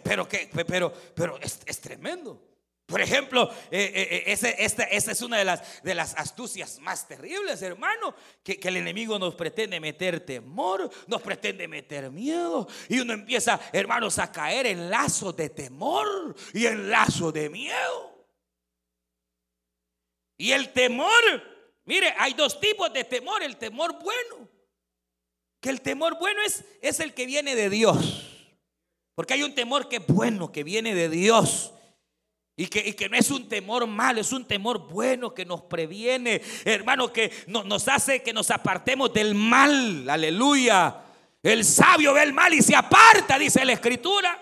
Pero 0.05 0.29
que, 0.29 0.51
pero, 0.67 0.93
pero 1.15 1.39
es, 1.39 1.61
es 1.65 1.81
tremendo. 1.81 2.48
Por 2.89 3.03
ejemplo, 3.03 3.51
eh, 3.71 3.93
eh, 3.95 4.33
eh, 4.33 4.57
esta, 4.61 4.85
es 4.85 5.21
una 5.21 5.37
de 5.37 5.45
las, 5.45 5.83
de 5.83 5.95
las 5.95 6.15
astucias 6.15 6.81
más 6.81 7.07
terribles, 7.07 7.61
hermano, 7.61 8.15
que, 8.43 8.59
que, 8.59 8.69
el 8.69 8.79
enemigo 8.79 9.19
nos 9.19 9.35
pretende 9.35 9.79
meter 9.79 10.25
temor, 10.25 10.89
nos 11.07 11.21
pretende 11.21 11.69
meter 11.69 12.11
miedo, 12.11 12.67
y 12.89 13.01
uno 13.01 13.13
empieza, 13.13 13.61
hermanos, 13.75 14.19
a 14.19 14.33
caer 14.33 14.69
en 14.69 14.89
lazos 14.89 15.37
de 15.37 15.51
temor 15.51 16.35
y 16.55 16.65
en 16.65 16.89
lazos 16.89 17.31
de 17.35 17.51
miedo. 17.51 18.27
Y 20.39 20.53
el 20.53 20.73
temor, 20.73 21.23
mire, 21.85 22.15
hay 22.17 22.33
dos 22.33 22.59
tipos 22.59 22.91
de 22.91 23.05
temor, 23.05 23.43
el 23.43 23.59
temor 23.59 24.03
bueno, 24.03 24.49
que 25.61 25.69
el 25.69 25.83
temor 25.83 26.19
bueno 26.19 26.41
es, 26.41 26.65
es 26.81 27.01
el 27.01 27.13
que 27.13 27.27
viene 27.27 27.55
de 27.55 27.69
Dios, 27.69 28.55
porque 29.15 29.35
hay 29.35 29.43
un 29.43 29.55
temor 29.55 29.91
que 29.91 29.97
es 29.97 30.07
bueno, 30.07 30.51
que 30.51 30.65
viene 30.65 30.95
de 30.95 31.11
Dios. 31.11 31.75
Y 32.61 32.67
que, 32.67 32.97
que, 32.97 33.09
no 33.09 33.17
es 33.17 33.31
un 33.31 33.49
temor 33.49 33.87
malo, 33.87 34.21
es 34.21 34.33
un 34.33 34.45
temor 34.45 34.81
bueno 34.89 35.33
que 35.33 35.45
nos 35.45 35.63
previene, 35.63 36.43
hermano, 36.65 37.13
que 37.13 37.31
nos 37.47 37.87
hace 37.87 38.21
que 38.21 38.33
nos 38.33 38.51
apartemos 38.51 39.13
del 39.15 39.37
mal. 39.37 40.11
Aleluya. 40.11 40.97
El 41.41 41.65
sabio 41.65 42.15
ve 42.15 42.25
el 42.25 42.33
mal 42.33 42.53
y 42.53 42.61
se 42.61 42.75
aparta, 42.75 43.39
dice 43.39 43.65
la 43.65 43.75
escritura. 43.75 44.37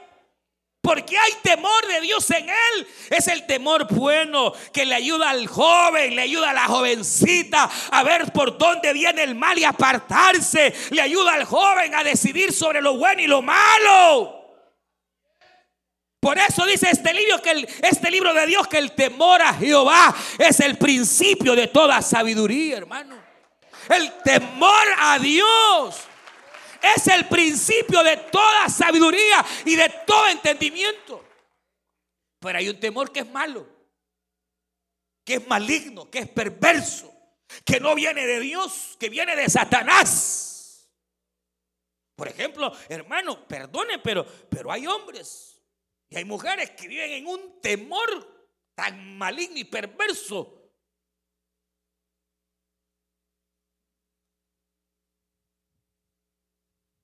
Porque 0.80 1.18
hay 1.18 1.32
temor 1.42 1.86
de 1.88 2.00
Dios 2.00 2.30
en 2.30 2.48
él. 2.48 2.86
Es 3.10 3.28
el 3.28 3.44
temor 3.44 3.86
bueno 3.92 4.54
que 4.72 4.86
le 4.86 4.94
ayuda 4.94 5.28
al 5.28 5.46
joven, 5.46 6.16
le 6.16 6.22
ayuda 6.22 6.50
a 6.50 6.54
la 6.54 6.68
jovencita 6.68 7.68
a 7.90 8.02
ver 8.02 8.32
por 8.32 8.56
dónde 8.56 8.94
viene 8.94 9.24
el 9.24 9.34
mal 9.34 9.58
y 9.58 9.64
apartarse. 9.64 10.74
Le 10.88 11.02
ayuda 11.02 11.34
al 11.34 11.44
joven 11.44 11.94
a 11.94 12.02
decidir 12.02 12.54
sobre 12.54 12.80
lo 12.80 12.96
bueno 12.96 13.20
y 13.20 13.26
lo 13.26 13.42
malo. 13.42 14.35
Por 16.20 16.38
eso 16.38 16.64
dice 16.66 16.88
este 16.90 17.12
libro, 17.12 17.40
que 17.40 17.68
este 17.82 18.10
libro 18.10 18.32
de 18.34 18.46
Dios 18.46 18.66
que 18.68 18.78
el 18.78 18.92
temor 18.92 19.42
a 19.42 19.54
Jehová 19.54 20.14
es 20.38 20.60
el 20.60 20.76
principio 20.76 21.54
de 21.54 21.68
toda 21.68 22.02
sabiduría, 22.02 22.78
hermano. 22.78 23.16
El 23.88 24.12
temor 24.24 24.86
a 24.98 25.18
Dios 25.18 25.96
es 26.82 27.06
el 27.08 27.26
principio 27.26 28.02
de 28.02 28.16
toda 28.16 28.68
sabiduría 28.68 29.44
y 29.64 29.76
de 29.76 29.88
todo 30.06 30.26
entendimiento. 30.28 31.24
Pero 32.40 32.58
hay 32.58 32.68
un 32.68 32.80
temor 32.80 33.12
que 33.12 33.20
es 33.20 33.30
malo, 33.30 33.66
que 35.24 35.34
es 35.34 35.46
maligno, 35.46 36.10
que 36.10 36.20
es 36.20 36.28
perverso, 36.28 37.12
que 37.64 37.78
no 37.78 37.94
viene 37.94 38.26
de 38.26 38.40
Dios, 38.40 38.96
que 38.98 39.08
viene 39.08 39.36
de 39.36 39.48
Satanás. 39.48 40.88
Por 42.16 42.28
ejemplo, 42.28 42.72
hermano, 42.88 43.46
perdone, 43.46 43.98
pero, 43.98 44.26
pero 44.48 44.72
hay 44.72 44.86
hombres 44.86 45.55
y 46.08 46.16
hay 46.16 46.24
mujeres 46.24 46.70
que 46.70 46.88
viven 46.88 47.10
en 47.10 47.26
un 47.26 47.60
temor 47.60 48.50
tan 48.74 49.16
maligno 49.18 49.58
y 49.58 49.64
perverso. 49.64 50.52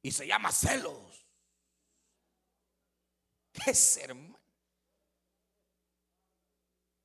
Y 0.03 0.11
se 0.11 0.27
llama 0.27 0.51
celos. 0.51 1.27
Es 3.67 3.97
hermano. 3.99 4.39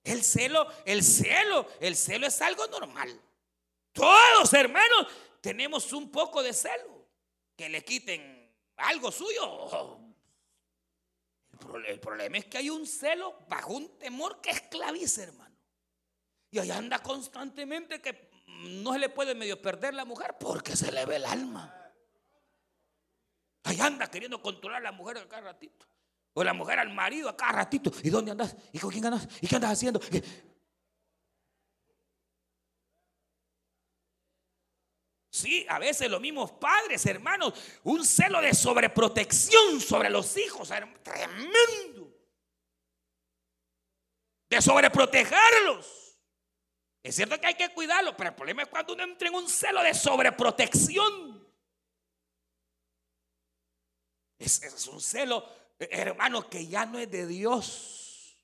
El 0.03 0.23
celo, 0.23 0.67
el 0.86 1.03
celo, 1.03 1.67
el 1.81 1.95
celo 1.95 2.27
es 2.27 2.41
algo 2.41 2.65
normal. 2.67 3.21
Todos, 3.91 4.53
hermanos, 4.53 5.07
tenemos 5.41 5.91
un 5.91 6.10
poco 6.12 6.41
de 6.41 6.53
celo. 6.53 7.07
Que 7.55 7.67
le 7.69 7.83
quiten 7.83 8.55
algo 8.77 9.12
suyo. 9.12 9.96
El 11.88 11.99
problema 11.99 12.38
es 12.38 12.45
que 12.45 12.58
hay 12.58 12.69
un 12.69 12.86
celo 12.86 13.45
bajo 13.47 13.73
un 13.73 13.97
temor 13.97 14.41
que 14.41 14.51
esclaviza, 14.51 15.23
hermano. 15.23 15.56
Y 16.51 16.60
ahí 16.60 16.71
anda 16.71 16.99
constantemente 16.99 18.01
que 18.01 18.30
no 18.47 18.93
se 18.93 18.99
le 18.99 19.10
puede 19.10 19.36
medio 19.36 19.62
perder 19.62 19.93
la 19.93 20.06
mujer 20.06 20.36
porque 20.39 20.75
se 20.75 20.91
le 20.91 21.06
ve 21.06 21.17
el 21.17 21.25
alma. 21.25 21.73
Ahí 23.63 23.80
anda 23.82 24.10
queriendo 24.10 24.41
controlar 24.41 24.80
a 24.80 24.84
la 24.84 24.91
mujer 24.91 25.17
a 25.17 25.27
cada 25.27 25.41
ratito. 25.41 25.86
O 26.34 26.43
la 26.43 26.53
mujer 26.53 26.80
al 26.80 26.93
marido 26.93 27.30
a 27.30 27.36
cada 27.36 27.51
ratito. 27.53 27.91
¿Y 28.03 28.10
dónde 28.10 28.32
andas? 28.32 28.56
¿Y 28.71 28.80
con 28.80 28.91
quién 28.91 29.06
andas? 29.06 29.27
¿Y 29.41 29.47
qué 29.47 29.56
andas 29.56 29.71
haciendo? 29.71 29.99
Sí, 35.38 35.67
a 35.69 35.78
veces 35.78 36.10
los 36.10 36.19
mismos 36.19 36.52
padres, 36.54 37.06
hermanos, 37.06 37.54
un 37.84 38.04
celo 38.04 38.41
de 38.41 38.56
sobreprotección 38.56 39.80
sobre 39.80 40.10
los 40.10 40.36
hijos, 40.36 40.73
tremendo. 41.04 42.12
De 44.50 44.60
sobreprotegerlos. 44.60 46.19
Es 47.04 47.15
cierto 47.15 47.39
que 47.39 47.45
hay 47.45 47.54
que 47.54 47.69
cuidarlos, 47.69 48.15
pero 48.17 48.32
el 48.32 48.36
problema 48.36 48.63
es 48.63 48.67
cuando 48.67 48.93
uno 48.93 49.04
entra 49.04 49.28
en 49.28 49.36
un 49.36 49.47
celo 49.47 49.84
de 49.84 49.93
sobreprotección. 49.93 51.47
Es, 54.39 54.63
es 54.63 54.88
un 54.88 55.00
celo, 55.00 55.47
hermano, 55.78 56.50
que 56.50 56.65
ya 56.65 56.88
no 56.88 56.97
es 56.97 57.12
de 57.12 57.28
Dios, 57.28 58.43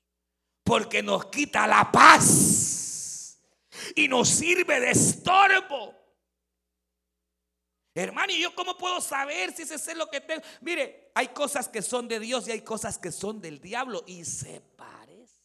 porque 0.62 1.02
nos 1.02 1.26
quita 1.26 1.66
la 1.66 1.90
paz 1.90 3.40
y 3.96 4.06
nos 4.06 4.28
sirve 4.28 4.78
de 4.78 4.92
estorbo. 4.92 6.03
Hermano, 7.96 8.32
¿y 8.32 8.42
yo 8.42 8.52
cómo 8.56 8.76
puedo 8.76 9.00
saber 9.00 9.52
si 9.52 9.62
ese 9.62 9.76
es 9.76 9.96
lo 9.96 10.10
que 10.10 10.20
tengo? 10.20 10.42
Mire, 10.60 11.12
hay 11.14 11.28
cosas 11.28 11.68
que 11.68 11.80
son 11.80 12.08
de 12.08 12.18
Dios 12.18 12.48
y 12.48 12.50
hay 12.50 12.62
cosas 12.62 12.98
que 12.98 13.12
son 13.12 13.40
del 13.40 13.60
diablo 13.60 14.02
y 14.06 14.24
se 14.24 14.60
parecen. 14.60 15.40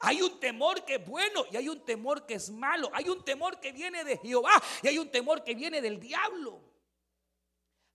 Hay 0.00 0.22
un 0.22 0.40
temor 0.40 0.82
que 0.86 0.94
es 0.94 1.06
bueno 1.06 1.44
y 1.50 1.56
hay 1.58 1.68
un 1.68 1.84
temor 1.84 2.24
que 2.24 2.34
es 2.34 2.48
malo. 2.48 2.90
Hay 2.94 3.10
un 3.10 3.22
temor 3.22 3.60
que 3.60 3.70
viene 3.72 4.02
de 4.02 4.16
Jehová 4.16 4.52
y 4.82 4.88
hay 4.88 4.96
un 4.96 5.10
temor 5.10 5.44
que 5.44 5.54
viene 5.54 5.82
del 5.82 6.00
diablo. 6.00 6.64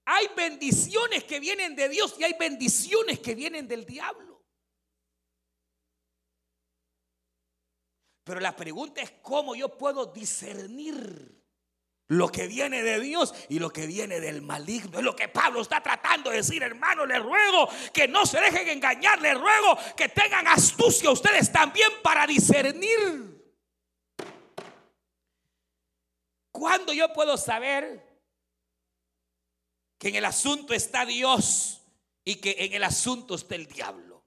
Hay 0.05 0.27
bendiciones 0.37 1.23
que 1.23 1.39
vienen 1.39 1.75
de 1.75 1.89
Dios 1.89 2.13
y 2.19 2.25
hay 2.25 2.33
bendiciones 2.39 3.19
que 3.21 3.33
vienen 3.33 3.67
del 3.67 3.87
diablo. 3.87 4.45
Pero 8.23 8.39
la 8.39 8.55
pregunta 8.55 9.01
es 9.01 9.09
cómo 9.23 9.55
yo 9.55 9.75
puedo 9.75 10.05
discernir 10.05 11.44
lo 12.07 12.31
que 12.31 12.47
viene 12.47 12.83
de 12.83 12.99
Dios 12.99 13.33
y 13.49 13.59
lo 13.59 13.71
que 13.71 13.87
viene 13.87 14.19
del 14.19 14.41
maligno. 14.41 14.99
Es 14.99 15.03
lo 15.03 15.15
que 15.15 15.27
Pablo 15.27 15.61
está 15.61 15.81
tratando 15.81 16.29
de 16.29 16.37
decir, 16.37 16.61
hermano. 16.61 17.05
Le 17.05 17.19
ruego 17.19 17.67
que 17.93 18.07
no 18.07 18.25
se 18.25 18.39
dejen 18.39 18.67
engañar. 18.69 19.21
Le 19.21 19.33
ruego 19.33 19.77
que 19.95 20.09
tengan 20.09 20.47
astucia 20.47 21.09
ustedes 21.09 21.51
también 21.51 21.89
para 22.03 22.27
discernir. 22.27 23.35
¿Cuándo 26.51 26.93
yo 26.93 27.11
puedo 27.11 27.37
saber 27.37 28.01
que 29.97 30.09
en 30.09 30.15
el 30.15 30.25
asunto 30.25 30.73
está 30.73 31.05
Dios 31.05 31.81
y 32.23 32.35
que 32.35 32.55
en 32.59 32.73
el 32.73 32.83
asunto 32.83 33.35
está 33.35 33.55
el 33.55 33.65
diablo? 33.65 34.23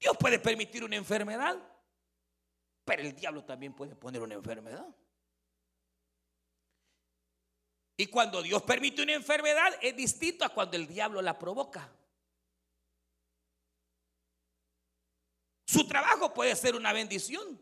Dios 0.00 0.16
puede 0.18 0.38
permitir 0.38 0.84
una 0.84 0.96
enfermedad, 0.96 1.56
pero 2.84 3.02
el 3.02 3.14
diablo 3.14 3.44
también 3.44 3.74
puede 3.74 3.94
poner 3.94 4.22
una 4.22 4.34
enfermedad. 4.34 4.86
Y 7.96 8.08
cuando 8.08 8.42
Dios 8.42 8.62
permite 8.62 9.02
una 9.02 9.14
enfermedad 9.14 9.72
es 9.80 9.96
distinto 9.96 10.44
a 10.44 10.50
cuando 10.50 10.76
el 10.76 10.86
diablo 10.86 11.22
la 11.22 11.38
provoca. 11.38 11.90
Su 15.66 15.86
trabajo 15.88 16.32
puede 16.34 16.54
ser 16.54 16.76
una 16.76 16.92
bendición 16.92 17.58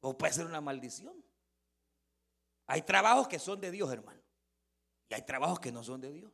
o 0.00 0.16
puede 0.16 0.32
ser 0.32 0.46
una 0.46 0.60
maldición. 0.60 1.22
Hay 2.68 2.82
trabajos 2.82 3.26
que 3.26 3.38
son 3.38 3.60
de 3.60 3.70
Dios, 3.70 3.92
hermano. 3.92 4.22
Y 5.08 5.14
hay 5.14 5.22
trabajos 5.22 5.60
que 5.60 5.72
no 5.72 5.82
son 5.82 6.00
de 6.00 6.12
Dios. 6.12 6.32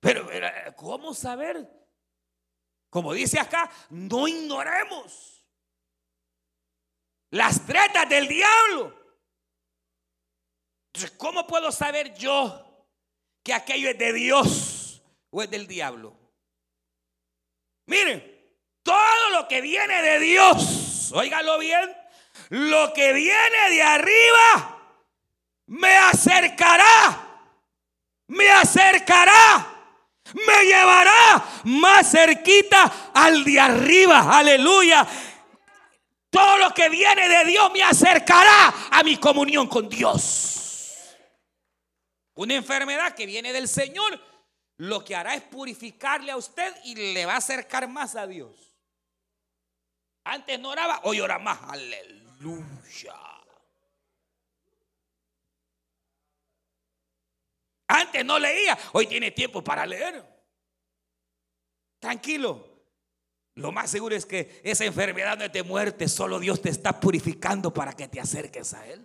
Pero, 0.00 0.28
¿cómo 0.76 1.12
saber? 1.12 1.68
Como 2.88 3.12
dice 3.12 3.38
acá, 3.38 3.70
no 3.90 4.26
ignoremos 4.26 5.37
las 7.30 7.64
tretas 7.66 8.08
del 8.08 8.26
diablo. 8.28 8.94
Entonces, 10.92 11.16
¿cómo 11.16 11.46
puedo 11.46 11.70
saber 11.70 12.14
yo 12.14 12.86
que 13.42 13.52
aquello 13.52 13.90
es 13.90 13.98
de 13.98 14.12
Dios 14.12 15.02
o 15.30 15.42
es 15.42 15.50
del 15.50 15.66
diablo? 15.66 16.16
Miren, 17.86 18.38
todo 18.82 19.30
lo 19.32 19.48
que 19.48 19.60
viene 19.60 20.02
de 20.02 20.18
Dios, 20.18 21.12
óigalo 21.12 21.58
bien, 21.58 21.94
lo 22.50 22.92
que 22.92 23.12
viene 23.12 23.70
de 23.70 23.82
arriba 23.82 24.78
me 25.66 25.96
acercará, 25.96 27.44
me 28.28 28.50
acercará, 28.50 29.66
me 30.34 30.64
llevará 30.64 31.44
más 31.64 32.10
cerquita 32.10 33.10
al 33.14 33.44
de 33.44 33.60
arriba, 33.60 34.38
aleluya. 34.38 35.06
Todo 36.30 36.58
lo 36.58 36.74
que 36.74 36.88
viene 36.88 37.28
de 37.28 37.44
Dios 37.44 37.72
me 37.72 37.82
acercará 37.82 38.88
a 38.90 39.02
mi 39.02 39.16
comunión 39.16 39.66
con 39.66 39.88
Dios. 39.88 41.16
Una 42.34 42.54
enfermedad 42.54 43.14
que 43.14 43.26
viene 43.26 43.52
del 43.52 43.66
Señor, 43.66 44.20
lo 44.76 45.04
que 45.04 45.16
hará 45.16 45.34
es 45.34 45.42
purificarle 45.42 46.30
a 46.30 46.36
usted 46.36 46.74
y 46.84 46.94
le 46.94 47.26
va 47.26 47.34
a 47.34 47.38
acercar 47.38 47.88
más 47.88 48.14
a 48.14 48.26
Dios. 48.26 48.74
Antes 50.24 50.60
no 50.60 50.68
oraba, 50.70 51.00
hoy 51.04 51.20
ora 51.20 51.38
más. 51.38 51.58
Aleluya. 51.62 53.14
Antes 57.88 58.22
no 58.24 58.38
leía, 58.38 58.78
hoy 58.92 59.06
tiene 59.06 59.30
tiempo 59.30 59.64
para 59.64 59.86
leer. 59.86 60.22
Tranquilo. 61.98 62.67
Lo 63.58 63.72
más 63.72 63.90
seguro 63.90 64.14
es 64.14 64.24
que 64.24 64.60
esa 64.62 64.84
enfermedad 64.84 65.36
no 65.36 65.44
es 65.44 65.52
de 65.52 65.64
muerte, 65.64 66.06
solo 66.06 66.38
Dios 66.38 66.62
te 66.62 66.68
está 66.68 67.00
purificando 67.00 67.74
para 67.74 67.92
que 67.92 68.06
te 68.06 68.20
acerques 68.20 68.72
a 68.72 68.86
Él. 68.86 69.04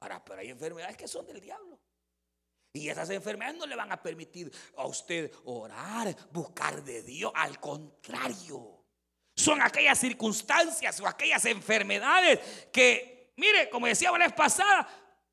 Ahora, 0.00 0.22
pero 0.22 0.40
hay 0.40 0.50
enfermedades 0.50 0.94
que 0.98 1.08
son 1.08 1.26
del 1.26 1.40
diablo. 1.40 1.80
Y 2.74 2.90
esas 2.90 3.08
enfermedades 3.08 3.56
no 3.56 3.66
le 3.66 3.76
van 3.76 3.90
a 3.90 4.02
permitir 4.02 4.52
a 4.76 4.84
usted 4.84 5.32
orar, 5.44 6.14
buscar 6.32 6.84
de 6.84 7.02
Dios. 7.02 7.32
Al 7.34 7.58
contrario, 7.58 8.84
son 9.34 9.62
aquellas 9.62 9.98
circunstancias 9.98 11.00
o 11.00 11.06
aquellas 11.06 11.46
enfermedades 11.46 12.68
que, 12.70 13.32
mire, 13.38 13.70
como 13.70 13.86
decía 13.86 14.12
la 14.12 14.18
vez 14.18 14.34
pasada, 14.34 14.86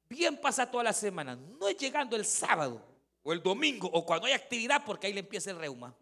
bien 0.07 0.37
pasa 0.37 0.71
toda 0.71 0.85
la 0.85 0.93
semana. 0.93 1.35
No 1.35 1.67
es 1.67 1.75
llegando 1.75 2.15
el 2.15 2.23
sábado 2.23 2.81
o 3.21 3.33
el 3.33 3.43
domingo 3.43 3.89
o 3.91 4.05
cuando 4.05 4.27
hay 4.27 4.33
actividad 4.33 4.81
porque 4.85 5.07
ahí 5.07 5.13
le 5.13 5.19
empieza 5.19 5.51
el 5.51 5.57
reuma. 5.57 5.93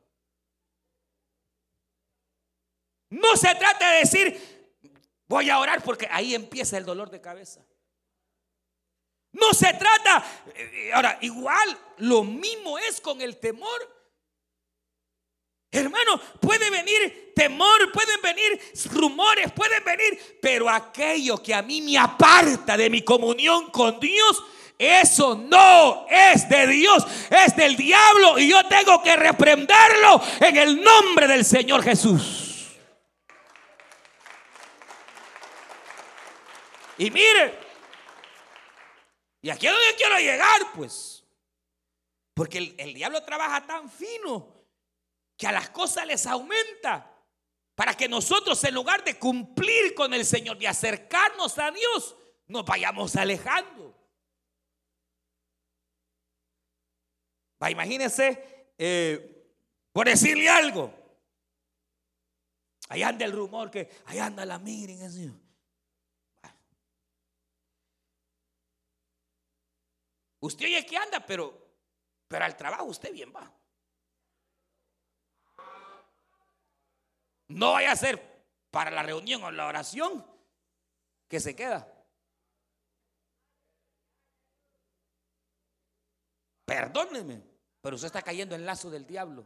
No 3.10 3.36
se 3.36 3.53
trata 3.55 3.91
de 3.91 3.99
decir, 3.99 4.80
voy 5.28 5.49
a 5.49 5.60
orar 5.60 5.84
porque 5.84 6.07
ahí 6.12 6.36
empieza 6.36 6.78
el 6.78 6.86
dolor 6.86 7.10
de 7.10 7.22
cabeza. 7.22 7.66
No 9.32 9.53
se 9.53 9.74
trata, 9.74 10.26
eh, 10.55 10.91
ahora, 10.93 11.18
igual 11.22 11.78
lo 11.97 12.24
mismo 12.24 12.78
es 12.80 12.99
con 12.99 13.22
el 13.22 13.38
temor. 13.38 13.99
Hermano, 15.72 16.20
puede 16.41 16.70
venir 16.72 17.32
temor, 17.36 17.91
pueden 17.91 18.20
venir 18.22 18.60
rumores, 18.91 19.51
pueden 19.51 19.84
venir, 19.84 20.39
pero 20.41 20.68
aquello 20.68 21.41
que 21.43 21.53
a 21.53 21.62
mí 21.62 21.82
me 21.82 21.95
aparta 21.97 22.76
de 22.76 22.89
mi 22.89 23.03
comunión 23.03 23.70
con 23.70 23.99
Dios, 23.99 24.43
eso 24.80 25.36
no 25.36 26.07
es 26.10 26.49
de 26.49 26.68
Dios, 26.68 27.05
es 27.30 27.55
del 27.55 27.76
diablo 27.76 28.39
y 28.39 28.49
yo 28.49 28.66
tengo 28.68 29.03
que 29.03 29.16
reprenderlo 29.16 30.22
en 30.39 30.57
el 30.57 30.82
nombre 30.82 31.28
del 31.28 31.45
Señor 31.45 31.84
Jesús. 31.84 32.49
Y 37.00 37.10
mire, 37.12 37.58
y 39.41 39.50
aquí 39.50 39.68
es 39.68 39.74
donde 39.74 39.95
quiero 39.95 40.18
llegar, 40.18 40.74
pues. 40.76 41.24
Porque 42.34 42.58
el, 42.58 42.76
el, 42.78 42.93
diablo 42.93 43.24
trabaja 43.24 43.66
tan 43.66 43.89
fino 43.89 44.66
que 45.38 45.47
a 45.47 45.54
las 45.54 45.70
cosas 45.70 46.06
les 46.06 46.28
aumenta. 46.28 47.16
Para 47.74 47.95
que 47.95 48.10
nosotros, 48.10 48.62
en 48.66 48.74
lugar 48.74 49.06
de 49.06 49.18
cumplir 49.18 49.95
con 49.95 50.14
el 50.14 50.26
Señor 50.26 50.62
y 50.62 50.66
acercarnos 50.66 51.58
a 51.58 51.72
Dios, 51.72 52.18
nos 52.47 52.66
vayamos 52.66 53.16
alejando. 53.16 53.95
Va, 57.64 57.72
imagínense, 57.72 58.74
eh, 58.78 59.47
por 59.93 60.08
decirle 60.08 60.50
algo. 60.50 60.93
Ahí 62.89 63.04
anda 63.04 63.24
el 63.24 63.32
rumor 63.32 63.72
que 63.72 63.89
ahí 64.06 64.20
anda 64.20 64.45
la 64.45 64.60
miren, 64.60 65.02
así. 65.04 65.32
Usted 70.42 70.66
oye 70.66 70.86
que 70.86 70.98
anda, 70.98 71.26
pero, 71.26 71.76
pero 72.28 72.46
al 72.46 72.56
trabajo 72.56 72.86
usted 72.86 73.12
bien 73.12 73.34
va. 73.36 73.52
No 77.50 77.74
vaya 77.74 77.92
a 77.92 77.96
ser 77.96 78.46
para 78.70 78.92
la 78.92 79.04
reunión 79.04 79.44
o 79.44 79.52
la 79.52 79.68
oración 79.68 80.26
que 81.28 81.40
se 81.40 81.56
queda. 81.56 81.88
Perdóneme, 86.66 87.42
pero 87.82 87.96
usted 87.96 88.08
está 88.08 88.22
cayendo 88.22 88.56
en 88.56 88.66
lazo 88.66 88.90
del 88.92 89.06
diablo. 89.06 89.44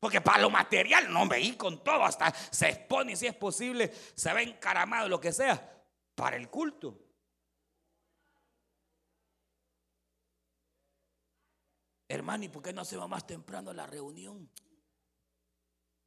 Porque 0.00 0.20
para 0.20 0.42
lo 0.42 0.50
material 0.50 1.10
no 1.10 1.24
me 1.24 1.40
ir 1.40 1.56
con 1.56 1.82
todo, 1.82 2.04
hasta 2.04 2.30
se 2.34 2.68
expone 2.68 3.16
si 3.16 3.26
es 3.26 3.34
posible, 3.34 3.90
se 4.14 4.34
ve 4.34 4.42
encaramado, 4.42 5.08
lo 5.08 5.18
que 5.18 5.32
sea 5.32 5.73
para 6.14 6.36
el 6.36 6.48
culto. 6.48 6.98
Hermano, 12.08 12.44
¿y 12.44 12.48
por 12.48 12.62
qué 12.62 12.72
no 12.72 12.84
se 12.84 12.96
va 12.96 13.08
más 13.08 13.26
temprano 13.26 13.70
a 13.70 13.74
la 13.74 13.86
reunión? 13.86 14.48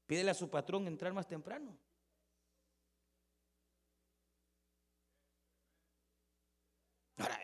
Pídele 0.06 0.32
a 0.32 0.36
su 0.36 0.50
patrón 0.50 0.88
entrar 0.88 1.12
más 1.12 1.28
temprano. 1.28 1.78
Ahora, 7.18 7.40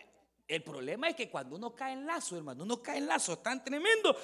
el 0.48 0.64
problema 0.64 1.10
es 1.10 1.16
que 1.16 1.30
cuando 1.30 1.56
uno 1.56 1.76
cae 1.76 1.94
en 1.94 2.06
lazo, 2.06 2.38
hermano, 2.38 2.64
uno 2.64 2.82
cae 2.82 3.00
en 3.00 3.08
lazo 3.08 3.40
tan 3.40 3.64
tremendo 3.64 4.16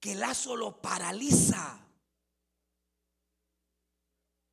que 0.00 0.12
el 0.12 0.20
lazo 0.20 0.56
lo 0.56 0.80
paraliza. 0.80 1.86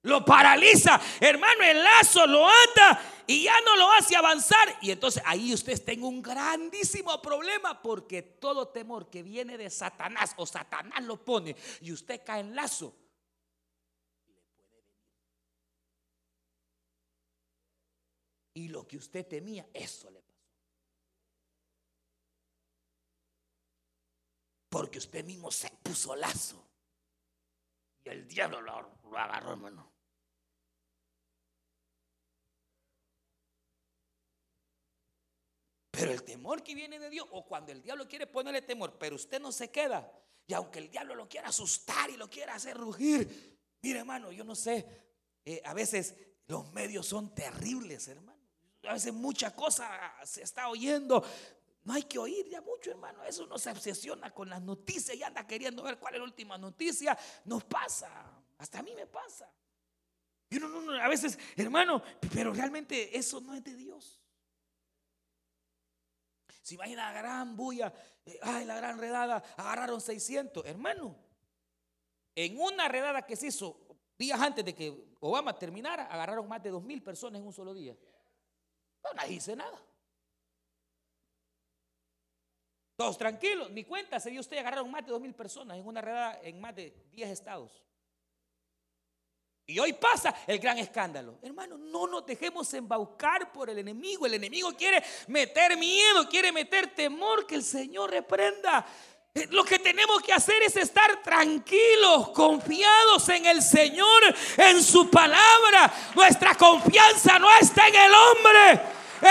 Lo 0.07 0.23
paraliza. 0.23 0.99
Hermano, 1.19 1.63
el 1.63 1.83
lazo 1.83 2.25
lo 2.25 2.47
ata 2.47 3.01
y 3.27 3.43
ya 3.43 3.59
no 3.61 3.75
lo 3.75 3.91
hace 3.91 4.15
avanzar. 4.15 4.77
Y 4.81 4.91
entonces 4.91 5.21
ahí 5.25 5.53
usted 5.53 5.73
está 5.73 5.91
en 5.91 6.03
un 6.03 6.21
grandísimo 6.21 7.21
problema 7.21 7.81
porque 7.81 8.21
todo 8.21 8.69
temor 8.69 9.09
que 9.09 9.21
viene 9.21 9.57
de 9.57 9.69
Satanás 9.69 10.33
o 10.37 10.45
Satanás 10.45 11.03
lo 11.03 11.23
pone 11.23 11.55
y 11.81 11.91
usted 11.91 12.21
cae 12.25 12.39
en 12.39 12.55
lazo. 12.55 12.95
Y 18.53 18.69
lo 18.69 18.87
que 18.87 18.97
usted 18.97 19.27
temía, 19.27 19.67
eso 19.73 20.09
le 20.09 20.19
pasó. 20.21 20.49
Porque 24.69 24.97
usted 24.97 25.23
mismo 25.23 25.51
se 25.51 25.69
puso 25.83 26.15
lazo. 26.15 26.65
Y 28.03 28.09
el 28.09 28.27
diablo 28.27 28.61
lo, 28.61 28.99
lo 29.11 29.17
agarró, 29.17 29.51
hermano. 29.51 29.96
Pero 35.97 36.11
el 36.11 36.23
temor 36.23 36.61
que 36.61 36.75
viene 36.75 36.99
de 36.99 37.09
Dios, 37.09 37.27
o 37.31 37.43
cuando 37.45 37.71
el 37.71 37.81
diablo 37.81 38.07
quiere 38.07 38.27
ponerle 38.27 38.61
temor, 38.61 38.97
pero 38.99 39.15
usted 39.15 39.41
no 39.41 39.51
se 39.51 39.71
queda. 39.71 40.11
Y 40.45 40.53
aunque 40.53 40.77
el 40.77 40.91
diablo 40.91 41.15
lo 41.15 41.27
quiera 41.27 41.49
asustar 41.49 42.09
y 42.11 42.17
lo 42.17 42.29
quiera 42.29 42.53
hacer 42.53 42.77
rugir, 42.77 43.57
mire 43.81 43.99
hermano, 43.99 44.31
yo 44.31 44.43
no 44.43 44.53
sé, 44.55 44.85
eh, 45.43 45.59
a 45.65 45.73
veces 45.73 46.15
los 46.45 46.71
medios 46.71 47.07
son 47.07 47.33
terribles, 47.33 48.07
hermano. 48.07 48.37
A 48.83 48.93
veces 48.93 49.11
mucha 49.11 49.55
cosa 49.55 49.89
se 50.23 50.43
está 50.43 50.69
oyendo. 50.69 51.23
No 51.83 51.93
hay 51.93 52.03
que 52.03 52.19
oír 52.19 52.47
ya 52.47 52.61
mucho, 52.61 52.91
hermano. 52.91 53.23
Eso 53.23 53.47
no 53.47 53.57
se 53.57 53.71
obsesiona 53.71 54.31
con 54.31 54.49
las 54.49 54.61
noticias 54.61 55.17
y 55.17 55.23
anda 55.23 55.47
queriendo 55.47 55.81
ver 55.81 55.97
cuál 55.97 56.13
es 56.13 56.19
la 56.19 56.25
última 56.25 56.57
noticia. 56.57 57.17
Nos 57.45 57.63
pasa. 57.63 58.09
Hasta 58.59 58.79
a 58.79 58.83
mí 58.83 58.93
me 58.95 59.07
pasa. 59.07 59.51
Y 60.49 60.59
no, 60.59 60.69
no, 60.69 60.93
a 60.93 61.07
veces, 61.07 61.37
hermano, 61.55 62.01
pero 62.33 62.53
realmente 62.53 63.17
eso 63.17 63.41
no 63.41 63.53
es 63.53 63.63
de 63.63 63.75
Dios. 63.75 64.21
Se 66.68 66.76
imagina 66.76 67.13
la 67.13 67.22
gran 67.22 67.55
bulla, 67.55 67.93
eh, 68.26 68.38
ay, 68.41 68.65
la 68.65 68.76
gran 68.76 68.99
redada, 68.99 69.41
agarraron 69.55 70.01
600. 70.01 70.65
Hermano, 70.65 71.15
en 72.36 72.59
una 72.59 72.89
redada 72.89 73.26
que 73.26 73.38
se 73.38 73.47
hizo 73.47 73.80
días 74.18 74.38
antes 74.41 74.65
de 74.65 74.76
que 74.76 75.15
Obama 75.22 75.57
terminara, 75.57 76.07
agarraron 76.07 76.45
más 76.45 76.61
de 76.61 76.70
dos 76.72 76.84
mil 76.84 77.01
personas 77.01 77.39
en 77.39 77.47
un 77.47 77.53
solo 77.53 77.74
día. 77.74 77.95
No, 79.01 79.13
nadie 79.15 79.36
dice 79.36 79.55
nada. 79.55 79.82
Todos 82.97 83.18
tranquilos, 83.18 83.72
ni 83.72 83.86
cuenta 83.86 84.20
se 84.20 84.30
dio 84.30 84.41
usted, 84.41 84.57
agarraron 84.57 84.91
más 84.91 85.05
de 85.05 85.11
dos 85.13 85.22
mil 85.22 85.34
personas 85.34 85.78
en 85.78 85.88
una 85.88 86.01
redada 86.01 86.38
en 86.43 86.59
más 86.59 86.76
de 86.76 87.07
10 87.11 87.30
estados. 87.30 87.82
Y 89.70 89.80
hoy 89.80 89.91
pasa 89.91 90.34
el 90.47 90.59
gran 90.59 90.78
escándalo. 90.78 91.39
Hermano, 91.41 91.78
no 91.78 92.07
nos 92.07 92.26
dejemos 92.26 92.74
embaucar 92.74 93.51
por 93.51 93.70
el 93.70 93.78
enemigo. 93.78 94.26
El 94.26 94.36
enemigo 94.36 94.72
quiere 94.72 95.03
meter 95.28 95.76
miedo, 95.76 96.30
quiere 96.30 96.53
meter 96.53 96.95
temor, 96.95 97.45
que 97.45 97.55
el 97.55 97.63
Señor 97.63 98.09
reprenda. 98.09 98.86
Eh, 99.34 99.45
lo 99.49 99.65
que 99.65 99.78
tenemos 99.78 100.22
que 100.22 100.32
hacer 100.32 100.63
es 100.63 100.78
estar 100.78 101.22
tranquilos, 101.22 102.30
confiados 102.30 103.28
en 103.28 103.45
el 103.45 103.61
Señor, 103.61 104.34
en 104.55 104.82
su 104.82 105.09
palabra. 105.09 105.93
Nuestra 106.15 106.55
confianza 106.55 107.38
no 107.38 107.49
está 107.59 107.89
en 107.89 107.95
el 107.95 108.13
hombre, 108.13 108.82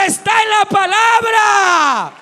está 0.04 0.42
en 0.42 0.50
la 0.50 0.64
palabra. 0.66 2.12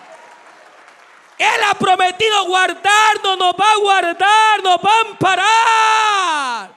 Él 1.36 1.62
ha 1.64 1.74
prometido 1.74 2.46
guardarnos, 2.46 3.38
nos 3.40 3.54
va 3.54 3.72
a 3.72 3.76
guardar, 3.76 4.62
nos 4.62 4.76
va 4.76 4.90
a 4.92 5.00
amparar. 5.00 6.73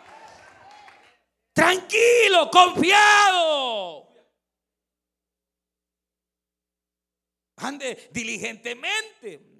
Tranquilo, 1.58 2.52
confiado. 2.52 4.08
Ande 7.56 8.10
diligentemente. 8.12 9.56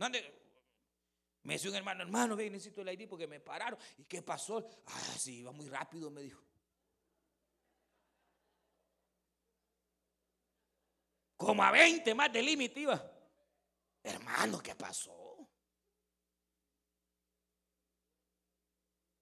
Me 1.42 1.54
dice 1.54 1.70
un 1.70 1.76
hermano, 1.76 2.04
hermano, 2.04 2.36
ve, 2.36 2.52
necesito 2.52 2.82
el 2.82 2.90
ID 2.90 3.10
porque 3.10 3.26
me 3.26 3.40
pararon. 3.40 3.80
¿Y 3.98 4.04
qué 4.04 4.22
pasó? 4.22 4.70
Ah, 4.86 5.16
sí, 5.18 5.40
iba 5.40 5.52
muy 5.52 5.70
rápido, 5.70 6.12
me 6.12 6.22
dijo. 6.22 6.40
Como 11.36 11.64
a 11.64 11.72
20 11.72 12.14
más 12.14 12.32
de 12.32 12.44
límite 12.44 12.82
iba. 12.82 13.12
Hermano, 14.04 14.62
¿qué 14.62 14.76
pasó? 14.76 15.50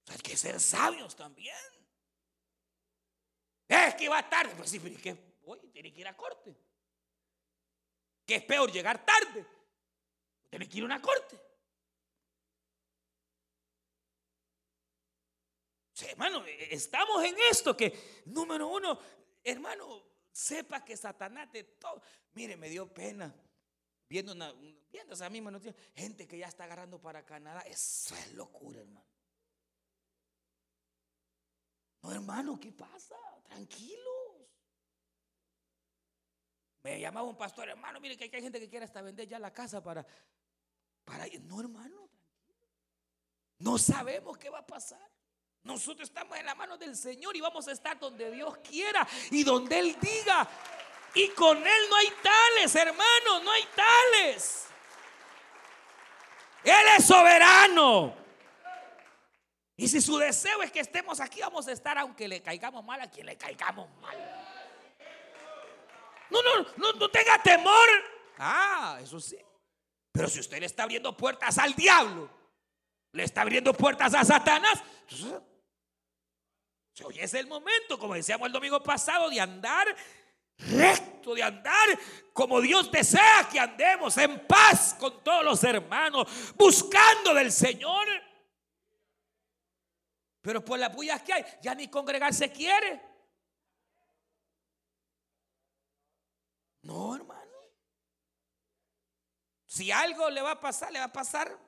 Hay 0.08 0.18
que 0.18 0.36
ser 0.36 0.60
sabios 0.60 1.16
también. 1.16 1.75
Es 3.68 3.96
que 3.96 4.06
iba 4.06 4.30
tarde. 4.30 4.54
Pues 4.56 4.70
sí, 4.70 4.80
pero 4.80 4.96
que 4.98 5.18
hoy 5.44 5.60
tiene 5.72 5.94
que 5.94 6.02
ir 6.02 6.08
a 6.08 6.16
corte. 6.16 6.56
Que 8.26 8.36
es 8.36 8.44
peor 8.44 8.72
llegar 8.72 9.06
tarde. 9.06 9.46
Tiene 10.50 10.68
que 10.68 10.78
ir 10.78 10.84
a 10.84 10.86
una 10.86 11.02
corte. 11.02 11.40
hermano, 16.10 16.44
estamos 16.46 17.24
en 17.24 17.36
esto 17.50 17.76
que, 17.76 18.22
número 18.26 18.68
uno, 18.68 19.00
hermano, 19.44 20.04
sepa 20.32 20.84
que 20.84 20.98
Satanás 20.98 21.52
de 21.52 21.64
todo. 21.64 22.02
Mire, 22.34 22.58
me 22.58 22.70
dio 22.70 22.94
pena 22.94 23.34
viendo 24.10 24.34
una, 24.34 24.52
viendo 24.92 25.14
esa 25.14 25.30
misma 25.30 25.52
noticia, 25.52 25.76
gente 25.96 26.28
que 26.28 26.38
ya 26.38 26.48
está 26.48 26.66
agarrando 26.66 27.00
para 27.00 27.26
Canadá. 27.26 27.62
Eso 27.62 28.16
es 28.16 28.34
locura, 28.34 28.82
hermano. 28.82 29.15
No, 32.06 32.12
hermano, 32.12 32.60
¿qué 32.60 32.72
pasa? 32.72 33.16
Tranquilos. 33.46 34.04
Me 36.84 37.00
llamaba 37.00 37.28
un 37.28 37.36
pastor, 37.36 37.68
hermano, 37.68 38.00
mire 38.00 38.16
que 38.16 38.26
hay 38.26 38.44
gente 38.44 38.60
que 38.60 38.70
quiere 38.70 38.86
hasta 38.86 39.02
vender 39.02 39.28
ya 39.28 39.40
la 39.40 39.52
casa 39.52 39.82
para, 39.82 40.06
para 41.04 41.26
No, 41.42 41.60
hermano, 41.60 42.08
tranquilo. 42.12 42.68
No 43.58 43.80
sabemos 43.80 44.38
qué 44.38 44.52
va 44.52 44.60
a 44.60 44.68
pasar. 44.68 45.02
Nosotros 45.64 46.08
estamos 46.08 46.38
en 46.38 46.46
la 46.46 46.54
mano 46.54 46.78
del 46.78 46.96
Señor 46.96 47.36
y 47.36 47.42
vamos 47.42 47.68
a 47.68 47.72
estar 47.72 47.98
donde 47.98 48.30
Dios 48.30 48.56
quiera 48.60 49.08
y 49.32 49.44
donde 49.44 49.80
Él 49.80 49.98
diga. 50.00 50.48
Y 51.16 51.30
con 51.30 51.58
Él 51.58 51.90
no 51.90 51.96
hay 51.96 52.14
tales, 52.22 52.76
hermanos, 52.76 53.44
no 53.44 53.50
hay 53.50 53.64
tales. 53.76 54.68
Él 56.64 56.88
es 57.00 57.06
soberano. 57.06 58.25
Y 59.78 59.88
si 59.88 60.00
su 60.00 60.18
deseo 60.18 60.62
es 60.62 60.72
que 60.72 60.80
estemos 60.80 61.20
aquí, 61.20 61.42
vamos 61.42 61.68
a 61.68 61.72
estar 61.72 61.98
aunque 61.98 62.28
le 62.28 62.42
caigamos 62.42 62.84
mal 62.84 63.02
a 63.02 63.10
quien 63.10 63.26
le 63.26 63.38
caigamos 63.38 63.90
mal. 64.02 64.18
No, 66.30 66.42
no, 66.42 66.64
no, 66.78 66.94
no 66.94 67.10
tenga 67.12 67.42
temor. 67.44 67.88
Ah, 68.38 69.00
eso 69.02 69.20
sí. 69.20 69.38
Pero 70.12 70.30
si 70.30 70.40
usted 70.40 70.60
le 70.60 70.66
está 70.66 70.84
abriendo 70.84 71.16
puertas 71.16 71.58
al 71.58 71.74
diablo, 71.74 72.30
le 73.12 73.24
está 73.24 73.42
abriendo 73.42 73.74
puertas 73.74 74.14
a 74.14 74.24
Satanás, 74.24 74.82
entonces 75.02 75.42
Hoy 77.04 77.20
es 77.20 77.34
el 77.34 77.48
momento, 77.48 78.00
como 78.00 78.14
decíamos 78.14 78.48
el 78.48 78.54
domingo 78.54 78.82
pasado, 78.82 79.30
de 79.30 79.42
andar 79.42 79.86
recto, 80.58 81.36
de 81.36 81.44
andar 81.44 82.00
como 82.32 82.62
Dios 82.62 82.90
desea 82.90 83.50
que 83.52 83.60
andemos, 83.60 84.18
en 84.18 84.48
paz 84.48 84.96
con 84.98 85.22
todos 85.22 85.44
los 85.44 85.62
hermanos, 85.66 86.54
buscando 86.56 87.34
del 87.34 87.52
Señor. 87.52 88.08
Pero 90.46 90.64
por 90.64 90.78
las 90.78 90.94
bullas 90.94 91.24
que 91.24 91.34
hay, 91.34 91.44
ya 91.60 91.74
ni 91.74 91.88
congregarse 91.88 92.52
quiere. 92.52 93.02
No, 96.84 97.16
hermano. 97.16 97.58
Si 99.66 99.90
algo 99.90 100.30
le 100.30 100.44
va 100.44 100.52
a 100.52 100.60
pasar, 100.60 100.92
le 100.92 101.00
va 101.00 101.06
a 101.06 101.12
pasar. 101.12 101.60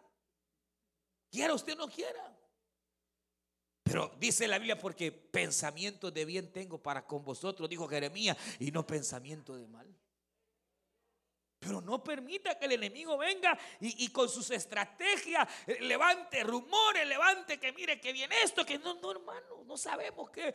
Quiera 1.32 1.56
usted 1.56 1.74
o 1.74 1.78
no 1.78 1.88
quiera. 1.90 2.38
Pero 3.82 4.16
dice 4.20 4.48
la 4.48 4.60
Biblia 4.60 4.78
porque 4.78 5.12
pensamiento 5.12 6.12
de 6.12 6.26
bien 6.26 6.52
tengo 6.52 6.78
para 6.78 7.04
con 7.04 7.24
vosotros, 7.24 7.68
dijo 7.68 7.88
Jeremías, 7.88 8.38
y 8.60 8.70
no 8.70 8.86
pensamiento 8.86 9.56
de 9.56 9.66
mal. 9.66 9.92
Pero 11.60 11.82
no 11.82 12.04
permita 12.04 12.58
que 12.58 12.66
el 12.66 12.74
enemigo 12.74 13.18
venga 13.18 13.58
y, 13.80 14.10
con 14.10 14.30
sus 14.30 14.52
estrategias 14.52 15.48
eh, 15.66 15.80
levante 15.82 16.44
rumores, 16.44 17.08
levante 17.08 17.60
que 17.60 17.72
mire 17.72 18.00
que 18.00 18.14
viene 18.14 18.36
esto, 18.44 18.66
que 18.66 18.78
no, 18.78 18.94
no 18.96 19.12
hermano, 19.12 19.64
no 19.66 19.76
sabemos 19.76 20.30
qué. 20.30 20.54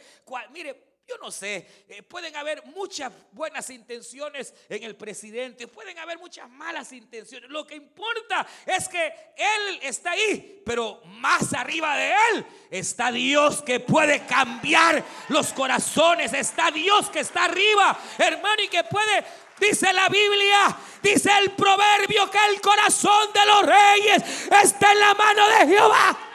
mire, 0.51 0.92
yo 1.13 1.23
no 1.23 1.31
sé, 1.31 1.85
eh, 1.89 2.03
pueden 2.03 2.35
haber 2.37 2.65
muchas 2.67 3.13
buenas 3.33 3.69
intenciones 3.71 4.55
en 4.69 4.83
el 4.83 4.97
presidente, 4.97 5.69
pueden 5.69 5.99
haber 5.99 6.19
muchas 6.19 6.49
malas 6.49 6.93
intenciones. 6.93 7.51
Lo 7.51 7.67
que 7.67 7.75
importa 7.75 8.47
es 8.67 8.89
que 8.89 9.07
Él 9.37 9.81
está 9.83 10.13
ahí, 10.13 10.63
pero 10.65 11.03
más 11.05 11.53
arriba 11.53 11.97
de 11.97 12.13
Él 12.31 12.47
está 12.71 13.13
Dios 13.13 13.63
que 13.63 13.81
puede 13.81 14.25
cambiar 14.27 15.05
los 15.29 15.53
corazones, 15.53 16.33
está 16.33 16.71
Dios 16.71 17.11
que 17.11 17.21
está 17.21 17.45
arriba, 17.45 17.99
hermano, 18.19 18.63
y 18.63 18.69
que 18.69 18.85
puede 18.85 19.25
Dice 19.61 19.93
la 19.93 20.09
Biblia, 20.09 20.77
dice 21.03 21.31
el 21.39 21.53
proverbio 21.53 22.29
que 22.29 22.39
el 22.51 22.61
corazón 22.61 23.33
de 23.33 23.47
los 23.47 23.63
reyes 23.63 24.51
está 24.61 24.91
en 24.91 24.99
la 24.99 25.15
mano 25.15 25.49
de 25.51 25.67
Jehová 25.69 26.32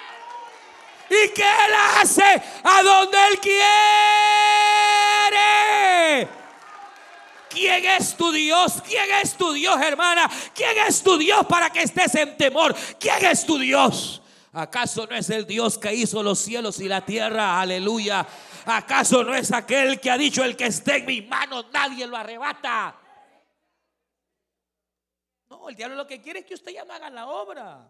y 1.09 1.29
que 1.33 1.43
Él 1.43 1.73
hace 1.95 2.41
a 2.63 2.83
donde 2.83 3.17
Él 3.29 3.39
quiere. 3.39 3.67
¿Quién 7.49 7.85
es 7.85 8.15
tu 8.15 8.31
Dios? 8.31 8.81
¿Quién 8.85 9.09
es 9.23 9.35
tu 9.35 9.51
Dios, 9.53 9.81
hermana? 9.81 10.29
¿Quién 10.53 10.77
es 10.87 11.01
tu 11.01 11.17
Dios 11.17 11.45
para 11.47 11.69
que 11.69 11.81
estés 11.81 12.13
en 12.15 12.37
temor? 12.37 12.75
¿Quién 12.99 13.25
es 13.25 13.45
tu 13.45 13.57
Dios? 13.57 14.21
¿Acaso 14.53 15.07
no 15.07 15.15
es 15.15 15.29
el 15.29 15.45
Dios 15.45 15.77
que 15.77 15.93
hizo 15.93 16.21
los 16.23 16.39
cielos 16.39 16.79
y 16.79 16.87
la 16.87 17.05
tierra? 17.05 17.59
Aleluya. 17.59 18.25
¿Acaso 18.65 19.23
no 19.23 19.33
es 19.33 19.51
aquel 19.51 19.99
que 19.99 20.11
ha 20.11 20.17
dicho 20.17 20.43
el 20.43 20.55
que 20.55 20.65
esté 20.67 20.97
en 20.97 21.05
mis 21.05 21.27
manos 21.27 21.65
nadie 21.71 22.05
lo 22.05 22.17
arrebata? 22.17 22.95
No, 25.49 25.69
el 25.69 25.75
diablo 25.75 25.95
lo 25.95 26.05
que 26.05 26.21
quiere 26.21 26.39
es 26.39 26.45
que 26.45 26.55
usted 26.55 26.73
ya 26.73 26.83
no 26.85 26.93
haga 26.93 27.09
la 27.09 27.27
obra. 27.27 27.87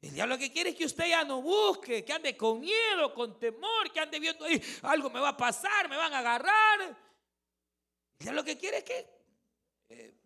El 0.00 0.14
diablo 0.14 0.34
lo 0.34 0.38
que 0.38 0.50
quiere 0.50 0.70
es 0.70 0.76
que 0.76 0.86
usted 0.86 1.08
ya 1.08 1.24
no 1.24 1.42
busque, 1.42 2.04
que 2.04 2.12
ande 2.12 2.36
con 2.36 2.60
miedo, 2.60 3.12
con 3.12 3.38
temor, 3.38 3.92
que 3.92 4.00
ande 4.00 4.18
viendo 4.18 4.46
ahí, 4.46 4.60
algo 4.82 5.10
me 5.10 5.20
va 5.20 5.30
a 5.30 5.36
pasar, 5.36 5.88
me 5.90 5.96
van 5.96 6.14
a 6.14 6.20
agarrar. 6.20 6.80
El 6.80 6.96
diablo 8.18 8.40
lo 8.40 8.44
que 8.44 8.56
quiere 8.56 8.78
es 8.78 8.84
que... 8.84 9.20
Eh, 9.90 10.20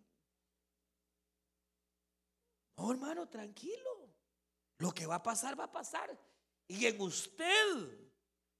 no, 2.77 2.91
hermano, 2.91 3.27
tranquilo. 3.27 4.13
Lo 4.77 4.91
que 4.91 5.05
va 5.05 5.15
a 5.15 5.23
pasar, 5.23 5.59
va 5.59 5.65
a 5.65 5.71
pasar. 5.71 6.17
Y 6.67 6.85
en 6.85 6.99
usted 7.01 8.07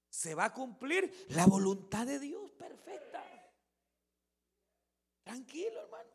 se 0.08 0.34
va 0.34 0.46
a 0.46 0.52
cumplir 0.52 1.26
la 1.30 1.46
voluntad 1.46 2.06
de 2.06 2.18
Dios 2.18 2.50
perfecta. 2.52 3.22
Tranquilo, 5.24 5.80
hermano. 5.80 6.10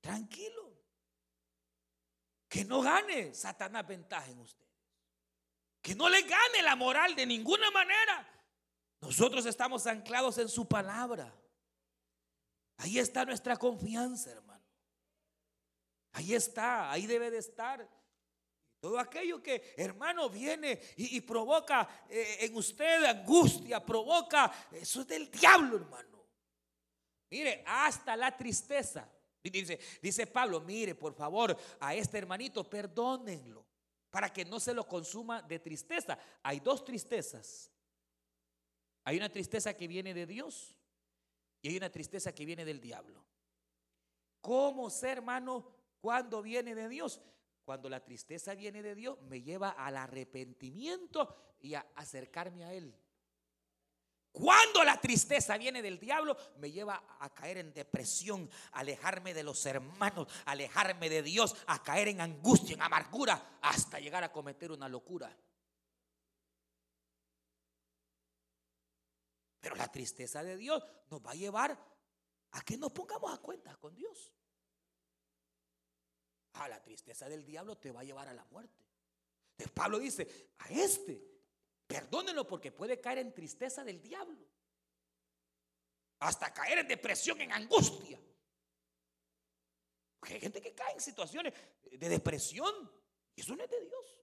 Tranquilo. 0.00 0.81
Que 2.52 2.66
no 2.66 2.82
gane 2.82 3.32
Satanás 3.32 3.86
ventaja 3.86 4.30
en 4.30 4.38
ustedes. 4.38 4.68
Que 5.80 5.94
no 5.94 6.10
le 6.10 6.20
gane 6.20 6.60
la 6.62 6.76
moral 6.76 7.16
de 7.16 7.24
ninguna 7.24 7.70
manera. 7.70 8.28
Nosotros 9.00 9.46
estamos 9.46 9.86
anclados 9.86 10.36
en 10.36 10.50
su 10.50 10.68
palabra. 10.68 11.34
Ahí 12.76 12.98
está 12.98 13.24
nuestra 13.24 13.56
confianza, 13.56 14.32
hermano. 14.32 14.62
Ahí 16.12 16.34
está, 16.34 16.92
ahí 16.92 17.06
debe 17.06 17.30
de 17.30 17.38
estar. 17.38 17.88
Todo 18.80 18.98
aquello 18.98 19.42
que, 19.42 19.72
hermano, 19.78 20.28
viene 20.28 20.78
y, 20.98 21.22
provoca 21.22 22.04
eh, 22.10 22.36
en 22.40 22.54
usted 22.54 23.02
angustia, 23.04 23.82
provoca, 23.82 24.52
eso 24.72 25.00
es 25.00 25.06
del 25.06 25.30
diablo, 25.30 25.76
hermano. 25.76 26.26
Mire, 27.30 27.64
hasta 27.66 28.14
la 28.14 28.36
tristeza 28.36 29.08
Dice, 29.42 29.80
dice 30.00 30.26
Pablo, 30.26 30.60
mire, 30.60 30.94
por 30.94 31.14
favor, 31.14 31.56
a 31.80 31.94
este 31.94 32.18
hermanito, 32.18 32.68
perdónenlo, 32.68 33.66
para 34.10 34.32
que 34.32 34.44
no 34.44 34.60
se 34.60 34.72
lo 34.72 34.86
consuma 34.86 35.42
de 35.42 35.58
tristeza. 35.58 36.18
Hay 36.42 36.60
dos 36.60 36.84
tristezas. 36.84 37.70
Hay 39.04 39.16
una 39.16 39.28
tristeza 39.28 39.74
que 39.74 39.88
viene 39.88 40.14
de 40.14 40.26
Dios 40.26 40.76
y 41.60 41.68
hay 41.68 41.76
una 41.76 41.90
tristeza 41.90 42.32
que 42.32 42.44
viene 42.44 42.64
del 42.64 42.80
diablo. 42.80 43.24
¿Cómo 44.40 44.90
ser 44.90 45.18
hermano 45.18 45.66
cuando 46.00 46.42
viene 46.42 46.74
de 46.74 46.88
Dios? 46.88 47.20
Cuando 47.64 47.88
la 47.88 48.04
tristeza 48.04 48.54
viene 48.54 48.82
de 48.82 48.94
Dios, 48.94 49.20
me 49.22 49.42
lleva 49.42 49.70
al 49.70 49.96
arrepentimiento 49.96 51.56
y 51.60 51.74
a 51.74 51.86
acercarme 51.94 52.64
a 52.64 52.74
Él. 52.74 52.94
Cuando 54.32 54.82
la 54.82 54.98
tristeza 54.98 55.58
viene 55.58 55.82
del 55.82 56.00
diablo, 56.00 56.34
me 56.56 56.70
lleva 56.70 57.16
a 57.20 57.34
caer 57.34 57.58
en 57.58 57.74
depresión, 57.74 58.50
alejarme 58.72 59.34
de 59.34 59.42
los 59.42 59.64
hermanos, 59.66 60.26
alejarme 60.46 61.10
de 61.10 61.22
Dios, 61.22 61.54
a 61.66 61.82
caer 61.82 62.08
en 62.08 62.22
angustia, 62.22 62.74
en 62.74 62.82
amargura, 62.82 63.58
hasta 63.60 64.00
llegar 64.00 64.24
a 64.24 64.32
cometer 64.32 64.72
una 64.72 64.88
locura. 64.88 65.36
Pero 69.60 69.76
la 69.76 69.92
tristeza 69.92 70.42
de 70.42 70.56
Dios 70.56 70.82
nos 71.10 71.20
va 71.24 71.32
a 71.32 71.34
llevar 71.34 71.78
a 72.52 72.62
que 72.62 72.78
nos 72.78 72.90
pongamos 72.90 73.32
a 73.32 73.38
cuenta 73.38 73.76
con 73.76 73.94
Dios. 73.94 74.32
Ah, 76.54 76.68
la 76.68 76.82
tristeza 76.82 77.28
del 77.28 77.44
diablo 77.44 77.76
te 77.76 77.92
va 77.92 78.00
a 78.00 78.04
llevar 78.04 78.28
a 78.28 78.34
la 78.34 78.44
muerte. 78.46 78.82
Entonces 79.52 79.72
Pablo 79.72 79.98
dice, 79.98 80.52
a 80.58 80.68
este, 80.70 81.31
perdónenlo 81.92 82.46
porque 82.46 82.72
puede 82.72 83.00
caer 83.00 83.18
en 83.18 83.34
tristeza 83.34 83.84
del 83.84 84.00
diablo. 84.00 84.48
Hasta 86.20 86.52
caer 86.52 86.78
en 86.78 86.88
depresión, 86.88 87.40
en 87.40 87.52
angustia. 87.52 88.18
Porque 90.18 90.34
hay 90.34 90.40
gente 90.40 90.60
que 90.60 90.72
cae 90.72 90.94
en 90.94 91.00
situaciones 91.00 91.52
de 91.90 92.08
depresión. 92.08 92.90
Y 93.34 93.40
eso 93.40 93.56
no 93.56 93.64
es 93.64 93.70
de 93.70 93.80
Dios. 93.80 94.18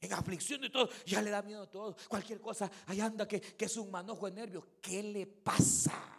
En 0.00 0.12
aflicción 0.12 0.60
de 0.60 0.70
todo, 0.70 0.88
ya 1.06 1.22
le 1.22 1.30
da 1.30 1.42
miedo 1.42 1.62
a 1.62 1.70
todo. 1.70 1.96
Cualquier 2.08 2.40
cosa, 2.40 2.70
ahí 2.86 3.00
anda 3.00 3.26
que, 3.26 3.40
que 3.40 3.64
es 3.64 3.76
un 3.76 3.90
manojo 3.90 4.26
de 4.26 4.32
nervios. 4.32 4.64
¿Qué 4.80 5.02
le 5.02 5.26
pasa? 5.26 6.18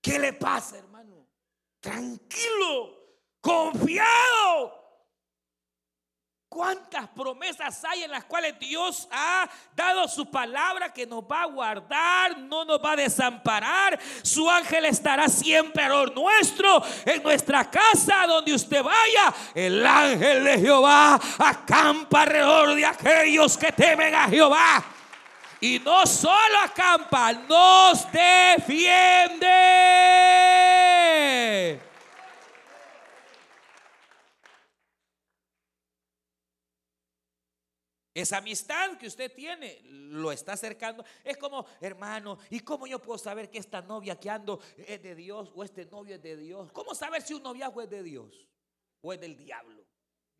¿Qué 0.00 0.18
le 0.18 0.32
pasa, 0.34 0.78
hermano? 0.78 1.26
Tranquilo, 1.80 3.07
confiado. 3.40 4.78
¿Cuántas 6.48 7.06
promesas 7.10 7.84
hay 7.84 8.04
en 8.04 8.10
las 8.10 8.24
cuales 8.24 8.58
Dios 8.58 9.06
ha 9.12 9.46
dado 9.76 10.08
su 10.08 10.30
palabra 10.30 10.92
que 10.92 11.06
nos 11.06 11.22
va 11.22 11.42
a 11.42 11.46
guardar, 11.46 12.38
no 12.38 12.64
nos 12.64 12.82
va 12.82 12.92
a 12.92 12.96
desamparar? 12.96 13.98
Su 14.22 14.48
ángel 14.50 14.86
estará 14.86 15.28
siempre 15.28 15.84
alrededor 15.84 16.14
nuestro, 16.16 16.82
en 17.04 17.22
nuestra 17.22 17.70
casa, 17.70 18.26
donde 18.26 18.54
usted 18.54 18.82
vaya. 18.82 19.34
El 19.54 19.86
ángel 19.86 20.42
de 20.42 20.58
Jehová 20.58 21.20
acampa 21.38 22.22
alrededor 22.22 22.74
de 22.74 22.86
aquellos 22.86 23.58
que 23.58 23.70
temen 23.70 24.14
a 24.14 24.26
Jehová. 24.28 24.82
Y 25.60 25.78
no 25.80 26.06
solo 26.06 26.60
acampa, 26.64 27.34
nos 27.34 28.10
defiende. 28.10 29.46
Esa 38.18 38.38
amistad 38.38 38.98
que 38.98 39.06
usted 39.06 39.32
tiene 39.32 39.80
lo 39.84 40.32
está 40.32 40.54
acercando. 40.54 41.04
Es 41.22 41.36
como, 41.36 41.64
hermano, 41.80 42.36
¿y 42.50 42.58
cómo 42.58 42.84
yo 42.88 43.00
puedo 43.00 43.16
saber 43.16 43.48
que 43.48 43.58
esta 43.58 43.80
novia 43.80 44.18
que 44.18 44.28
ando 44.28 44.58
es 44.76 45.00
de 45.00 45.14
Dios 45.14 45.52
o 45.54 45.62
este 45.62 45.86
novio 45.86 46.16
es 46.16 46.22
de 46.22 46.36
Dios? 46.36 46.72
¿Cómo 46.72 46.96
saber 46.96 47.22
si 47.22 47.34
un 47.34 47.44
noviazgo 47.44 47.80
es 47.80 47.88
de 47.88 48.02
Dios 48.02 48.48
o 49.02 49.12
es 49.12 49.20
del 49.20 49.36
diablo? 49.36 49.86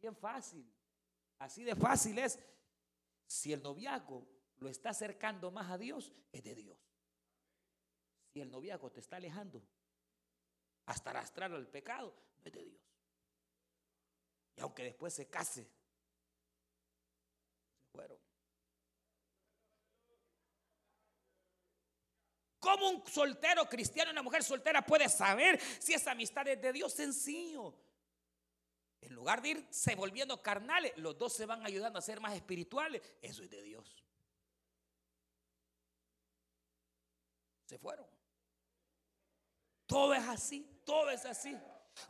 Bien 0.00 0.16
fácil. 0.16 0.68
Así 1.38 1.62
de 1.62 1.76
fácil 1.76 2.18
es. 2.18 2.40
Si 3.28 3.52
el 3.52 3.62
noviazgo 3.62 4.26
lo 4.56 4.68
está 4.68 4.90
acercando 4.90 5.52
más 5.52 5.70
a 5.70 5.78
Dios, 5.78 6.12
es 6.32 6.42
de 6.42 6.56
Dios. 6.56 6.80
Si 8.32 8.40
el 8.40 8.50
noviazgo 8.50 8.90
te 8.90 8.98
está 8.98 9.18
alejando 9.18 9.62
hasta 10.86 11.10
arrastrarlo 11.10 11.56
al 11.56 11.68
pecado, 11.68 12.12
es 12.42 12.52
de 12.52 12.64
Dios. 12.64 12.82
Y 14.56 14.62
aunque 14.62 14.82
después 14.82 15.14
se 15.14 15.28
case, 15.28 15.77
se 17.88 17.92
fueron. 17.92 18.18
¿Cómo 22.58 22.90
un 22.90 23.06
soltero 23.06 23.68
cristiano, 23.68 24.10
una 24.10 24.22
mujer 24.22 24.42
soltera 24.42 24.84
puede 24.84 25.08
saber 25.08 25.60
si 25.80 25.94
esa 25.94 26.10
amistad 26.10 26.46
es 26.48 26.60
de 26.60 26.72
Dios? 26.72 26.92
Sencillo. 26.92 27.74
En 29.00 29.14
lugar 29.14 29.40
de 29.40 29.50
irse 29.50 29.94
volviendo 29.94 30.42
carnales, 30.42 30.92
los 30.96 31.16
dos 31.16 31.32
se 31.32 31.46
van 31.46 31.64
ayudando 31.64 31.98
a 31.98 32.02
ser 32.02 32.20
más 32.20 32.34
espirituales. 32.34 33.00
Eso 33.22 33.42
es 33.42 33.50
de 33.50 33.62
Dios. 33.62 34.04
Se 37.64 37.78
fueron. 37.78 38.06
Todo 39.86 40.14
es 40.14 40.26
así, 40.26 40.82
todo 40.84 41.10
es 41.10 41.24
así. 41.24 41.56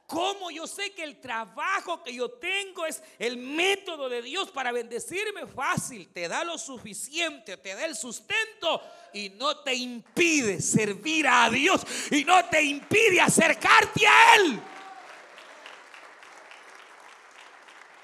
¿Cómo 0.06 0.50
yo 0.50 0.66
sé 0.66 0.92
que 0.92 1.04
el 1.04 1.20
trabajo 1.20 2.02
que 2.02 2.14
yo 2.14 2.30
tengo 2.30 2.86
es 2.86 3.02
el 3.18 3.36
método 3.36 4.08
de 4.08 4.22
Dios 4.22 4.50
para 4.50 4.72
bendecirme? 4.72 5.46
Fácil, 5.46 6.08
te 6.08 6.28
da 6.28 6.44
lo 6.44 6.56
suficiente, 6.56 7.58
te 7.58 7.74
da 7.74 7.84
el 7.84 7.94
sustento 7.94 8.80
y 9.12 9.30
no 9.30 9.60
te 9.60 9.74
impide 9.74 10.62
servir 10.62 11.26
a 11.28 11.50
Dios 11.50 11.82
y 12.10 12.24
no 12.24 12.42
te 12.48 12.62
impide 12.62 13.20
acercarte 13.20 14.06
a 14.06 14.36
Él. 14.36 14.62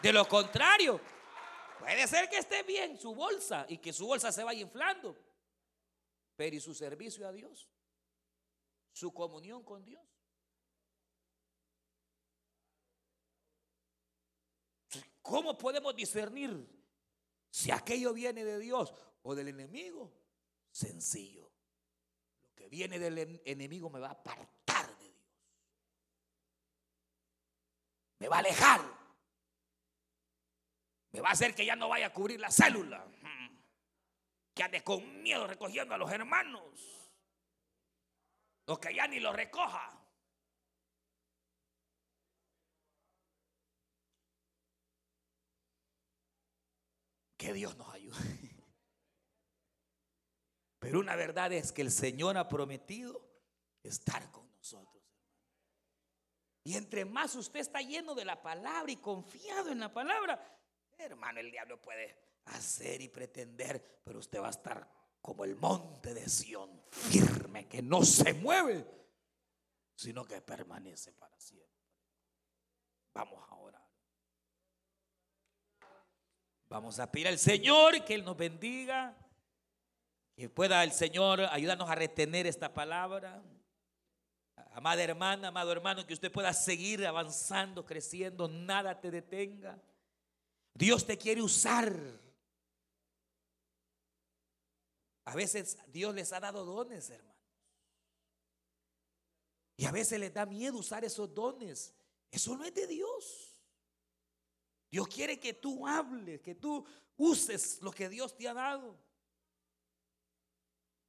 De 0.03 0.13
lo 0.13 0.29
contrario, 0.29 1.01
puede 1.79 2.07
ser 2.07 2.29
que 2.29 2.37
esté 2.37 2.63
bien 2.65 3.01
su 3.01 3.15
bolsa 3.15 3.65
y 3.67 3.79
que 3.79 3.95
su 3.95 4.07
bolsa 4.07 4.31
se 4.31 4.45
vaya 4.45 4.61
inflando. 4.61 5.17
Pero 6.37 6.55
¿y 6.55 6.61
su 6.61 6.75
servicio 6.75 7.27
a 7.27 7.33
Dios? 7.33 7.71
¿Su 8.93 9.15
comunión 9.15 9.65
con 9.65 9.83
Dios? 9.83 10.14
¿Cómo 15.25 15.57
podemos 15.57 15.97
discernir 15.97 16.69
si 17.49 17.71
aquello 17.71 18.13
viene 18.13 18.45
de 18.45 18.59
Dios 18.59 18.93
o 19.23 19.35
del 19.35 19.49
enemigo? 19.49 20.13
Sencillo. 20.71 21.51
Lo 22.43 22.55
que 22.55 22.69
viene 22.69 22.99
del 22.99 23.41
enemigo 23.47 23.89
me 23.89 24.01
va 24.01 24.09
a 24.09 24.13
apartar 24.13 24.87
de 24.99 25.09
Dios. 25.09 25.27
Me 28.19 28.29
va 28.29 28.37
a 28.37 28.41
alejar. 28.41 28.83
Me 31.13 31.23
va 31.23 31.31
a 31.31 31.33
hacer 31.33 31.55
que 31.55 31.65
ya 31.65 31.75
no 31.75 31.89
vaya 31.89 32.09
a 32.09 32.13
cubrir 32.13 32.39
la 32.39 32.51
célula 32.51 33.03
que 34.53 34.63
ande 34.63 34.85
con 34.85 35.23
miedo 35.23 35.47
recogiendo 35.47 35.95
a 35.95 35.99
los 35.99 36.13
hermanos. 36.13 36.63
O 38.67 38.79
que 38.79 38.95
ya 38.95 39.07
ni 39.07 39.21
lo 39.21 39.33
recoja. 39.33 40.04
Que 47.45 47.53
Dios 47.53 47.77
nos 47.77 47.93
ayude. 47.93 48.17
Pero 50.79 51.01
una 51.01 51.15
verdad 51.15 51.53
es 51.53 51.73
que 51.73 51.83
el 51.83 51.91
Señor 51.91 52.39
ha 52.39 52.49
prometido 52.49 53.21
estar 53.83 54.31
con 54.31 54.51
nosotros. 54.51 55.03
Y 56.65 56.75
entre 56.75 57.05
más 57.05 57.35
usted 57.35 57.61
está 57.61 57.83
lleno 57.83 58.15
de 58.15 58.25
la 58.25 58.41
palabra 58.41 58.91
y 58.91 58.97
confiado 58.97 59.71
en 59.71 59.81
la 59.81 59.93
palabra, 59.93 60.43
hermano, 60.97 61.41
el 61.41 61.51
diablo 61.51 61.83
puede 61.83 62.17
hacer 62.47 63.03
y 63.03 63.09
pretender, 63.11 64.01
pero 64.03 64.21
usted 64.21 64.41
va 64.41 64.47
a 64.47 64.51
estar 64.51 64.91
como 65.21 65.45
el 65.45 65.55
monte 65.57 66.15
de 66.15 66.27
Sión, 66.27 66.83
firme, 66.91 67.69
que 67.69 67.83
no 67.83 68.03
se 68.05 68.33
mueve, 68.33 68.87
sino 69.95 70.25
que 70.25 70.41
permanece 70.41 71.13
para 71.13 71.39
siempre. 71.39 71.69
Vamos 73.13 73.47
a 73.51 73.55
orar. 73.57 73.84
Vamos 76.75 76.99
a 76.99 77.09
pedir 77.09 77.29
al 77.29 77.39
Señor 77.39 78.05
que 78.05 78.15
Él 78.15 78.25
nos 78.25 78.37
bendiga, 78.37 79.17
que 80.35 80.49
pueda 80.49 80.83
el 80.83 80.91
Señor 80.91 81.43
ayudarnos 81.43 81.89
a 81.89 81.95
retener 81.95 82.49
esta 82.49 82.75
palabra. 82.75 83.41
Amada 84.73 85.01
hermana, 85.05 85.47
amado 85.47 85.71
hermano, 85.71 86.05
que 86.05 86.15
usted 86.15 86.33
pueda 86.33 86.53
seguir 86.53 87.07
avanzando, 87.07 87.87
creciendo, 87.87 88.49
nada 88.49 89.01
te 89.01 89.13
detenga. 89.13 89.81
Dios 90.75 91.07
te 91.07 91.17
quiere 91.17 91.43
usar. 91.43 91.95
A 95.27 95.37
veces 95.37 95.79
Dios 95.87 96.13
les 96.13 96.33
ha 96.33 96.41
dado 96.41 96.65
dones, 96.65 97.09
hermanos. 97.09 97.41
Y 99.77 99.85
a 99.85 99.93
veces 99.93 100.19
les 100.19 100.35
da 100.35 100.45
miedo 100.45 100.79
usar 100.79 101.05
esos 101.05 101.33
dones. 101.33 101.95
Eso 102.33 102.57
no 102.57 102.65
es 102.65 102.75
de 102.75 102.89
Dios. 102.89 103.54
Dios 104.95 105.09
quiere 105.09 105.41
que 105.41 105.55
tú 105.55 105.85
hables, 105.89 106.41
que 106.41 106.55
tú 106.55 106.87
uses 107.17 107.83
lo 107.83 107.91
que 107.91 108.09
Dios 108.09 108.37
te 108.37 108.47
ha 108.47 108.55
dado. 108.55 108.97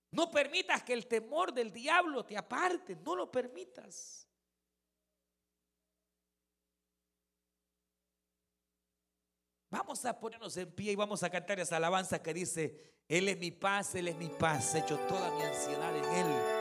No 0.09 0.31
permitas 0.31 0.81
que 0.81 0.93
el 0.93 1.05
temor 1.05 1.53
del 1.53 1.71
diablo 1.71 2.25
te 2.25 2.35
aparte, 2.35 2.95
no 2.95 3.15
lo 3.15 3.31
permitas. 3.31 4.27
Vamos 9.69 10.03
a 10.03 10.19
ponernos 10.19 10.57
en 10.57 10.71
pie 10.71 10.93
y 10.93 10.95
vamos 10.95 11.21
a 11.21 11.29
cantar 11.29 11.59
esa 11.59 11.77
alabanza 11.77 12.23
que 12.23 12.33
dice, 12.33 13.03
Él 13.07 13.29
es 13.29 13.37
mi 13.37 13.51
paz, 13.51 13.93
Él 13.93 14.07
es 14.07 14.15
mi 14.15 14.29
paz, 14.29 14.73
he 14.73 14.79
hecho 14.79 14.97
toda 15.07 15.29
mi 15.37 15.43
ansiedad 15.43 15.95
en 15.95 16.05
Él. 16.05 16.55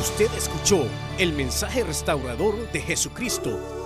Usted 0.00 0.32
escuchó 0.34 0.88
el 1.18 1.34
mensaje 1.34 1.84
restaurador 1.84 2.72
de 2.72 2.80
Jesucristo 2.80 3.85